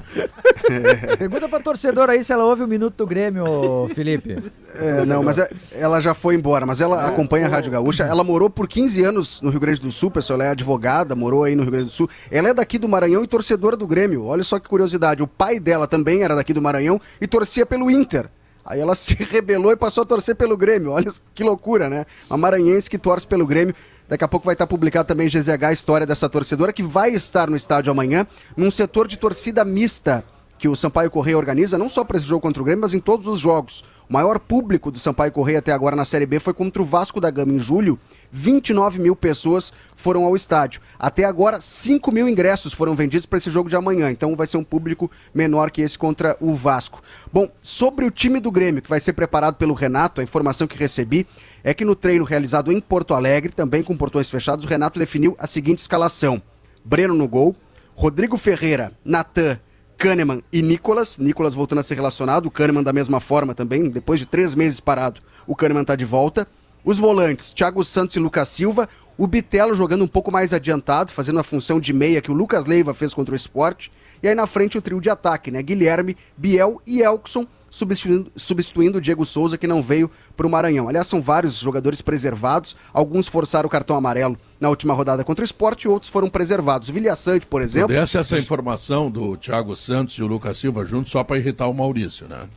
[1.19, 4.37] Pergunta pra torcedora aí se ela ouve o minuto do Grêmio, Felipe.
[4.75, 8.03] É, não, mas é, ela já foi embora, mas ela acompanha a Rádio Gaúcha.
[8.03, 10.39] Ela morou por 15 anos no Rio Grande do Sul, pessoal.
[10.39, 12.09] Ela é advogada, morou aí no Rio Grande do Sul.
[12.31, 14.25] Ela é daqui do Maranhão e torcedora do Grêmio.
[14.25, 15.21] Olha só que curiosidade.
[15.21, 18.29] O pai dela também era daqui do Maranhão e torcia pelo Inter.
[18.67, 20.91] Aí ela se rebelou e passou a torcer pelo Grêmio.
[20.91, 22.05] Olha que loucura, né?
[22.29, 23.73] Uma maranhense que torce pelo Grêmio.
[24.07, 27.49] Daqui a pouco vai estar publicado também GZH a história dessa torcedora que vai estar
[27.49, 30.23] no estádio amanhã, num setor de torcida mista
[30.57, 32.99] que o Sampaio Correia organiza, não só para esse jogo contra o Grêmio, mas em
[32.99, 33.83] todos os jogos.
[34.09, 37.19] O maior público do Sampaio Correia até agora na Série B foi contra o Vasco
[37.19, 37.99] da Gama em julho.
[38.31, 40.79] 29 mil pessoas foram ao estádio.
[40.97, 44.09] Até agora, 5 mil ingressos foram vendidos para esse jogo de amanhã.
[44.09, 47.01] Então vai ser um público menor que esse contra o Vasco.
[47.33, 50.77] Bom, sobre o time do Grêmio, que vai ser preparado pelo Renato, a informação que
[50.77, 51.27] recebi
[51.61, 55.35] é que no treino realizado em Porto Alegre, também com portões fechados, o Renato definiu
[55.37, 56.41] a seguinte escalação:
[56.83, 57.53] Breno no gol,
[57.93, 59.59] Rodrigo Ferreira, Natan
[59.97, 61.17] Kahneman e Nicolas.
[61.17, 64.79] Nicolas voltando a ser relacionado, o Kahneman da mesma forma também, depois de três meses
[64.79, 66.47] parado, o Kahneman está de volta.
[66.85, 68.87] Os volantes, Thiago Santos e Lucas Silva.
[69.17, 72.65] O Bitelo jogando um pouco mais adiantado, fazendo a função de meia que o Lucas
[72.65, 73.91] Leiva fez contra o esporte.
[74.21, 75.61] E aí na frente o trio de ataque, né?
[75.61, 80.87] Guilherme, Biel e Elkson, substituindo, substituindo o Diego Souza, que não veio para o Maranhão.
[80.87, 85.45] Aliás, são vários jogadores preservados, alguns forçaram o cartão amarelo na última rodada contra o
[85.45, 86.89] esporte e outros foram preservados.
[86.89, 87.89] Vilha Sante, por exemplo.
[87.89, 91.73] Desse essa informação do Thiago Santos e o Lucas Silva juntos só para irritar o
[91.73, 92.47] Maurício, né?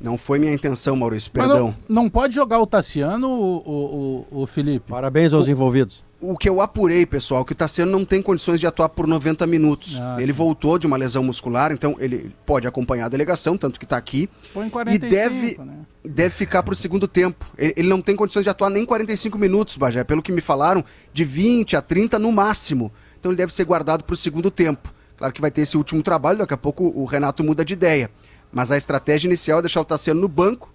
[0.00, 1.74] Não foi minha intenção, Maurício, perdão.
[1.88, 4.88] Não, não, pode jogar o Tassiano, o, o, o Felipe.
[4.88, 8.58] Parabéns aos o, envolvidos o que eu apurei, pessoal, que o Tassiano não tem condições
[8.58, 10.00] de atuar por 90 minutos.
[10.00, 10.38] Ah, ele sim.
[10.38, 14.28] voltou de uma lesão muscular, então ele pode acompanhar a delegação, tanto que está aqui.
[14.52, 15.78] Põe 45, e deve, né?
[16.04, 17.46] deve ficar para o segundo tempo.
[17.56, 20.02] Ele, não tem condições de atuar nem 45 minutos, Bajé.
[20.02, 22.92] Pelo que me falaram, de 20 a 30 no máximo.
[23.18, 24.92] Então ele deve ser guardado para o segundo tempo.
[25.16, 28.10] Claro que vai ter esse último trabalho, daqui a pouco o Renato muda de ideia.
[28.52, 30.72] Mas a estratégia inicial é deixar o Tassiano no banco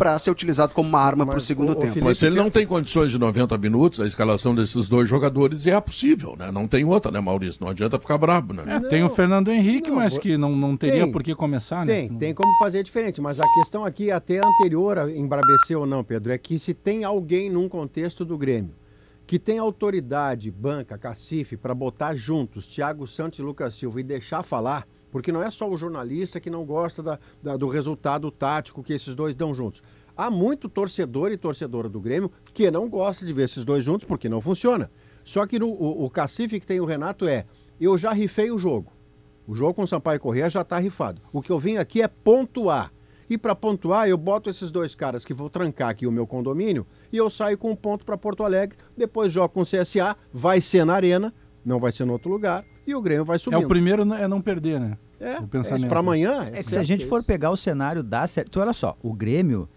[0.00, 1.92] para ser utilizado como uma arma para o segundo tempo.
[1.92, 5.66] Felipe, Mas se ele não tem condições de 90 minutos, a escalação desses dois jogadores
[5.66, 6.50] é possível, né?
[6.50, 7.62] Não tem outra, né, Maurício?
[7.62, 8.64] Não adianta ficar brabo, né?
[8.66, 11.84] É, tem o Fernando Henrique, não, mas que não, não teria tem, por que começar,
[11.84, 11.94] né?
[12.00, 16.02] Tem, tem como fazer diferente, mas a questão aqui, até anterior a embrabecer ou não,
[16.02, 18.74] Pedro, é que se tem alguém num contexto do Grêmio
[19.26, 24.42] que tem autoridade, banca, cacife, para botar juntos Thiago Santos e Lucas Silva e deixar
[24.42, 28.82] falar, porque não é só o jornalista que não gosta da, da, do resultado tático
[28.82, 29.82] que esses dois dão juntos.
[30.16, 34.06] Há muito torcedor e torcedora do Grêmio que não gosta de ver esses dois juntos
[34.06, 34.90] porque não funciona.
[35.24, 37.46] Só que no, o, o cacife que tem o Renato é:
[37.80, 38.92] eu já rifei o jogo.
[39.46, 41.22] O jogo com o Sampaio Corrêa já está rifado.
[41.32, 42.92] O que eu vim aqui é pontuar.
[43.28, 46.84] E para pontuar, eu boto esses dois caras que vou trancar aqui o meu condomínio
[47.12, 48.76] e eu saio com um ponto para Porto Alegre.
[48.96, 51.32] Depois jogo com o CSA, vai ser na Arena,
[51.64, 53.62] não vai ser no outro lugar e o Grêmio vai subindo.
[53.62, 54.98] É o primeiro é não perder, né?
[55.18, 55.86] É, o pensamento.
[55.86, 56.48] É para amanhã.
[56.52, 58.96] É, é que se a gente for pegar o cenário da série, tu olha só,
[59.02, 59.68] o Grêmio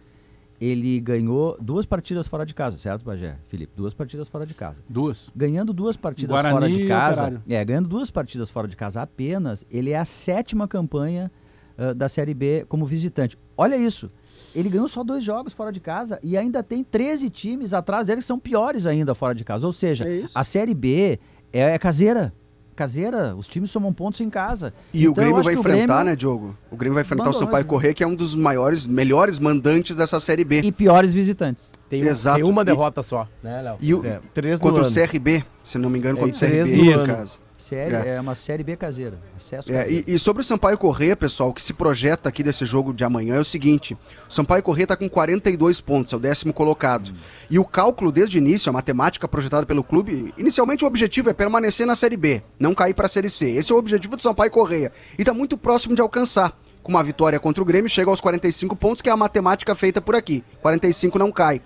[0.60, 3.38] ele ganhou duas partidas fora de casa, certo, Bagé?
[3.48, 4.82] Felipe, duas partidas fora de casa.
[4.88, 5.30] Duas.
[5.36, 7.42] Ganhando duas partidas Guarani fora de casa.
[7.50, 11.30] É, ganhando duas partidas fora de casa apenas, ele é a sétima campanha
[11.78, 13.38] uh, da Série B como visitante.
[13.58, 14.10] Olha isso.
[14.56, 18.22] Ele ganhou só dois jogos fora de casa e ainda tem 13 times atrás dele
[18.22, 19.66] que são piores ainda fora de casa.
[19.66, 21.20] Ou seja, é a Série B
[21.52, 22.34] é, é caseira
[22.74, 24.74] caseira, os times somam pontos em casa.
[24.94, 26.04] E então, o Grêmio vai enfrentar, Grêmio...
[26.06, 26.58] né, Diogo?
[26.72, 30.20] O Grêmio vai enfrentar o Sampaio Corrêa, que é um dos maiores, melhores mandantes dessa
[30.20, 30.62] Série B.
[30.62, 31.72] E piores visitantes.
[31.90, 32.38] Tem, Exato.
[32.38, 33.04] tem uma derrota e...
[33.04, 33.78] só, né, Léo?
[33.80, 34.06] E o...
[34.06, 37.43] É, três contra o CRB, se não me engano, contra o CRB em casa.
[37.58, 38.16] Série, é.
[38.16, 38.22] é.
[38.22, 39.18] uma série B caseira.
[39.36, 42.66] Acesso é, e, e, sobre o Sampaio Corrêa, pessoal, o que se projeta aqui desse
[42.66, 43.98] jogo de amanhã é o seguinte:
[44.28, 47.12] o Sampaio Corrêa está com 42 pontos, é o décimo colocado.
[47.12, 47.16] Hum.
[47.50, 51.34] E o cálculo desde o início, a matemática projetada pelo clube, inicialmente o objetivo é
[51.34, 53.50] permanecer na Série B, não cair para a Série C.
[53.52, 54.92] Esse é o objetivo do Sampaio Corrêa.
[55.18, 56.58] E está muito próximo de alcançar.
[56.82, 60.02] Com uma vitória contra o Grêmio, chega aos 45 pontos, que é a matemática feita
[60.02, 60.44] por aqui.
[60.62, 61.62] 45 não cai.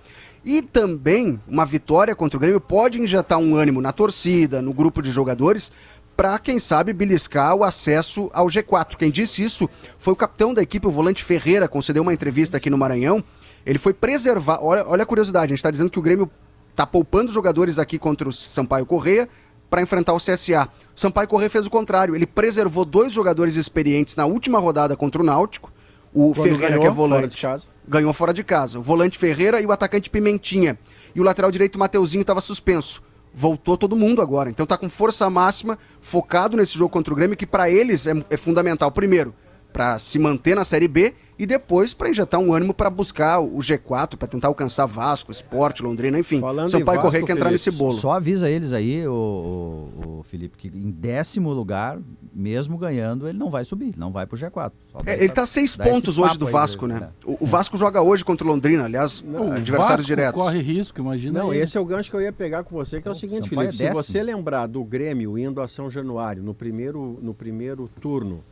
[0.47, 5.01] E também uma vitória contra o Grêmio pode injetar um ânimo na torcida, no grupo
[5.01, 5.73] de jogadores,
[6.15, 8.95] para, quem sabe, beliscar o acesso ao G4.
[8.95, 9.69] Quem disse isso
[9.99, 13.21] foi o capitão da equipe, o volante Ferreira, concedeu uma entrevista aqui no Maranhão.
[13.65, 14.59] Ele foi preservar.
[14.61, 16.31] Olha, olha a curiosidade, a gente está dizendo que o Grêmio
[16.71, 19.27] está poupando jogadores aqui contra o Sampaio Correia
[19.69, 20.69] para enfrentar o CSA.
[20.95, 25.25] Sampaio Correia fez o contrário, ele preservou dois jogadores experientes na última rodada contra o
[25.25, 25.73] Náutico
[26.13, 27.41] o Quando Ferreira, ganhou, que é volante.
[27.41, 28.79] Fora ganhou fora de casa.
[28.79, 30.77] O volante Ferreira e o atacante Pimentinha.
[31.13, 33.01] E o lateral direito Mateuzinho estava suspenso.
[33.33, 34.49] Voltou todo mundo agora.
[34.49, 38.13] Então tá com força máxima, focado nesse jogo contra o Grêmio, que para eles é,
[38.29, 38.91] é fundamental.
[38.91, 39.33] Primeiro,
[39.77, 43.59] para se manter na Série B e depois para injetar um ânimo para buscar o
[43.59, 46.39] G4, para tentar alcançar Vasco, Esporte, Londrina, enfim.
[46.39, 47.93] Falando Seu pai correr que entrar nesse bolo.
[47.93, 51.99] Só avisa eles aí, o, o, o, Felipe, que em décimo lugar,
[52.33, 54.71] mesmo ganhando, ele não vai subir, não vai pro G4.
[55.05, 57.09] É, ele está seis pontos hoje do Vasco, né?
[57.23, 60.41] O, o, Vasco joga hoje contra o Londrina, aliás, não, adversários Vasco diretos.
[60.41, 61.39] corre risco, imagina.
[61.39, 61.59] Não, aí.
[61.59, 63.83] esse é o gancho que eu ia pegar com você, que é o seguinte, Felipe,
[63.83, 68.43] é se você lembrar do Grêmio indo a São Januário no primeiro, no primeiro turno,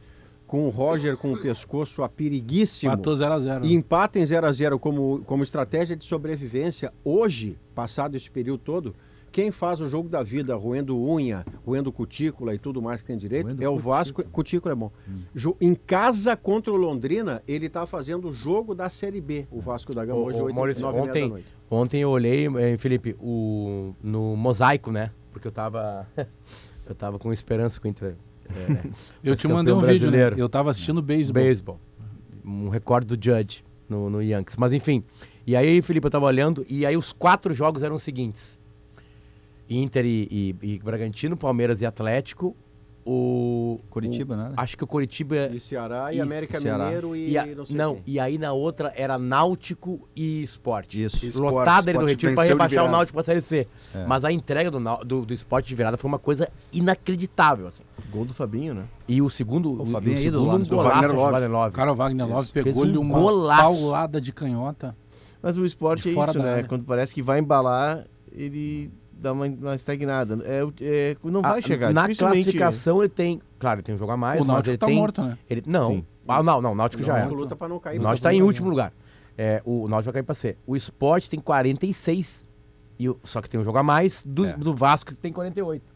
[0.48, 2.92] com o Roger com o pescoço apiriguíssimo.
[2.92, 3.66] Matou 0x0.
[3.66, 6.94] E empata em 0x0 como, como estratégia de sobrevivência.
[7.04, 8.96] Hoje, passado esse período todo,
[9.32, 13.18] quem faz o jogo da vida, roendo unha, roendo cutícula e tudo mais que tem
[13.18, 14.24] direito, roendo é o Vasco.
[14.32, 14.92] Cutícula é bom.
[15.10, 15.54] Hum.
[15.60, 19.94] Em casa contra o Londrina, ele está fazendo o jogo da Série B, o Vasco
[19.94, 25.12] da Gama, hoje, 8, Maurício, ontem, ontem eu olhei, eh, Felipe, o, no mosaico, né?
[25.34, 26.08] Porque eu tava,
[26.88, 28.16] eu tava com esperança com o Inter
[28.50, 28.90] é,
[29.24, 30.34] eu te mandei um vídeo, né?
[30.38, 31.42] Eu tava assistindo beisebol.
[31.42, 31.80] Beisebol.
[32.44, 34.56] Um recorde do Judge no, no Yankees.
[34.56, 35.04] Mas enfim.
[35.48, 38.60] E aí, Felipe, eu tava olhando, e aí os quatro jogos eram os seguintes:
[39.70, 40.28] Inter e,
[40.62, 42.56] e, e Bragantino, Palmeiras e Atlético,
[43.06, 44.54] o Curitiba, o, né?
[44.58, 46.86] Acho que o Curitiba e Ceará e, e América Ceará.
[46.86, 51.04] Mineiro e, e a, não, não e aí na outra era Náutico e Esporte.
[51.04, 51.40] Isso.
[51.40, 53.68] Lotada ele do Retiro para rebaixar o Náutico para Série C.
[53.94, 54.06] É.
[54.08, 57.84] Mas a entrega do, do, do Esporte de virada foi uma coisa inacreditável assim.
[58.16, 58.86] Gol do Fabinho, né?
[59.08, 61.76] E o segundo, o, o Fabinho o segundo um golaço do Wagner Love.
[61.76, 63.62] Cara, o Wagner Love pegou-lhe uma golaço.
[63.62, 64.96] paulada de canhota.
[65.42, 66.64] Mas o esporte é isso, né?
[66.64, 70.40] Quando parece que vai embalar, ele dá uma, uma estagnada.
[70.44, 71.94] É, é, não vai a, chegar.
[71.94, 73.42] Na classificação ele tem.
[73.60, 74.42] Claro, ele tem um jogo a mais.
[74.42, 75.38] O Náutico ele tá tem, morto, né?
[75.50, 76.06] Ele, não.
[76.28, 77.26] Ah, não, não, o Náutico já é.
[77.26, 78.92] Luta não cair, o Náutico está em último lugar.
[79.38, 80.58] É, o Náutico vai cair para C.
[80.66, 82.46] O Sport tem 46.
[82.98, 84.54] E o, só que tem um jogo a mais do, é.
[84.54, 85.95] do Vasco que tem 48.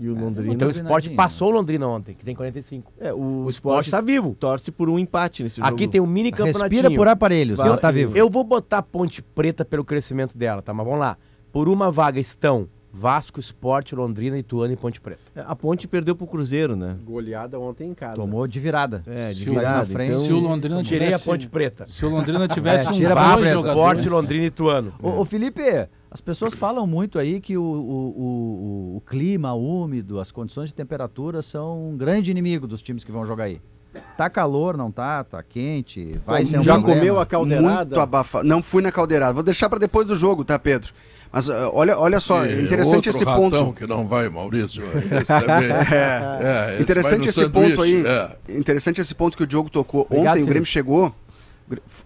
[0.00, 0.54] E o Londrina.
[0.54, 2.90] Então o Sport passou o Londrina ontem, que tem 45.
[2.98, 4.34] É, o, o Sport está vivo.
[4.34, 5.68] Torce por um empate nesse jogo.
[5.68, 6.82] Aqui tem um mini campeonatinho.
[6.82, 8.16] Respira por aparelhos, eu, tá vivo.
[8.16, 10.72] Eu vou botar a Ponte Preta pelo crescimento dela, tá?
[10.72, 11.18] Mas vamos lá.
[11.52, 15.20] Por uma vaga estão Vasco, Esporte, Londrina, Ituano e Ponte Preta.
[15.34, 16.96] É, a Ponte perdeu pro Cruzeiro, né?
[17.04, 18.16] Goleada ontem em casa.
[18.16, 19.02] Tomou de virada.
[19.06, 19.86] É, de se virada.
[19.86, 20.24] Frente, então...
[20.24, 20.94] Se o Londrina tivesse...
[20.94, 21.86] Tirei a Ponte Preta.
[21.86, 24.92] Se o Londrina tivesse é, um Vasco, Esporte, Londrina e Ituano.
[25.00, 25.62] Ô, ô, Felipe,
[26.10, 30.74] as pessoas falam muito aí que o, o, o, o, clima úmido, as condições de
[30.74, 33.60] temperatura são um grande inimigo dos times que vão jogar aí.
[34.16, 35.22] Tá calor, não tá?
[35.22, 36.12] Tá quente?
[36.24, 37.00] Vai ser um Já problema.
[37.00, 37.84] comeu a caldeirada?
[37.84, 38.44] Muito abafado.
[38.44, 39.34] Não fui na caldeirada.
[39.34, 40.92] Vou deixar para depois do jogo, tá, Pedro?
[41.32, 43.72] Mas uh, olha, olha só, e interessante esse ponto.
[43.74, 44.82] que não vai, Maurício.
[45.92, 48.04] é, é, interessante esse ponto aí.
[48.04, 48.36] É.
[48.48, 50.06] Interessante esse ponto que o Diogo tocou.
[50.10, 51.14] Obrigado, Ontem o Grêmio chegou.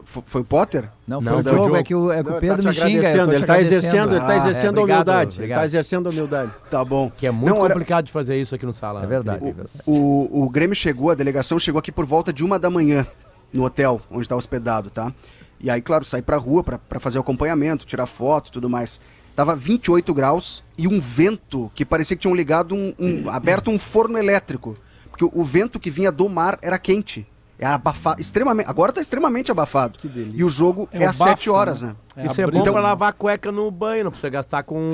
[0.04, 0.88] Foi o Potter?
[1.06, 3.08] Não, foi não, o Diogo, é que o, é que o Pedro tá me xinga.
[3.08, 5.40] Ele está exercendo, ele tá exercendo ah, é, humildade.
[5.40, 6.52] Ele está exercendo humildade.
[6.70, 7.10] Tá bom.
[7.16, 9.02] Que é muito não, complicado de fazer isso aqui no sala.
[9.02, 9.44] É verdade.
[9.44, 9.82] O, é verdade.
[9.86, 13.06] O, o Grêmio chegou, a delegação chegou aqui por volta de uma da manhã,
[13.52, 15.12] no hotel onde está hospedado, tá?
[15.60, 19.00] E aí, claro, sair pra rua para fazer o acompanhamento, tirar foto tudo mais.
[19.34, 23.78] Tava 28 graus e um vento que parecia que tinham ligado um, um aberto um
[23.78, 24.76] forno elétrico.
[25.10, 27.26] Porque o vento que vinha do mar era quente.
[27.58, 28.68] Era é abafado, extremamente.
[28.68, 29.98] Agora tá extremamente abafado.
[30.14, 31.94] E o jogo é, é às 7 horas, né?
[32.16, 32.24] né?
[32.24, 34.88] É Isso é bom então, pra lavar a cueca no banho, não precisa gastar com,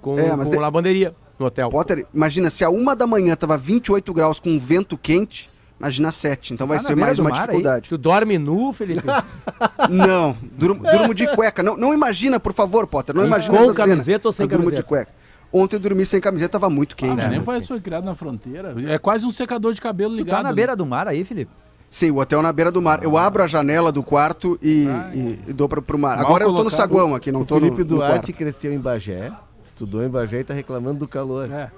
[0.00, 0.56] com, é, com de...
[0.56, 1.70] lavanderia no hotel.
[1.70, 6.12] Potter, imagina, se a uma da manhã tava 28 graus com um vento quente, Imagina
[6.12, 7.86] sete, então vai ser mais uma dificuldade.
[7.86, 7.88] Aí.
[7.90, 9.02] Tu dorme nu, Felipe?
[9.90, 11.64] não, durmo, durmo, de cueca.
[11.64, 14.20] Não, não imagina, por favor, Potter, não e imagina com essa camiseta cena.
[14.24, 14.70] ou sem eu camiseta?
[14.70, 15.12] Durmo de cueca.
[15.52, 17.20] Ontem eu dormi sem camiseta, tava muito quente.
[17.20, 18.74] Ah, nem parece que foi criado na fronteira.
[18.88, 20.36] É quase um secador de cabelo ligado.
[20.36, 21.50] Tu tá na beira do mar aí, Felipe?
[21.88, 23.02] Sim, o hotel na beira do mar.
[23.02, 26.16] Eu abro a janela do quarto e, e, e dou para pro mar.
[26.16, 28.72] Mal Agora eu tô no saguão aqui, não o tô Felipe no, no Duarte cresceu
[28.72, 29.32] em Bagé,
[29.62, 31.48] estudou em Bagé e tá reclamando do calor.
[31.50, 31.70] É.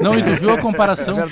[0.00, 1.18] Não, e tu viu a comparação?
[1.18, 1.26] É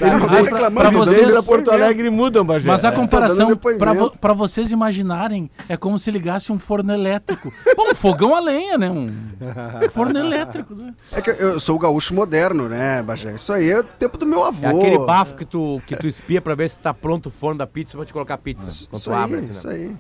[0.71, 2.69] para vocês, Porto Alegre mudam, Bagé.
[2.69, 2.93] Mas a é.
[2.93, 3.71] comparação, tá
[4.19, 7.53] para vo, vocês imaginarem, é como se ligasse um forno elétrico.
[7.77, 8.91] Pô, um fogão a lenha, né?
[8.91, 9.13] Um,
[9.91, 10.75] forno elétrico.
[10.75, 10.95] Né?
[11.13, 13.35] É que eu sou o gaúcho moderno, né, Bagé?
[13.35, 14.67] Isso aí é o tempo do meu avô.
[14.67, 17.59] É aquele bafo que tu, que tu espia para ver se tá pronto o forno
[17.59, 18.71] da pizza pra te colocar pizza.
[18.71, 19.39] Isso, quando tu abre.
[19.39, 19.53] Assim, né?
[19.53, 19.97] Isso aí.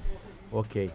[0.51, 0.90] Ok.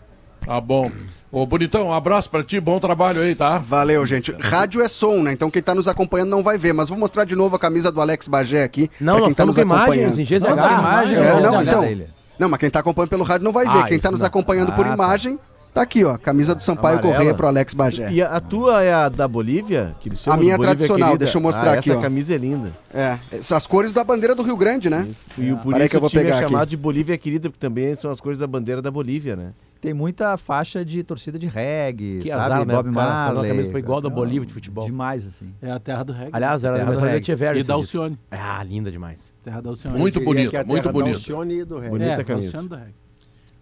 [0.48, 0.90] Tá bom.
[1.30, 3.58] Ô, Bonitão, um abraço pra ti, bom trabalho aí, tá?
[3.58, 4.32] Valeu, gente.
[4.40, 5.34] Rádio é som, né?
[5.34, 7.92] Então quem tá nos acompanhando não vai ver, mas vou mostrar de novo a camisa
[7.92, 8.90] do Alex Bagé aqui.
[9.00, 10.48] Não, nós tá estamos tá imagens, em GZH.
[10.48, 12.08] Não, tá imagem, é, não, então,
[12.40, 13.78] não, mas quem tá acompanhando pelo rádio não vai ver.
[13.78, 14.94] Ah, quem tá nos acompanhando ah, por tá.
[14.94, 15.38] imagem...
[15.74, 17.14] Tá aqui, ó, camisa do Sampaio Amarela.
[17.14, 18.12] Correia pro Alex Bagé.
[18.12, 19.96] E a, a, tua é a da Bolívia?
[20.00, 21.26] Que eles a minha é tradicional, querida.
[21.26, 22.02] deixa eu mostrar ah, aqui, essa ó.
[22.02, 22.74] camisa é linda.
[22.92, 25.06] É, são as cores da bandeira do Rio Grande, né?
[25.08, 25.20] Isso.
[25.38, 26.72] E o por isso que eu vou pegar é chamado aqui.
[26.72, 29.52] de Bolívia querida, porque também são as cores da bandeira da Bolívia, né?
[29.80, 32.42] Tem muita faixa de torcida de reggae, que sabe?
[32.42, 32.74] Azar, né?
[32.74, 33.50] Bob Marley.
[33.52, 34.86] camisa igual da Bolívia de futebol.
[34.86, 35.54] Demais, assim.
[35.62, 36.32] É a terra do reggae.
[36.34, 37.60] Aliás, era a terra do reggae.
[37.60, 38.18] E da Alcione.
[38.32, 39.32] Ah, linda demais.
[39.44, 39.98] Terra da Alcione.
[39.98, 41.16] Muito bonito, é muito bonito.
[41.16, 41.90] Alcione e do reggae.
[41.90, 42.64] Bonita é, camisa.
[42.64, 42.94] do reggae.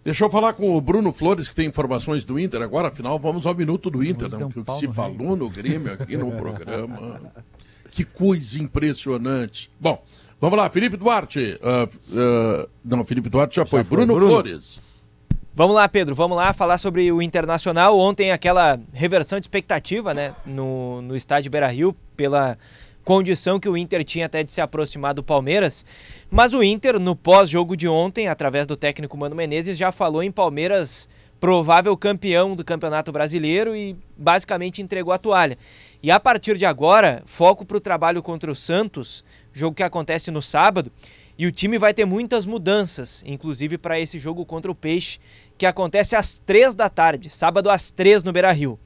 [0.06, 2.88] Deixa eu falar com o Bruno Flores, que tem informações do Inter agora.
[2.88, 4.44] Afinal, vamos ao minuto do Inter, né?
[4.44, 7.20] O que se falou no Grêmio aqui no programa.
[7.90, 9.68] Que coisa impressionante.
[9.80, 10.00] Bom,
[10.40, 11.58] vamos lá, Felipe Duarte.
[11.60, 13.82] Uh, uh, não, Felipe Duarte já, já foi.
[13.82, 13.96] foi.
[13.96, 14.80] Bruno, Bruno Flores.
[15.58, 17.98] Vamos lá, Pedro, vamos lá falar sobre o Internacional.
[17.98, 22.58] Ontem aquela reversão de expectativa, né, no, no estádio Beira-Rio, pela
[23.02, 25.82] condição que o Inter tinha até de se aproximar do Palmeiras.
[26.30, 30.30] Mas o Inter, no pós-jogo de ontem, através do técnico Mano Menezes, já falou em
[30.30, 31.08] Palmeiras
[31.40, 35.56] provável campeão do Campeonato Brasileiro e basicamente entregou a toalha.
[36.02, 39.24] E a partir de agora, foco para o trabalho contra o Santos,
[39.54, 40.92] jogo que acontece no sábado,
[41.38, 45.18] e o time vai ter muitas mudanças, inclusive para esse jogo contra o Peixe,
[45.58, 48.78] que acontece às três da tarde, sábado às três no Beira Rio.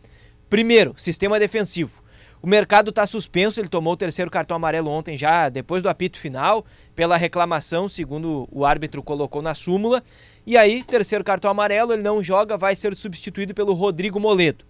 [0.49, 2.03] Primeiro, sistema defensivo.
[2.43, 6.19] O mercado está suspenso, ele tomou o terceiro cartão amarelo ontem já, depois do apito
[6.19, 6.65] final,
[6.95, 10.03] pela reclamação, segundo o árbitro colocou na súmula.
[10.47, 14.65] E aí, terceiro cartão amarelo, ele não joga, vai ser substituído pelo Rodrigo Moledo.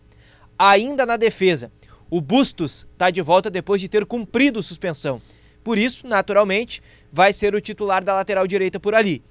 [0.59, 1.70] Ainda na defesa,
[2.10, 5.22] o Bustos está de volta depois de ter cumprido suspensão.
[5.62, 6.82] Por isso, naturalmente,
[7.12, 9.22] vai ser o titular da lateral direita por ali.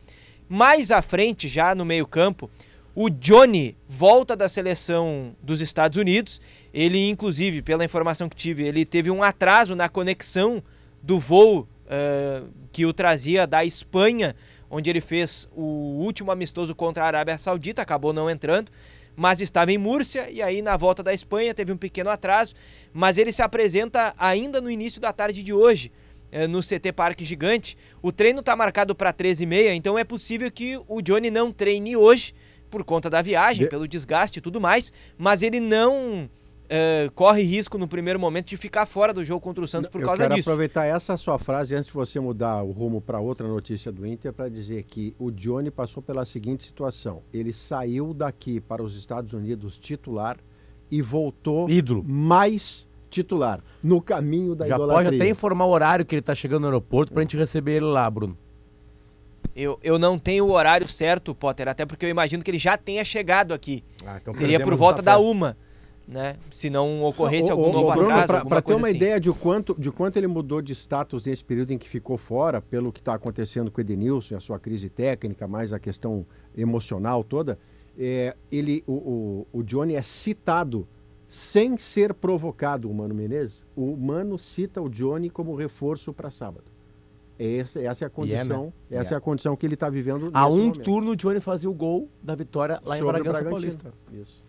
[0.49, 2.49] Mais à frente, já no meio-campo,
[2.95, 6.41] o Johnny volta da seleção dos Estados Unidos.
[6.73, 10.63] Ele, inclusive, pela informação que tive, ele teve um atraso na conexão
[11.03, 14.35] do voo uh, que o trazia da Espanha,
[14.71, 18.71] onde ele fez o último amistoso contra a Arábia Saudita, acabou não entrando,
[19.15, 22.55] mas estava em Múrcia e aí na volta da Espanha teve um pequeno atraso,
[22.91, 25.91] mas ele se apresenta ainda no início da tarde de hoje
[26.49, 27.77] no CT Parque Gigante.
[28.01, 32.33] O treino está marcado para 13h30, então é possível que o Johnny não treine hoje
[32.69, 33.69] por conta da viagem, de...
[33.69, 36.29] pelo desgaste e tudo mais, mas ele não
[36.69, 40.01] Uh, corre risco no primeiro momento de ficar fora do jogo contra o Santos por
[40.01, 40.33] eu causa disso.
[40.33, 43.91] Eu quero aproveitar essa sua frase antes de você mudar o rumo para outra notícia
[43.91, 48.83] do Inter para dizer que o Johnny passou pela seguinte situação: ele saiu daqui para
[48.83, 50.37] os Estados Unidos titular
[50.91, 55.09] e voltou ídolo mais titular, no caminho da já idolatria.
[55.09, 57.77] pode até informar o horário que ele está chegando no aeroporto para a gente receber
[57.77, 58.37] ele lá, Bruno.
[59.55, 62.77] Eu, eu não tenho o horário certo, Potter, até porque eu imagino que ele já
[62.77, 63.83] tenha chegado aqui.
[64.05, 65.57] Ah, então Seria por volta da uma.
[66.07, 66.37] Né?
[66.51, 68.97] Se não ocorresse algum novo Bruno, atraso, Para ter uma assim.
[68.97, 72.59] ideia de quanto, de quanto ele mudou de status nesse período em que ficou fora,
[72.61, 76.25] pelo que está acontecendo com o Edenilson, a sua crise técnica, mais a questão
[76.57, 77.59] emocional toda,
[77.97, 78.93] é, ele, o,
[79.53, 80.87] o, o Johnny é citado
[81.29, 86.65] sem ser provocado o Mano Menezes, o Mano cita o Johnny como reforço para sábado.
[87.37, 89.15] Essa, essa é a condição, yeah, essa yeah.
[89.15, 90.31] é a condição que ele está vivendo.
[90.33, 90.81] Há um momento.
[90.81, 93.93] turno o Johnny fazia o gol da vitória lá Sobre em Bragança Paulista.
[94.11, 94.43] Isso.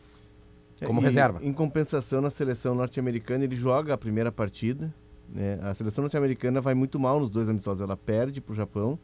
[0.86, 1.39] Como e, reserva.
[1.43, 4.93] Em compensação, na seleção norte-americana, ele joga a primeira partida.
[5.28, 5.59] Né?
[5.61, 7.82] A seleção norte-americana vai muito mal nos dois amistosos.
[7.82, 8.98] Ela perde para o Japão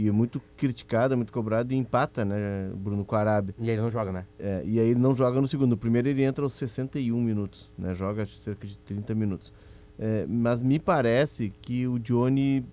[0.00, 3.54] e é muito criticada, muito cobrada e empata, né, Bruno, com a Arábia.
[3.58, 4.24] E aí ele não joga, né?
[4.38, 5.70] É, e aí ele não joga no segundo.
[5.70, 7.92] No primeiro ele entra aos 61 minutos, né?
[7.92, 9.52] Joga cerca de 30 minutos.
[9.98, 12.64] É, mas me parece que o Johnny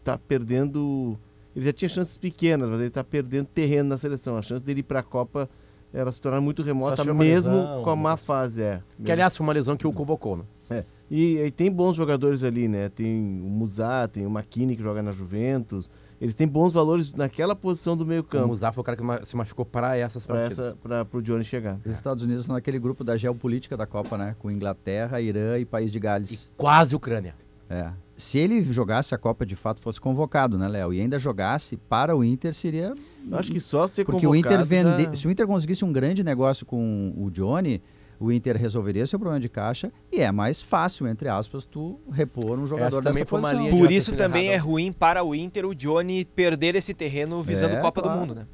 [0.00, 1.18] está perdendo...
[1.56, 4.36] Ele já tinha chances pequenas, mas ele está perdendo terreno na seleção.
[4.36, 5.48] A chance dele ir para a Copa
[5.94, 8.60] ela se tornar muito remota, mesmo lesão, com a má fase.
[8.60, 10.44] É, que, aliás, foi uma lesão que o convocou, né?
[10.68, 10.84] É.
[11.10, 12.88] E, e, tem bons jogadores ali, né?
[12.88, 15.88] Tem o Musá, tem o Makini que joga na Juventus
[16.24, 18.50] Eles têm bons valores naquela posição do meio campo.
[18.50, 20.74] O Zafra foi o cara que se machucou para essas partidas.
[20.82, 21.78] Para o Johnny chegar.
[21.84, 24.34] Os Estados Unidos estão naquele grupo da geopolítica da Copa, né?
[24.38, 26.30] Com Inglaterra, Irã e País de Gales.
[26.30, 27.34] E quase Ucrânia.
[27.68, 27.90] É.
[28.16, 30.94] Se ele jogasse a Copa de fato fosse convocado, né, Léo?
[30.94, 32.94] E ainda jogasse para o Inter seria.
[33.30, 35.04] Eu acho que só ser Porque o Inter vende...
[35.04, 35.16] já...
[35.16, 37.82] se o Inter conseguisse um grande negócio com o Johnny,
[38.18, 42.58] o Inter resolveria seu problema de caixa e é mais fácil, entre aspas, tu repor
[42.58, 43.70] um jogador Essa dessa posição.
[43.70, 44.54] Por isso também errado.
[44.54, 48.18] é ruim para o Inter o Johnny perder esse terreno visando é, Copa claro.
[48.18, 48.46] do Mundo, né?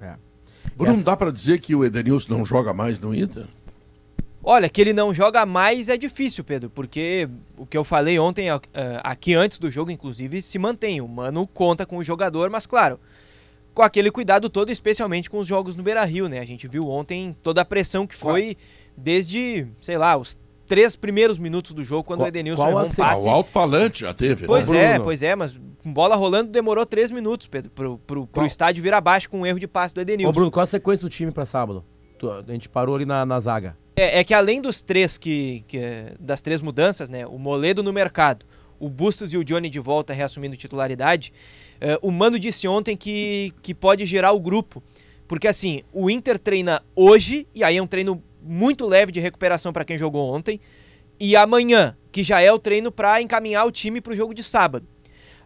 [0.00, 0.14] É.
[0.76, 1.04] Bruno, Essa...
[1.04, 3.46] dá para dizer que o Edenilson não joga mais no Inter?
[4.42, 8.50] Olha, que ele não joga mais é difícil, Pedro, porque o que eu falei ontem,
[8.50, 8.60] uh,
[9.02, 11.00] aqui antes do jogo, inclusive, se mantém.
[11.00, 13.00] O Mano conta com o jogador, mas claro,
[13.74, 16.38] com aquele cuidado todo, especialmente com os jogos no Beira Rio, né?
[16.38, 18.56] A gente viu ontem toda a pressão que foi
[18.98, 22.94] desde, sei lá, os três primeiros minutos do jogo, quando qual, o Edenilson errou um
[22.94, 23.26] passe.
[23.26, 24.96] O alto-falante já teve, Pois né?
[24.96, 28.82] é, pois é, mas com bola rolando demorou três minutos, Pedro, pro, pro, pro estádio
[28.82, 30.30] vir abaixo com um erro de passe do Edenilson.
[30.30, 31.84] Ô Bruno, qual a sequência do time para sábado?
[32.46, 33.76] A gente parou ali na, na zaga.
[33.96, 35.80] É, é, que além dos três que, que,
[36.20, 37.26] das três mudanças, né?
[37.26, 38.44] O Moledo no mercado,
[38.78, 41.32] o Bustos e o Johnny de volta reassumindo titularidade.
[41.76, 44.82] Uh, o Mano disse ontem que, que pode gerar o grupo.
[45.26, 49.72] Porque assim, o Inter treina hoje, e aí é um treino muito leve de recuperação
[49.72, 50.60] para quem jogou ontem,
[51.20, 54.42] e amanhã, que já é o treino para encaminhar o time para o jogo de
[54.42, 54.86] sábado.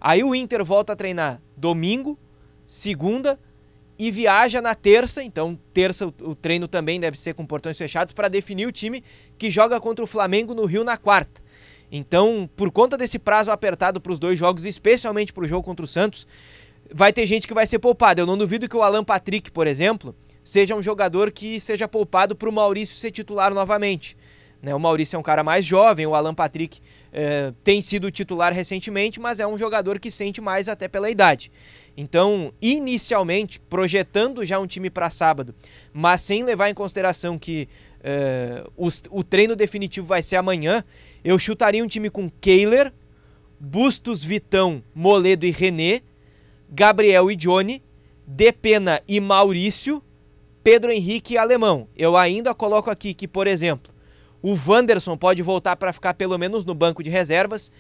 [0.00, 2.18] Aí o Inter volta a treinar domingo,
[2.66, 3.38] segunda
[3.98, 8.28] e viaja na terça, então terça o treino também deve ser com portões fechados para
[8.28, 9.04] definir o time
[9.38, 11.42] que joga contra o Flamengo no Rio na quarta.
[11.90, 15.84] Então, por conta desse prazo apertado para os dois jogos, especialmente para o jogo contra
[15.84, 16.26] o Santos,
[16.92, 18.20] vai ter gente que vai ser poupada.
[18.20, 22.35] Eu não duvido que o Alan Patrick, por exemplo, seja um jogador que seja poupado
[22.35, 24.16] para o Maurício ser titular novamente.
[24.62, 24.74] Né?
[24.74, 26.81] O Maurício é um cara mais jovem, o Alan Patrick
[27.12, 31.51] eh, tem sido titular recentemente, mas é um jogador que sente mais até pela idade.
[31.97, 35.55] Então, inicialmente, projetando já um time para sábado,
[35.93, 37.69] mas sem levar em consideração que
[38.01, 38.89] uh, o,
[39.19, 40.82] o, treino definitivo vai ser amanhã,
[41.23, 42.93] eu chutaria um time com Kehler,
[43.60, 46.01] Bustos, Vitão, Moledo e René,
[46.70, 47.82] Gabriel e Johnny,
[48.27, 50.02] Depena e Maurício,
[50.62, 51.89] Pedro Henrique e Alemão.
[51.97, 53.93] Eu ainda coloco aqui que, por exemplo,
[54.40, 57.70] o Wanderson pode voltar para ficar pelo menos no banco de reservas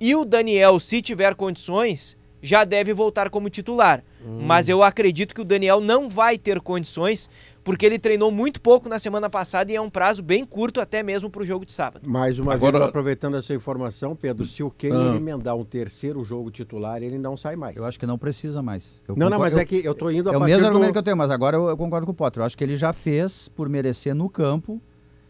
[0.00, 4.04] e o Daniel, se tiver condições, já deve voltar como titular.
[4.24, 4.40] Hum.
[4.42, 7.28] Mas eu acredito que o Daniel não vai ter condições,
[7.68, 11.02] porque ele treinou muito pouco na semana passada e é um prazo bem curto até
[11.02, 12.08] mesmo para o jogo de sábado.
[12.08, 12.78] Mais uma Agora...
[12.78, 15.16] vez, aproveitando essa informação, Pedro, se o Kane ah.
[15.16, 17.76] emendar um terceiro jogo titular, ele não sai mais.
[17.76, 18.84] Eu acho que não precisa mais.
[19.06, 20.66] Eu não, concordo, não, mas eu, é que eu estou indo a É o mesmo
[20.66, 22.40] argumento que eu tenho, mas agora eu, eu concordo com o Potter.
[22.40, 24.80] Eu acho que ele já fez por merecer no campo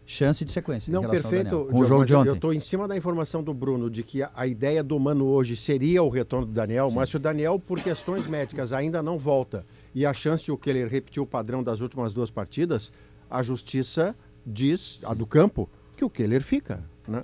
[0.05, 0.93] chance de sequência.
[0.93, 1.67] Não, perfeito.
[1.69, 2.29] Com o jogo de ontem.
[2.29, 5.25] Eu estou em cima da informação do Bruno de que a, a, ideia do Mano
[5.25, 6.95] hoje seria o retorno do Daniel, Sim.
[6.95, 10.57] mas se o Daniel, por questões médicas, ainda não volta e a chance de o
[10.57, 12.91] que ele repetir o padrão das últimas duas partidas,
[13.29, 16.83] a justiça diz, a do campo, que o Keller fica.
[17.07, 17.23] Né?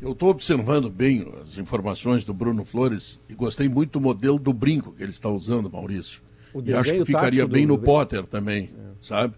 [0.00, 4.52] Eu estou observando bem as informações do Bruno Flores e gostei muito do modelo do
[4.52, 6.20] brinco que ele está usando, Maurício.
[6.64, 8.90] e acho que ficaria bem no Potter também, é.
[8.98, 9.34] sabe?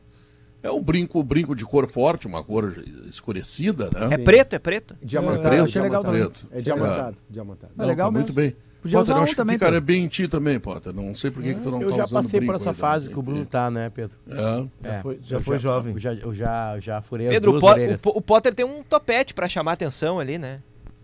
[0.62, 4.15] É um brinco, brinco de cor forte, uma cor escurecida, né?
[4.15, 4.97] É preto, é preto?
[5.01, 5.55] Diamantado.
[5.55, 6.28] É, achei legal também.
[6.51, 7.16] É diamantado.
[7.16, 7.33] É.
[7.33, 7.73] diamantado.
[7.78, 8.57] É legal tá Muito bem.
[8.86, 10.92] Podia Potter, usar um acho também, que ficaria bem em ti também, Potter.
[10.92, 13.10] Não sei por que, é, que tu não eu tá já passei por essa fase
[13.10, 14.16] que o Bruno tá, né, Pedro?
[14.28, 14.64] É.
[14.82, 15.92] Já foi, já foi já, jovem.
[15.92, 18.82] Eu já, eu já, já furei Pedro, as duas o, o, o Potter tem um
[18.82, 20.58] topete pra chamar atenção ali, né?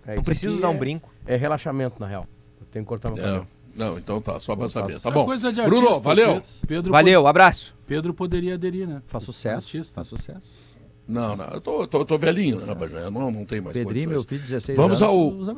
[0.06, 1.12] É, não precisa usar um brinco.
[1.26, 2.26] É relaxamento, na real.
[2.60, 3.48] Eu tenho que cortar meu cabelo.
[3.74, 5.00] Não, então tá, só pra saber.
[5.00, 5.24] Tá bom.
[5.24, 6.42] Coisa de artista, Bruno, valeu.
[6.66, 7.74] Pedro valeu, abraço.
[7.86, 9.02] Pedro poderia aderir, né?
[9.06, 9.56] Faz sucesso.
[9.56, 9.94] Artista.
[9.94, 10.62] Faz sucesso.
[11.06, 12.92] Não, não, eu tô, tô, tô velhinho, né, rapaz?
[12.92, 15.48] Não, não tem mais Pedrinho, meu filho, 16 Vamos anos.
[15.48, 15.56] Ao...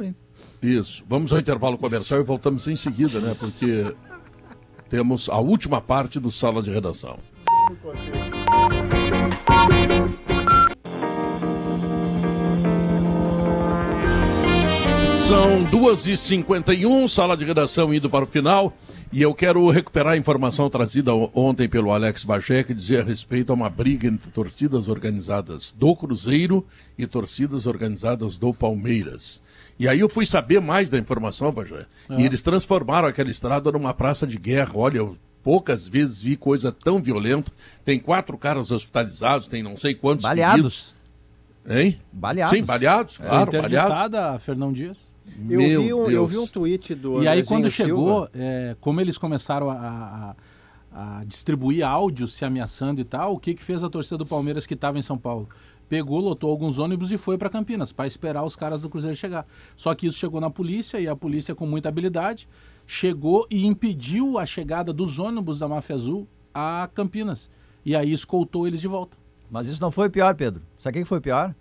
[0.65, 3.37] Isso, vamos ao intervalo comercial e voltamos em seguida, né?
[3.39, 3.95] Porque
[4.89, 7.19] temos a última parte do Sala de Redação.
[15.21, 18.75] São 2h51, sala de redação indo para o final.
[19.13, 23.51] E eu quero recuperar a informação trazida ontem pelo Alex Bagé, que dizia a respeito
[23.51, 26.67] a uma briga entre torcidas organizadas do Cruzeiro
[26.97, 29.44] e torcidas organizadas do Palmeiras.
[29.79, 31.87] E aí eu fui saber mais da informação, Bagé.
[32.11, 32.27] E é.
[32.27, 34.73] eles transformaram aquela estrada numa praça de guerra.
[34.75, 37.53] Olha, eu poucas vezes vi coisa tão violenta.
[37.85, 40.23] Tem quatro caras hospitalizados, tem não sei quantos.
[40.23, 40.57] Baleados.
[40.57, 40.95] Pedidos.
[41.67, 42.01] Hein?
[42.13, 42.59] Baleados.
[42.59, 44.43] Sim, baleados, é, claro, baleados.
[44.43, 45.13] Fernão Dias.
[45.49, 49.19] Eu vi, um, eu vi um tweet do E aí quando chegou, é, como eles
[49.19, 50.35] começaram a,
[50.93, 54.27] a, a, distribuir áudios se ameaçando e tal, o que, que fez a torcida do
[54.27, 55.49] Palmeiras que estava em São Paulo?
[55.89, 59.47] Pegou, lotou alguns ônibus e foi para Campinas para esperar os caras do Cruzeiro chegar.
[59.77, 62.49] Só que isso chegou na polícia e a polícia com muita habilidade
[62.87, 67.51] chegou e impediu a chegada dos ônibus da Máfia Azul a Campinas.
[67.85, 69.17] E aí escoltou eles de volta.
[69.51, 70.63] Mas isso não foi pior, Pedro.
[70.79, 71.55] Sabe o que foi pior?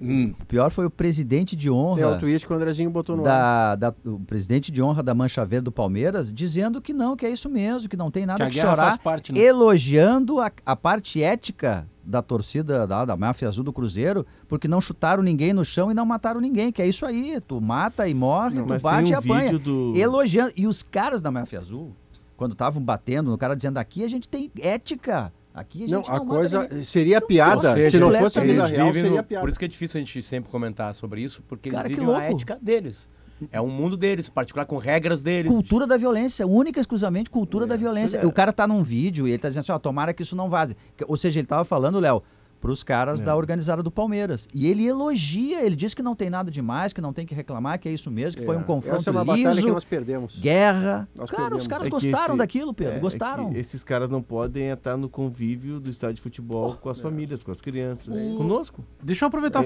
[0.00, 0.34] Hum.
[0.40, 2.00] O pior foi o presidente de honra.
[2.00, 5.14] É o tweet que o Andrezinho botou no da, da, O presidente de honra da
[5.14, 8.44] Mancha Verde do Palmeiras dizendo que não, que é isso mesmo, que não tem nada
[8.46, 8.98] que, que chorar.
[8.98, 9.40] Parte, né?
[9.40, 14.80] Elogiando a, a parte ética da torcida da, da máfia azul do Cruzeiro, porque não
[14.80, 18.14] chutaram ninguém no chão e não mataram ninguém, que é isso aí, tu mata e
[18.14, 19.58] morre, não, tu bate um e apanha.
[19.58, 19.92] Do...
[19.96, 20.52] Elogiando.
[20.56, 21.94] E os caras da máfia azul,
[22.36, 25.32] quando estavam batendo no cara dizendo aqui a gente tem ética.
[25.54, 27.74] Aqui a gente não, não a coisa seria piada.
[27.74, 29.42] Seja, se não fosse a vida real, seria piada.
[29.42, 32.14] Por isso que é difícil a gente sempre comentar sobre isso, porque Cara, eles vivem
[32.14, 33.08] a ética deles.
[33.50, 35.50] É um mundo deles, particular com regras deles.
[35.50, 38.18] Cultura da violência, única e exclusivamente cultura é, da violência.
[38.18, 38.26] É.
[38.26, 40.48] O cara tá num vídeo e ele tá dizendo assim, ó, tomara que isso não
[40.48, 40.76] vaze.
[41.06, 42.22] Ou seja, ele tava falando, Léo,
[42.62, 43.24] para os caras é.
[43.24, 44.48] da organizada do Palmeiras.
[44.54, 47.76] E ele elogia, ele diz que não tem nada demais, que não tem que reclamar,
[47.80, 48.46] que é isso mesmo, que é.
[48.46, 50.38] foi um confronto Essa é uma liso, batalha que nós perdemos.
[50.38, 51.08] guerra.
[51.18, 51.64] Nós cara, perdemos.
[51.64, 53.52] os caras é gostaram esse, daquilo, Pedro, é, é gostaram.
[53.52, 57.50] esses caras não podem estar no convívio do estádio de futebol com as famílias, com
[57.50, 58.36] as crianças, o...
[58.36, 58.84] conosco.
[59.02, 59.64] Deixa eu aproveitar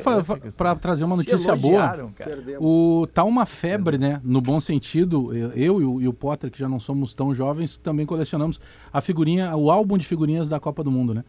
[0.57, 2.11] para trazer uma notícia boa.
[2.59, 5.37] O tá uma febre, né, no bom sentido.
[5.37, 8.59] Eu e o, e o Potter, que já não somos tão jovens, também colecionamos
[8.91, 11.23] a figurinha, o álbum de figurinhas da Copa do Mundo, né?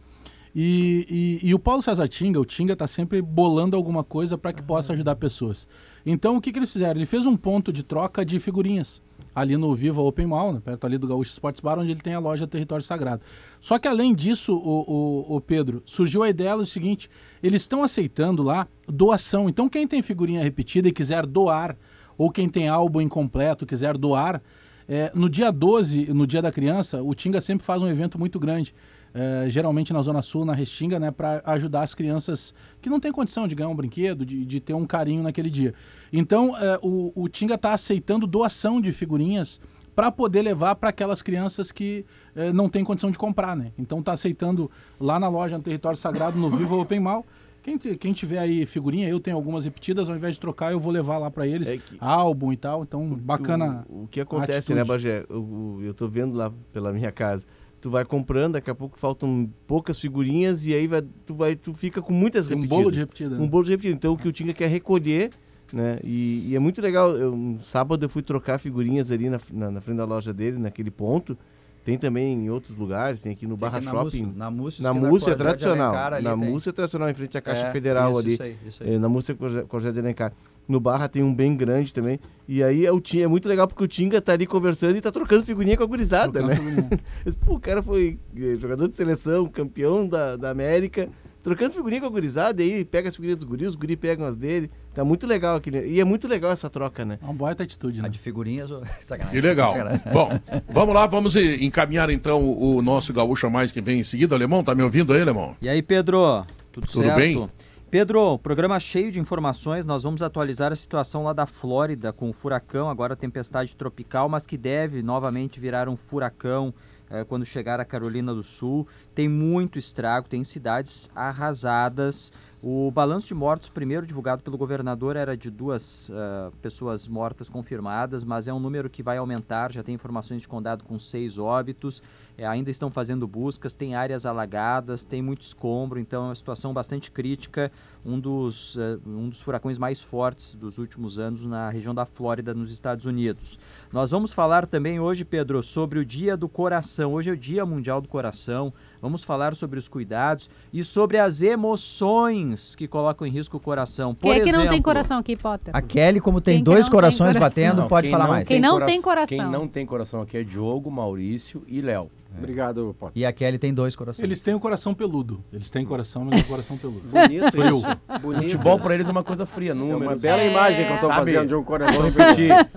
[0.60, 4.52] E, e, e, o Paulo César Tinga, o Tinga, está sempre bolando alguma coisa para
[4.52, 5.68] que possa ajudar pessoas.
[6.04, 6.98] Então, o que, que eles fizeram?
[6.98, 9.00] Ele fez um ponto de troca de figurinhas
[9.32, 12.14] ali no Viva Open Mall, né, perto ali do Gaúcho Sports Bar, onde ele tem
[12.14, 13.22] a loja Território Sagrado.
[13.60, 17.08] Só que além disso, o, o, o Pedro, surgiu a ideia do seguinte:
[17.40, 19.48] eles estão aceitando lá doação.
[19.48, 21.76] Então, quem tem figurinha repetida e quiser doar,
[22.16, 24.42] ou quem tem álbum incompleto quiser doar,
[24.88, 28.40] é, no dia 12, no dia da criança, o Tinga sempre faz um evento muito
[28.40, 28.74] grande
[29.14, 33.12] é, geralmente na Zona Sul, na Restinga, né, para ajudar as crianças que não têm
[33.12, 35.74] condição de ganhar um brinquedo, de, de ter um carinho naquele dia.
[36.12, 39.60] Então, é, o, o Tinga está aceitando doação de figurinhas
[39.98, 42.04] para poder levar para aquelas crianças que
[42.36, 43.72] é, não têm condição de comprar, né?
[43.76, 44.70] Então está aceitando
[45.00, 47.26] lá na loja no Território Sagrado, no Vivo Open Mal.
[47.64, 50.92] Quem, quem, tiver aí figurinha, eu tenho algumas repetidas, ao invés de trocar, eu vou
[50.92, 52.84] levar lá para eles, é que, álbum e tal.
[52.84, 53.84] Então, bacana.
[53.88, 55.26] O, o que acontece, né, Bagé?
[55.28, 57.44] Eu, eu tô vendo lá pela minha casa
[57.80, 61.72] tu vai comprando, daqui a pouco faltam poucas figurinhas e aí vai, tu, vai, tu
[61.74, 62.78] fica com muitas Tem repetidas.
[62.78, 63.36] um bolo de repetida.
[63.36, 63.94] Um bolo de repetida.
[63.94, 65.30] Então o que o Tinga quer recolher,
[65.72, 65.98] né?
[66.02, 67.16] E, e, é muito legal.
[67.16, 70.58] Eu, um sábado eu fui trocar figurinhas ali na, na, na, frente da loja dele,
[70.58, 71.36] naquele ponto.
[71.84, 74.32] Tem também em outros lugares, tem aqui no tem Barra aqui Shopping.
[74.36, 75.94] na Múcia, na Múcia é tradicional.
[76.20, 78.32] Na Múcia é tradicional, em frente à Caixa é, Federal isso, ali.
[78.32, 78.94] Isso aí, isso aí.
[78.94, 79.34] É, na Múcia
[79.66, 80.32] Corjé de Alencar.
[80.68, 82.20] No Barra tem um bem grande também.
[82.46, 85.00] E aí é, o Tinga, é muito legal porque o Tinga tá ali conversando e
[85.00, 86.56] tá trocando figurinha com a gurizada, né?
[87.44, 91.08] Pô, o cara foi é, jogador de seleção, campeão da, da América,
[91.42, 94.26] trocando figurinha com a gurizada, e aí pega as figurinhas dos guris, os guris pegam
[94.26, 94.70] as dele.
[94.94, 95.86] Tá muito legal aquele.
[95.86, 97.18] E é muito legal essa troca, né?
[97.22, 98.06] É uma boa atitude, né?
[98.06, 98.70] A de figurinhas,
[99.00, 99.38] sacanagem.
[99.38, 99.72] E legal.
[100.12, 100.28] Bom,
[100.68, 104.34] vamos lá, vamos encaminhar então o nosso Gaúcho Mais que vem em seguida.
[104.34, 105.56] Alemão, tá me ouvindo aí, Alemão?
[105.62, 106.44] E aí, Pedro?
[106.70, 107.16] Tudo, Tudo certo?
[107.16, 107.48] bem?
[107.90, 109.86] Pedro, programa cheio de informações.
[109.86, 114.46] Nós vamos atualizar a situação lá da Flórida com o furacão, agora tempestade tropical, mas
[114.46, 116.74] que deve novamente virar um furacão
[117.08, 118.86] eh, quando chegar a Carolina do Sul.
[119.14, 122.30] Tem muito estrago, tem cidades arrasadas.
[122.60, 128.24] O balanço de mortos, primeiro divulgado pelo governador, era de duas uh, pessoas mortas confirmadas,
[128.24, 129.70] mas é um número que vai aumentar.
[129.70, 132.02] Já tem informações de condado com seis óbitos,
[132.36, 136.74] é, ainda estão fazendo buscas, tem áreas alagadas, tem muito escombro, então é uma situação
[136.74, 137.70] bastante crítica.
[138.04, 142.54] Um dos, uh, um dos furacões mais fortes dos últimos anos na região da Flórida,
[142.54, 143.56] nos Estados Unidos.
[143.92, 147.12] Nós vamos falar também hoje, Pedro, sobre o Dia do Coração.
[147.12, 148.72] Hoje é o Dia Mundial do Coração.
[149.00, 154.14] Vamos falar sobre os cuidados e sobre as emoções que colocam em risco o coração.
[154.14, 155.74] Por quem é que exemplo, não tem coração aqui, Potter?
[155.74, 157.40] A Kelly, como tem quem dois corações coração?
[157.40, 158.48] batendo, não, pode falar mais.
[158.48, 159.28] Quem não tem coração.
[159.28, 162.10] Quem não tem coração aqui é Diogo, Maurício e Léo.
[162.34, 162.38] É.
[162.38, 163.20] Obrigado, Potter.
[163.20, 164.22] E a Kelly tem dois corações.
[164.22, 165.42] Eles têm o coração peludo.
[165.52, 167.02] Eles têm coração, mas é coração peludo.
[167.08, 167.78] Bonito Frio.
[167.78, 168.20] isso.
[168.20, 168.84] Bonito Futebol isso.
[168.84, 170.02] pra eles é uma coisa fria, números.
[170.02, 170.50] É uma bela é.
[170.50, 171.32] imagem que eu tô Sabe?
[171.32, 172.02] fazendo de um coração.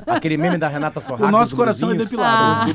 [0.08, 1.26] Aquele meme da Renata Sorrato.
[1.26, 2.72] O nosso coração é depilado.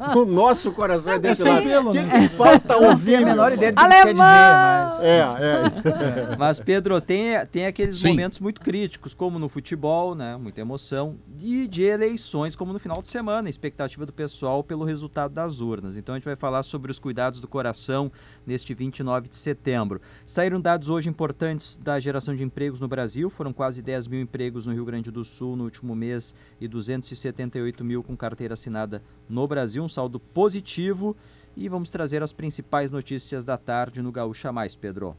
[0.00, 0.16] Ah.
[0.16, 1.60] o nosso coração é depilado.
[1.60, 2.04] É pelo, né?
[2.04, 3.16] que, falta ouvir?
[3.16, 4.02] a menor ideia do que Alemão!
[4.02, 5.00] quer dizer, mas...
[5.00, 6.36] É, é.
[6.38, 8.08] Mas, Pedro, tem, tem aqueles Sim.
[8.08, 10.36] momentos muito críticos, como no futebol, né?
[10.36, 11.16] Muita emoção.
[11.40, 13.48] E de eleições, como no final de semana.
[13.48, 15.96] Expectativa do pessoal pelo resultado das urnas.
[15.96, 18.10] Então, a gente vai falar sobre os cuidados do coração
[18.46, 20.00] neste 29 de setembro.
[20.26, 24.66] Saíram dados hoje importantes da geração de empregos no Brasil, foram quase 10 mil empregos
[24.66, 29.46] no Rio Grande do Sul no último mês e 278 mil com carteira assinada no
[29.46, 31.16] Brasil, um saldo positivo.
[31.56, 35.16] E vamos trazer as principais notícias da tarde no Gaúcha Mais, Pedro.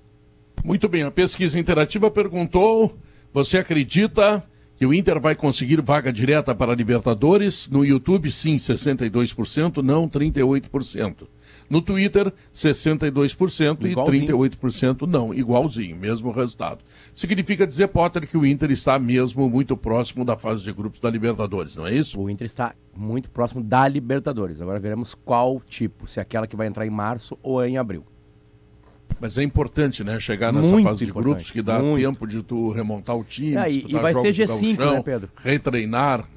[0.64, 2.98] Muito bem, a pesquisa interativa perguntou:
[3.32, 4.44] você acredita
[4.76, 7.70] que o Inter vai conseguir vaga direta para a Libertadores.
[7.70, 11.28] No YouTube, sim, 62%, não 38%.
[11.70, 14.46] No Twitter, 62% igualzinho.
[14.46, 16.80] e 38% não, igualzinho, mesmo resultado.
[17.14, 21.10] Significa dizer, Potter, que o Inter está mesmo muito próximo da fase de grupos da
[21.10, 22.20] Libertadores, não é isso?
[22.20, 24.62] O Inter está muito próximo da Libertadores.
[24.62, 28.06] Agora veremos qual tipo, se é aquela que vai entrar em março ou em abril.
[29.20, 30.20] Mas é importante, né?
[30.20, 32.02] Chegar nessa muito fase de grupos que dá muito.
[32.02, 33.56] tempo de tu remontar o time.
[33.56, 35.30] É, e, e vai ser G5, chão, né, Pedro?
[35.38, 36.28] Retreinar.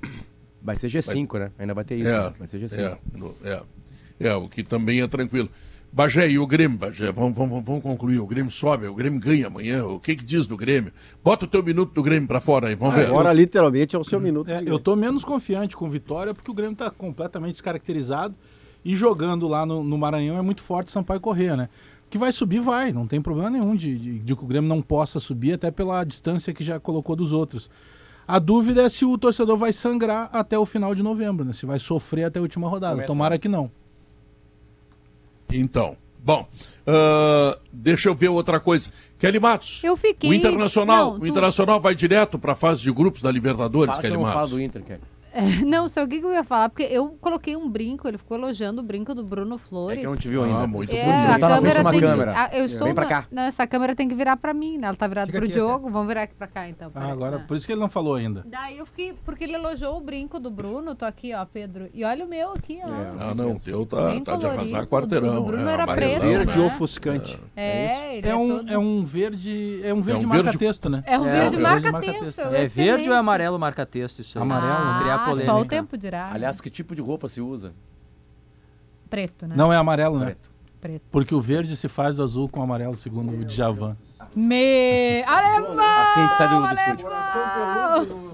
[0.63, 1.41] Vai ser G5, vai...
[1.41, 1.51] né?
[1.59, 2.09] Ainda vai ter isso.
[2.09, 2.33] É, né?
[2.39, 2.99] Vai ser G5.
[3.45, 3.63] É, é.
[4.21, 5.49] É, o que também é tranquilo.
[5.91, 7.11] Bagé, e o Grêmio, Bagé?
[7.11, 8.19] Vamos, vamos, vamos concluir.
[8.19, 9.85] O Grêmio sobe, o Grêmio ganha amanhã.
[9.87, 10.93] O que, que diz do Grêmio?
[11.25, 13.07] Bota o teu minuto do Grêmio para fora aí, vamos ver.
[13.07, 14.51] Agora, literalmente, é o seu minuto.
[14.51, 18.35] É, eu estou menos confiante com vitória porque o Grêmio está completamente descaracterizado
[18.85, 21.69] e jogando lá no, no, Maranhão é muito forte Sampaio Corrêa, né?
[22.11, 22.93] Que vai subir, vai.
[22.93, 26.03] Não tem problema nenhum de, de, de que o Grêmio não possa subir, até pela
[26.05, 27.71] distância que já colocou dos outros.
[28.27, 31.53] A dúvida é se o torcedor vai sangrar até o final de novembro, né?
[31.53, 33.05] Se vai sofrer até a última rodada.
[33.05, 33.71] Tomara que não.
[35.51, 36.47] Então, bom,
[36.87, 38.91] uh, deixa eu ver outra coisa.
[39.19, 39.83] Kelly Matos.
[39.83, 40.31] Eu fiquei.
[40.31, 44.03] O Internacional, não, o Internacional vai direto para a fase de grupos da Libertadores, fala
[44.03, 44.35] Kelly Matos.
[44.35, 45.01] Fala do Inter, Kelly.
[45.67, 48.81] Não, só o que eu ia falar, porque eu coloquei um brinco, ele ficou elogiando
[48.81, 49.99] o brinco do Bruno Flores.
[49.99, 50.61] É que eu não te viu ainda.
[50.61, 51.31] Ah, muito é, bonito.
[51.31, 52.33] A tá câmera tem câmera.
[52.33, 53.27] Que, a, eu estou Vem pra cá.
[53.31, 54.89] Não, essa câmera tem que virar pra mim, né?
[54.89, 55.91] Ela tá virada Fica pro aqui, Diogo.
[55.91, 56.91] Vamos virar aqui pra cá, então.
[56.95, 58.45] Ah, agora, por isso que ele não falou ainda.
[58.47, 61.89] Daí eu fiquei, porque ele elogiou o brinco do Bruno, tô aqui, ó, Pedro.
[61.93, 62.89] E olha o meu aqui, ó.
[62.89, 65.39] É, ah, não, o teu tá, tá de arrasar quarteirão.
[65.39, 66.67] O Bruno é, era preto, Verde né?
[66.67, 67.39] ofuscante.
[67.55, 71.03] É, é, é, um, é um verde, é um verde marca-texto, né?
[71.07, 72.41] É um verde marca-texto.
[72.41, 74.43] É verde ou é amarelo marca-texto isso aí?
[74.43, 75.53] Amarelo, criar polêmica.
[75.53, 76.31] Só o tempo dirá.
[76.33, 77.73] Aliás, que tipo de roupa se usa?
[79.09, 79.55] Preto, né?
[79.57, 80.27] Não é amarelo, né?
[80.27, 80.59] Preto.
[80.81, 81.03] Preto.
[81.11, 83.97] Porque o verde se faz do azul com o amarelo, segundo o Djavan.
[84.35, 85.23] Me...
[85.25, 85.77] Alemão!
[85.81, 88.29] Assim a gente sai do, do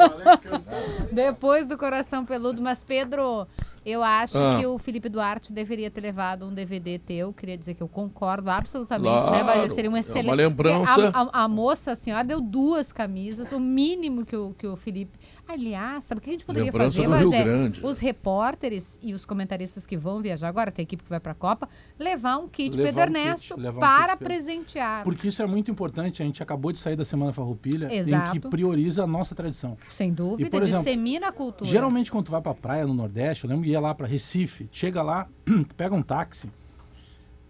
[1.10, 2.60] Depois do coração peludo.
[2.60, 3.46] Mas, Pedro,
[3.84, 4.56] eu acho ah.
[4.58, 7.32] que o Felipe Duarte deveria ter levado um DVD teu.
[7.32, 9.62] Queria dizer que eu concordo absolutamente, né, claro.
[9.62, 9.68] né?
[9.68, 10.26] Seria um excelente.
[10.26, 11.10] É uma lembrança.
[11.12, 14.76] A, a, a, moça, a senhora, deu duas camisas, o mínimo que o, que o
[14.76, 15.18] Felipe.
[15.46, 17.86] Aliás, sabe o que a gente poderia lembrança fazer, Bagé?
[17.86, 21.34] Os repórteres e os comentaristas que vão viajar agora, tem equipe que vai para a
[21.34, 25.04] Copa, levar um kit levar Pedro um Ernesto kit, para um presentear.
[25.04, 26.22] Porque isso é muito importante.
[26.22, 28.36] A gente acabou de sair da Semana Farroupilha, Exato.
[28.36, 29.76] em que prioriza a nossa tradição.
[29.88, 31.70] Sem dúvida, e, por exemplo, dissemina a cultura.
[31.70, 34.68] Geralmente, quando tu vai para a praia no Nordeste, eu lembro ia lá para Recife,
[34.72, 35.28] chega lá,
[35.76, 36.50] pega um táxi,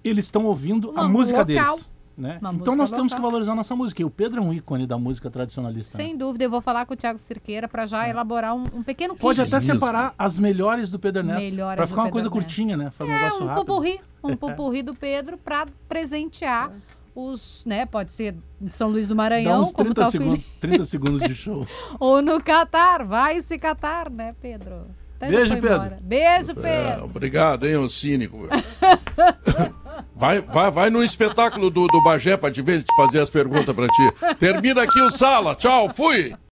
[0.02, 1.76] eles estão ouvindo Uma, a música local.
[1.76, 1.94] deles.
[2.16, 2.38] Né?
[2.54, 4.00] Então nós temos que valorizar a nossa música.
[4.00, 5.96] E o Pedro é um ícone da música tradicionalista.
[5.96, 6.18] Sem né?
[6.18, 8.10] dúvida, eu vou falar com o Thiago Cirqueira para já é.
[8.10, 9.16] elaborar um, um, pequeno.
[9.16, 11.56] Pode até separar as melhores do Pedro Ernesto.
[11.56, 12.30] Para ficar uma coisa Ernesto.
[12.30, 12.90] curtinha, né?
[12.92, 13.66] Fazer é, um negócio um rápido.
[13.66, 16.70] Pupurri, um pupurri do Pedro para presentear
[17.14, 18.34] os, né, pode ser
[18.70, 21.66] São Luís do Maranhão, Dá uns 30 como tá segundos, 30 segundos de show.
[22.00, 24.86] Ou no Catar, vai se catar, né, Pedro?
[25.20, 25.74] Até Beijo, Pedro.
[25.74, 25.98] Embora.
[26.02, 26.66] Beijo, é, Pedro.
[26.66, 28.48] É, obrigado, hein, o cínico.
[30.16, 33.74] Vai, vai, vai no espetáculo do, do Bagé pra te ver, te fazer as perguntas
[33.74, 34.36] pra ti.
[34.38, 35.54] Termina aqui o Sala.
[35.54, 36.34] Tchau, fui!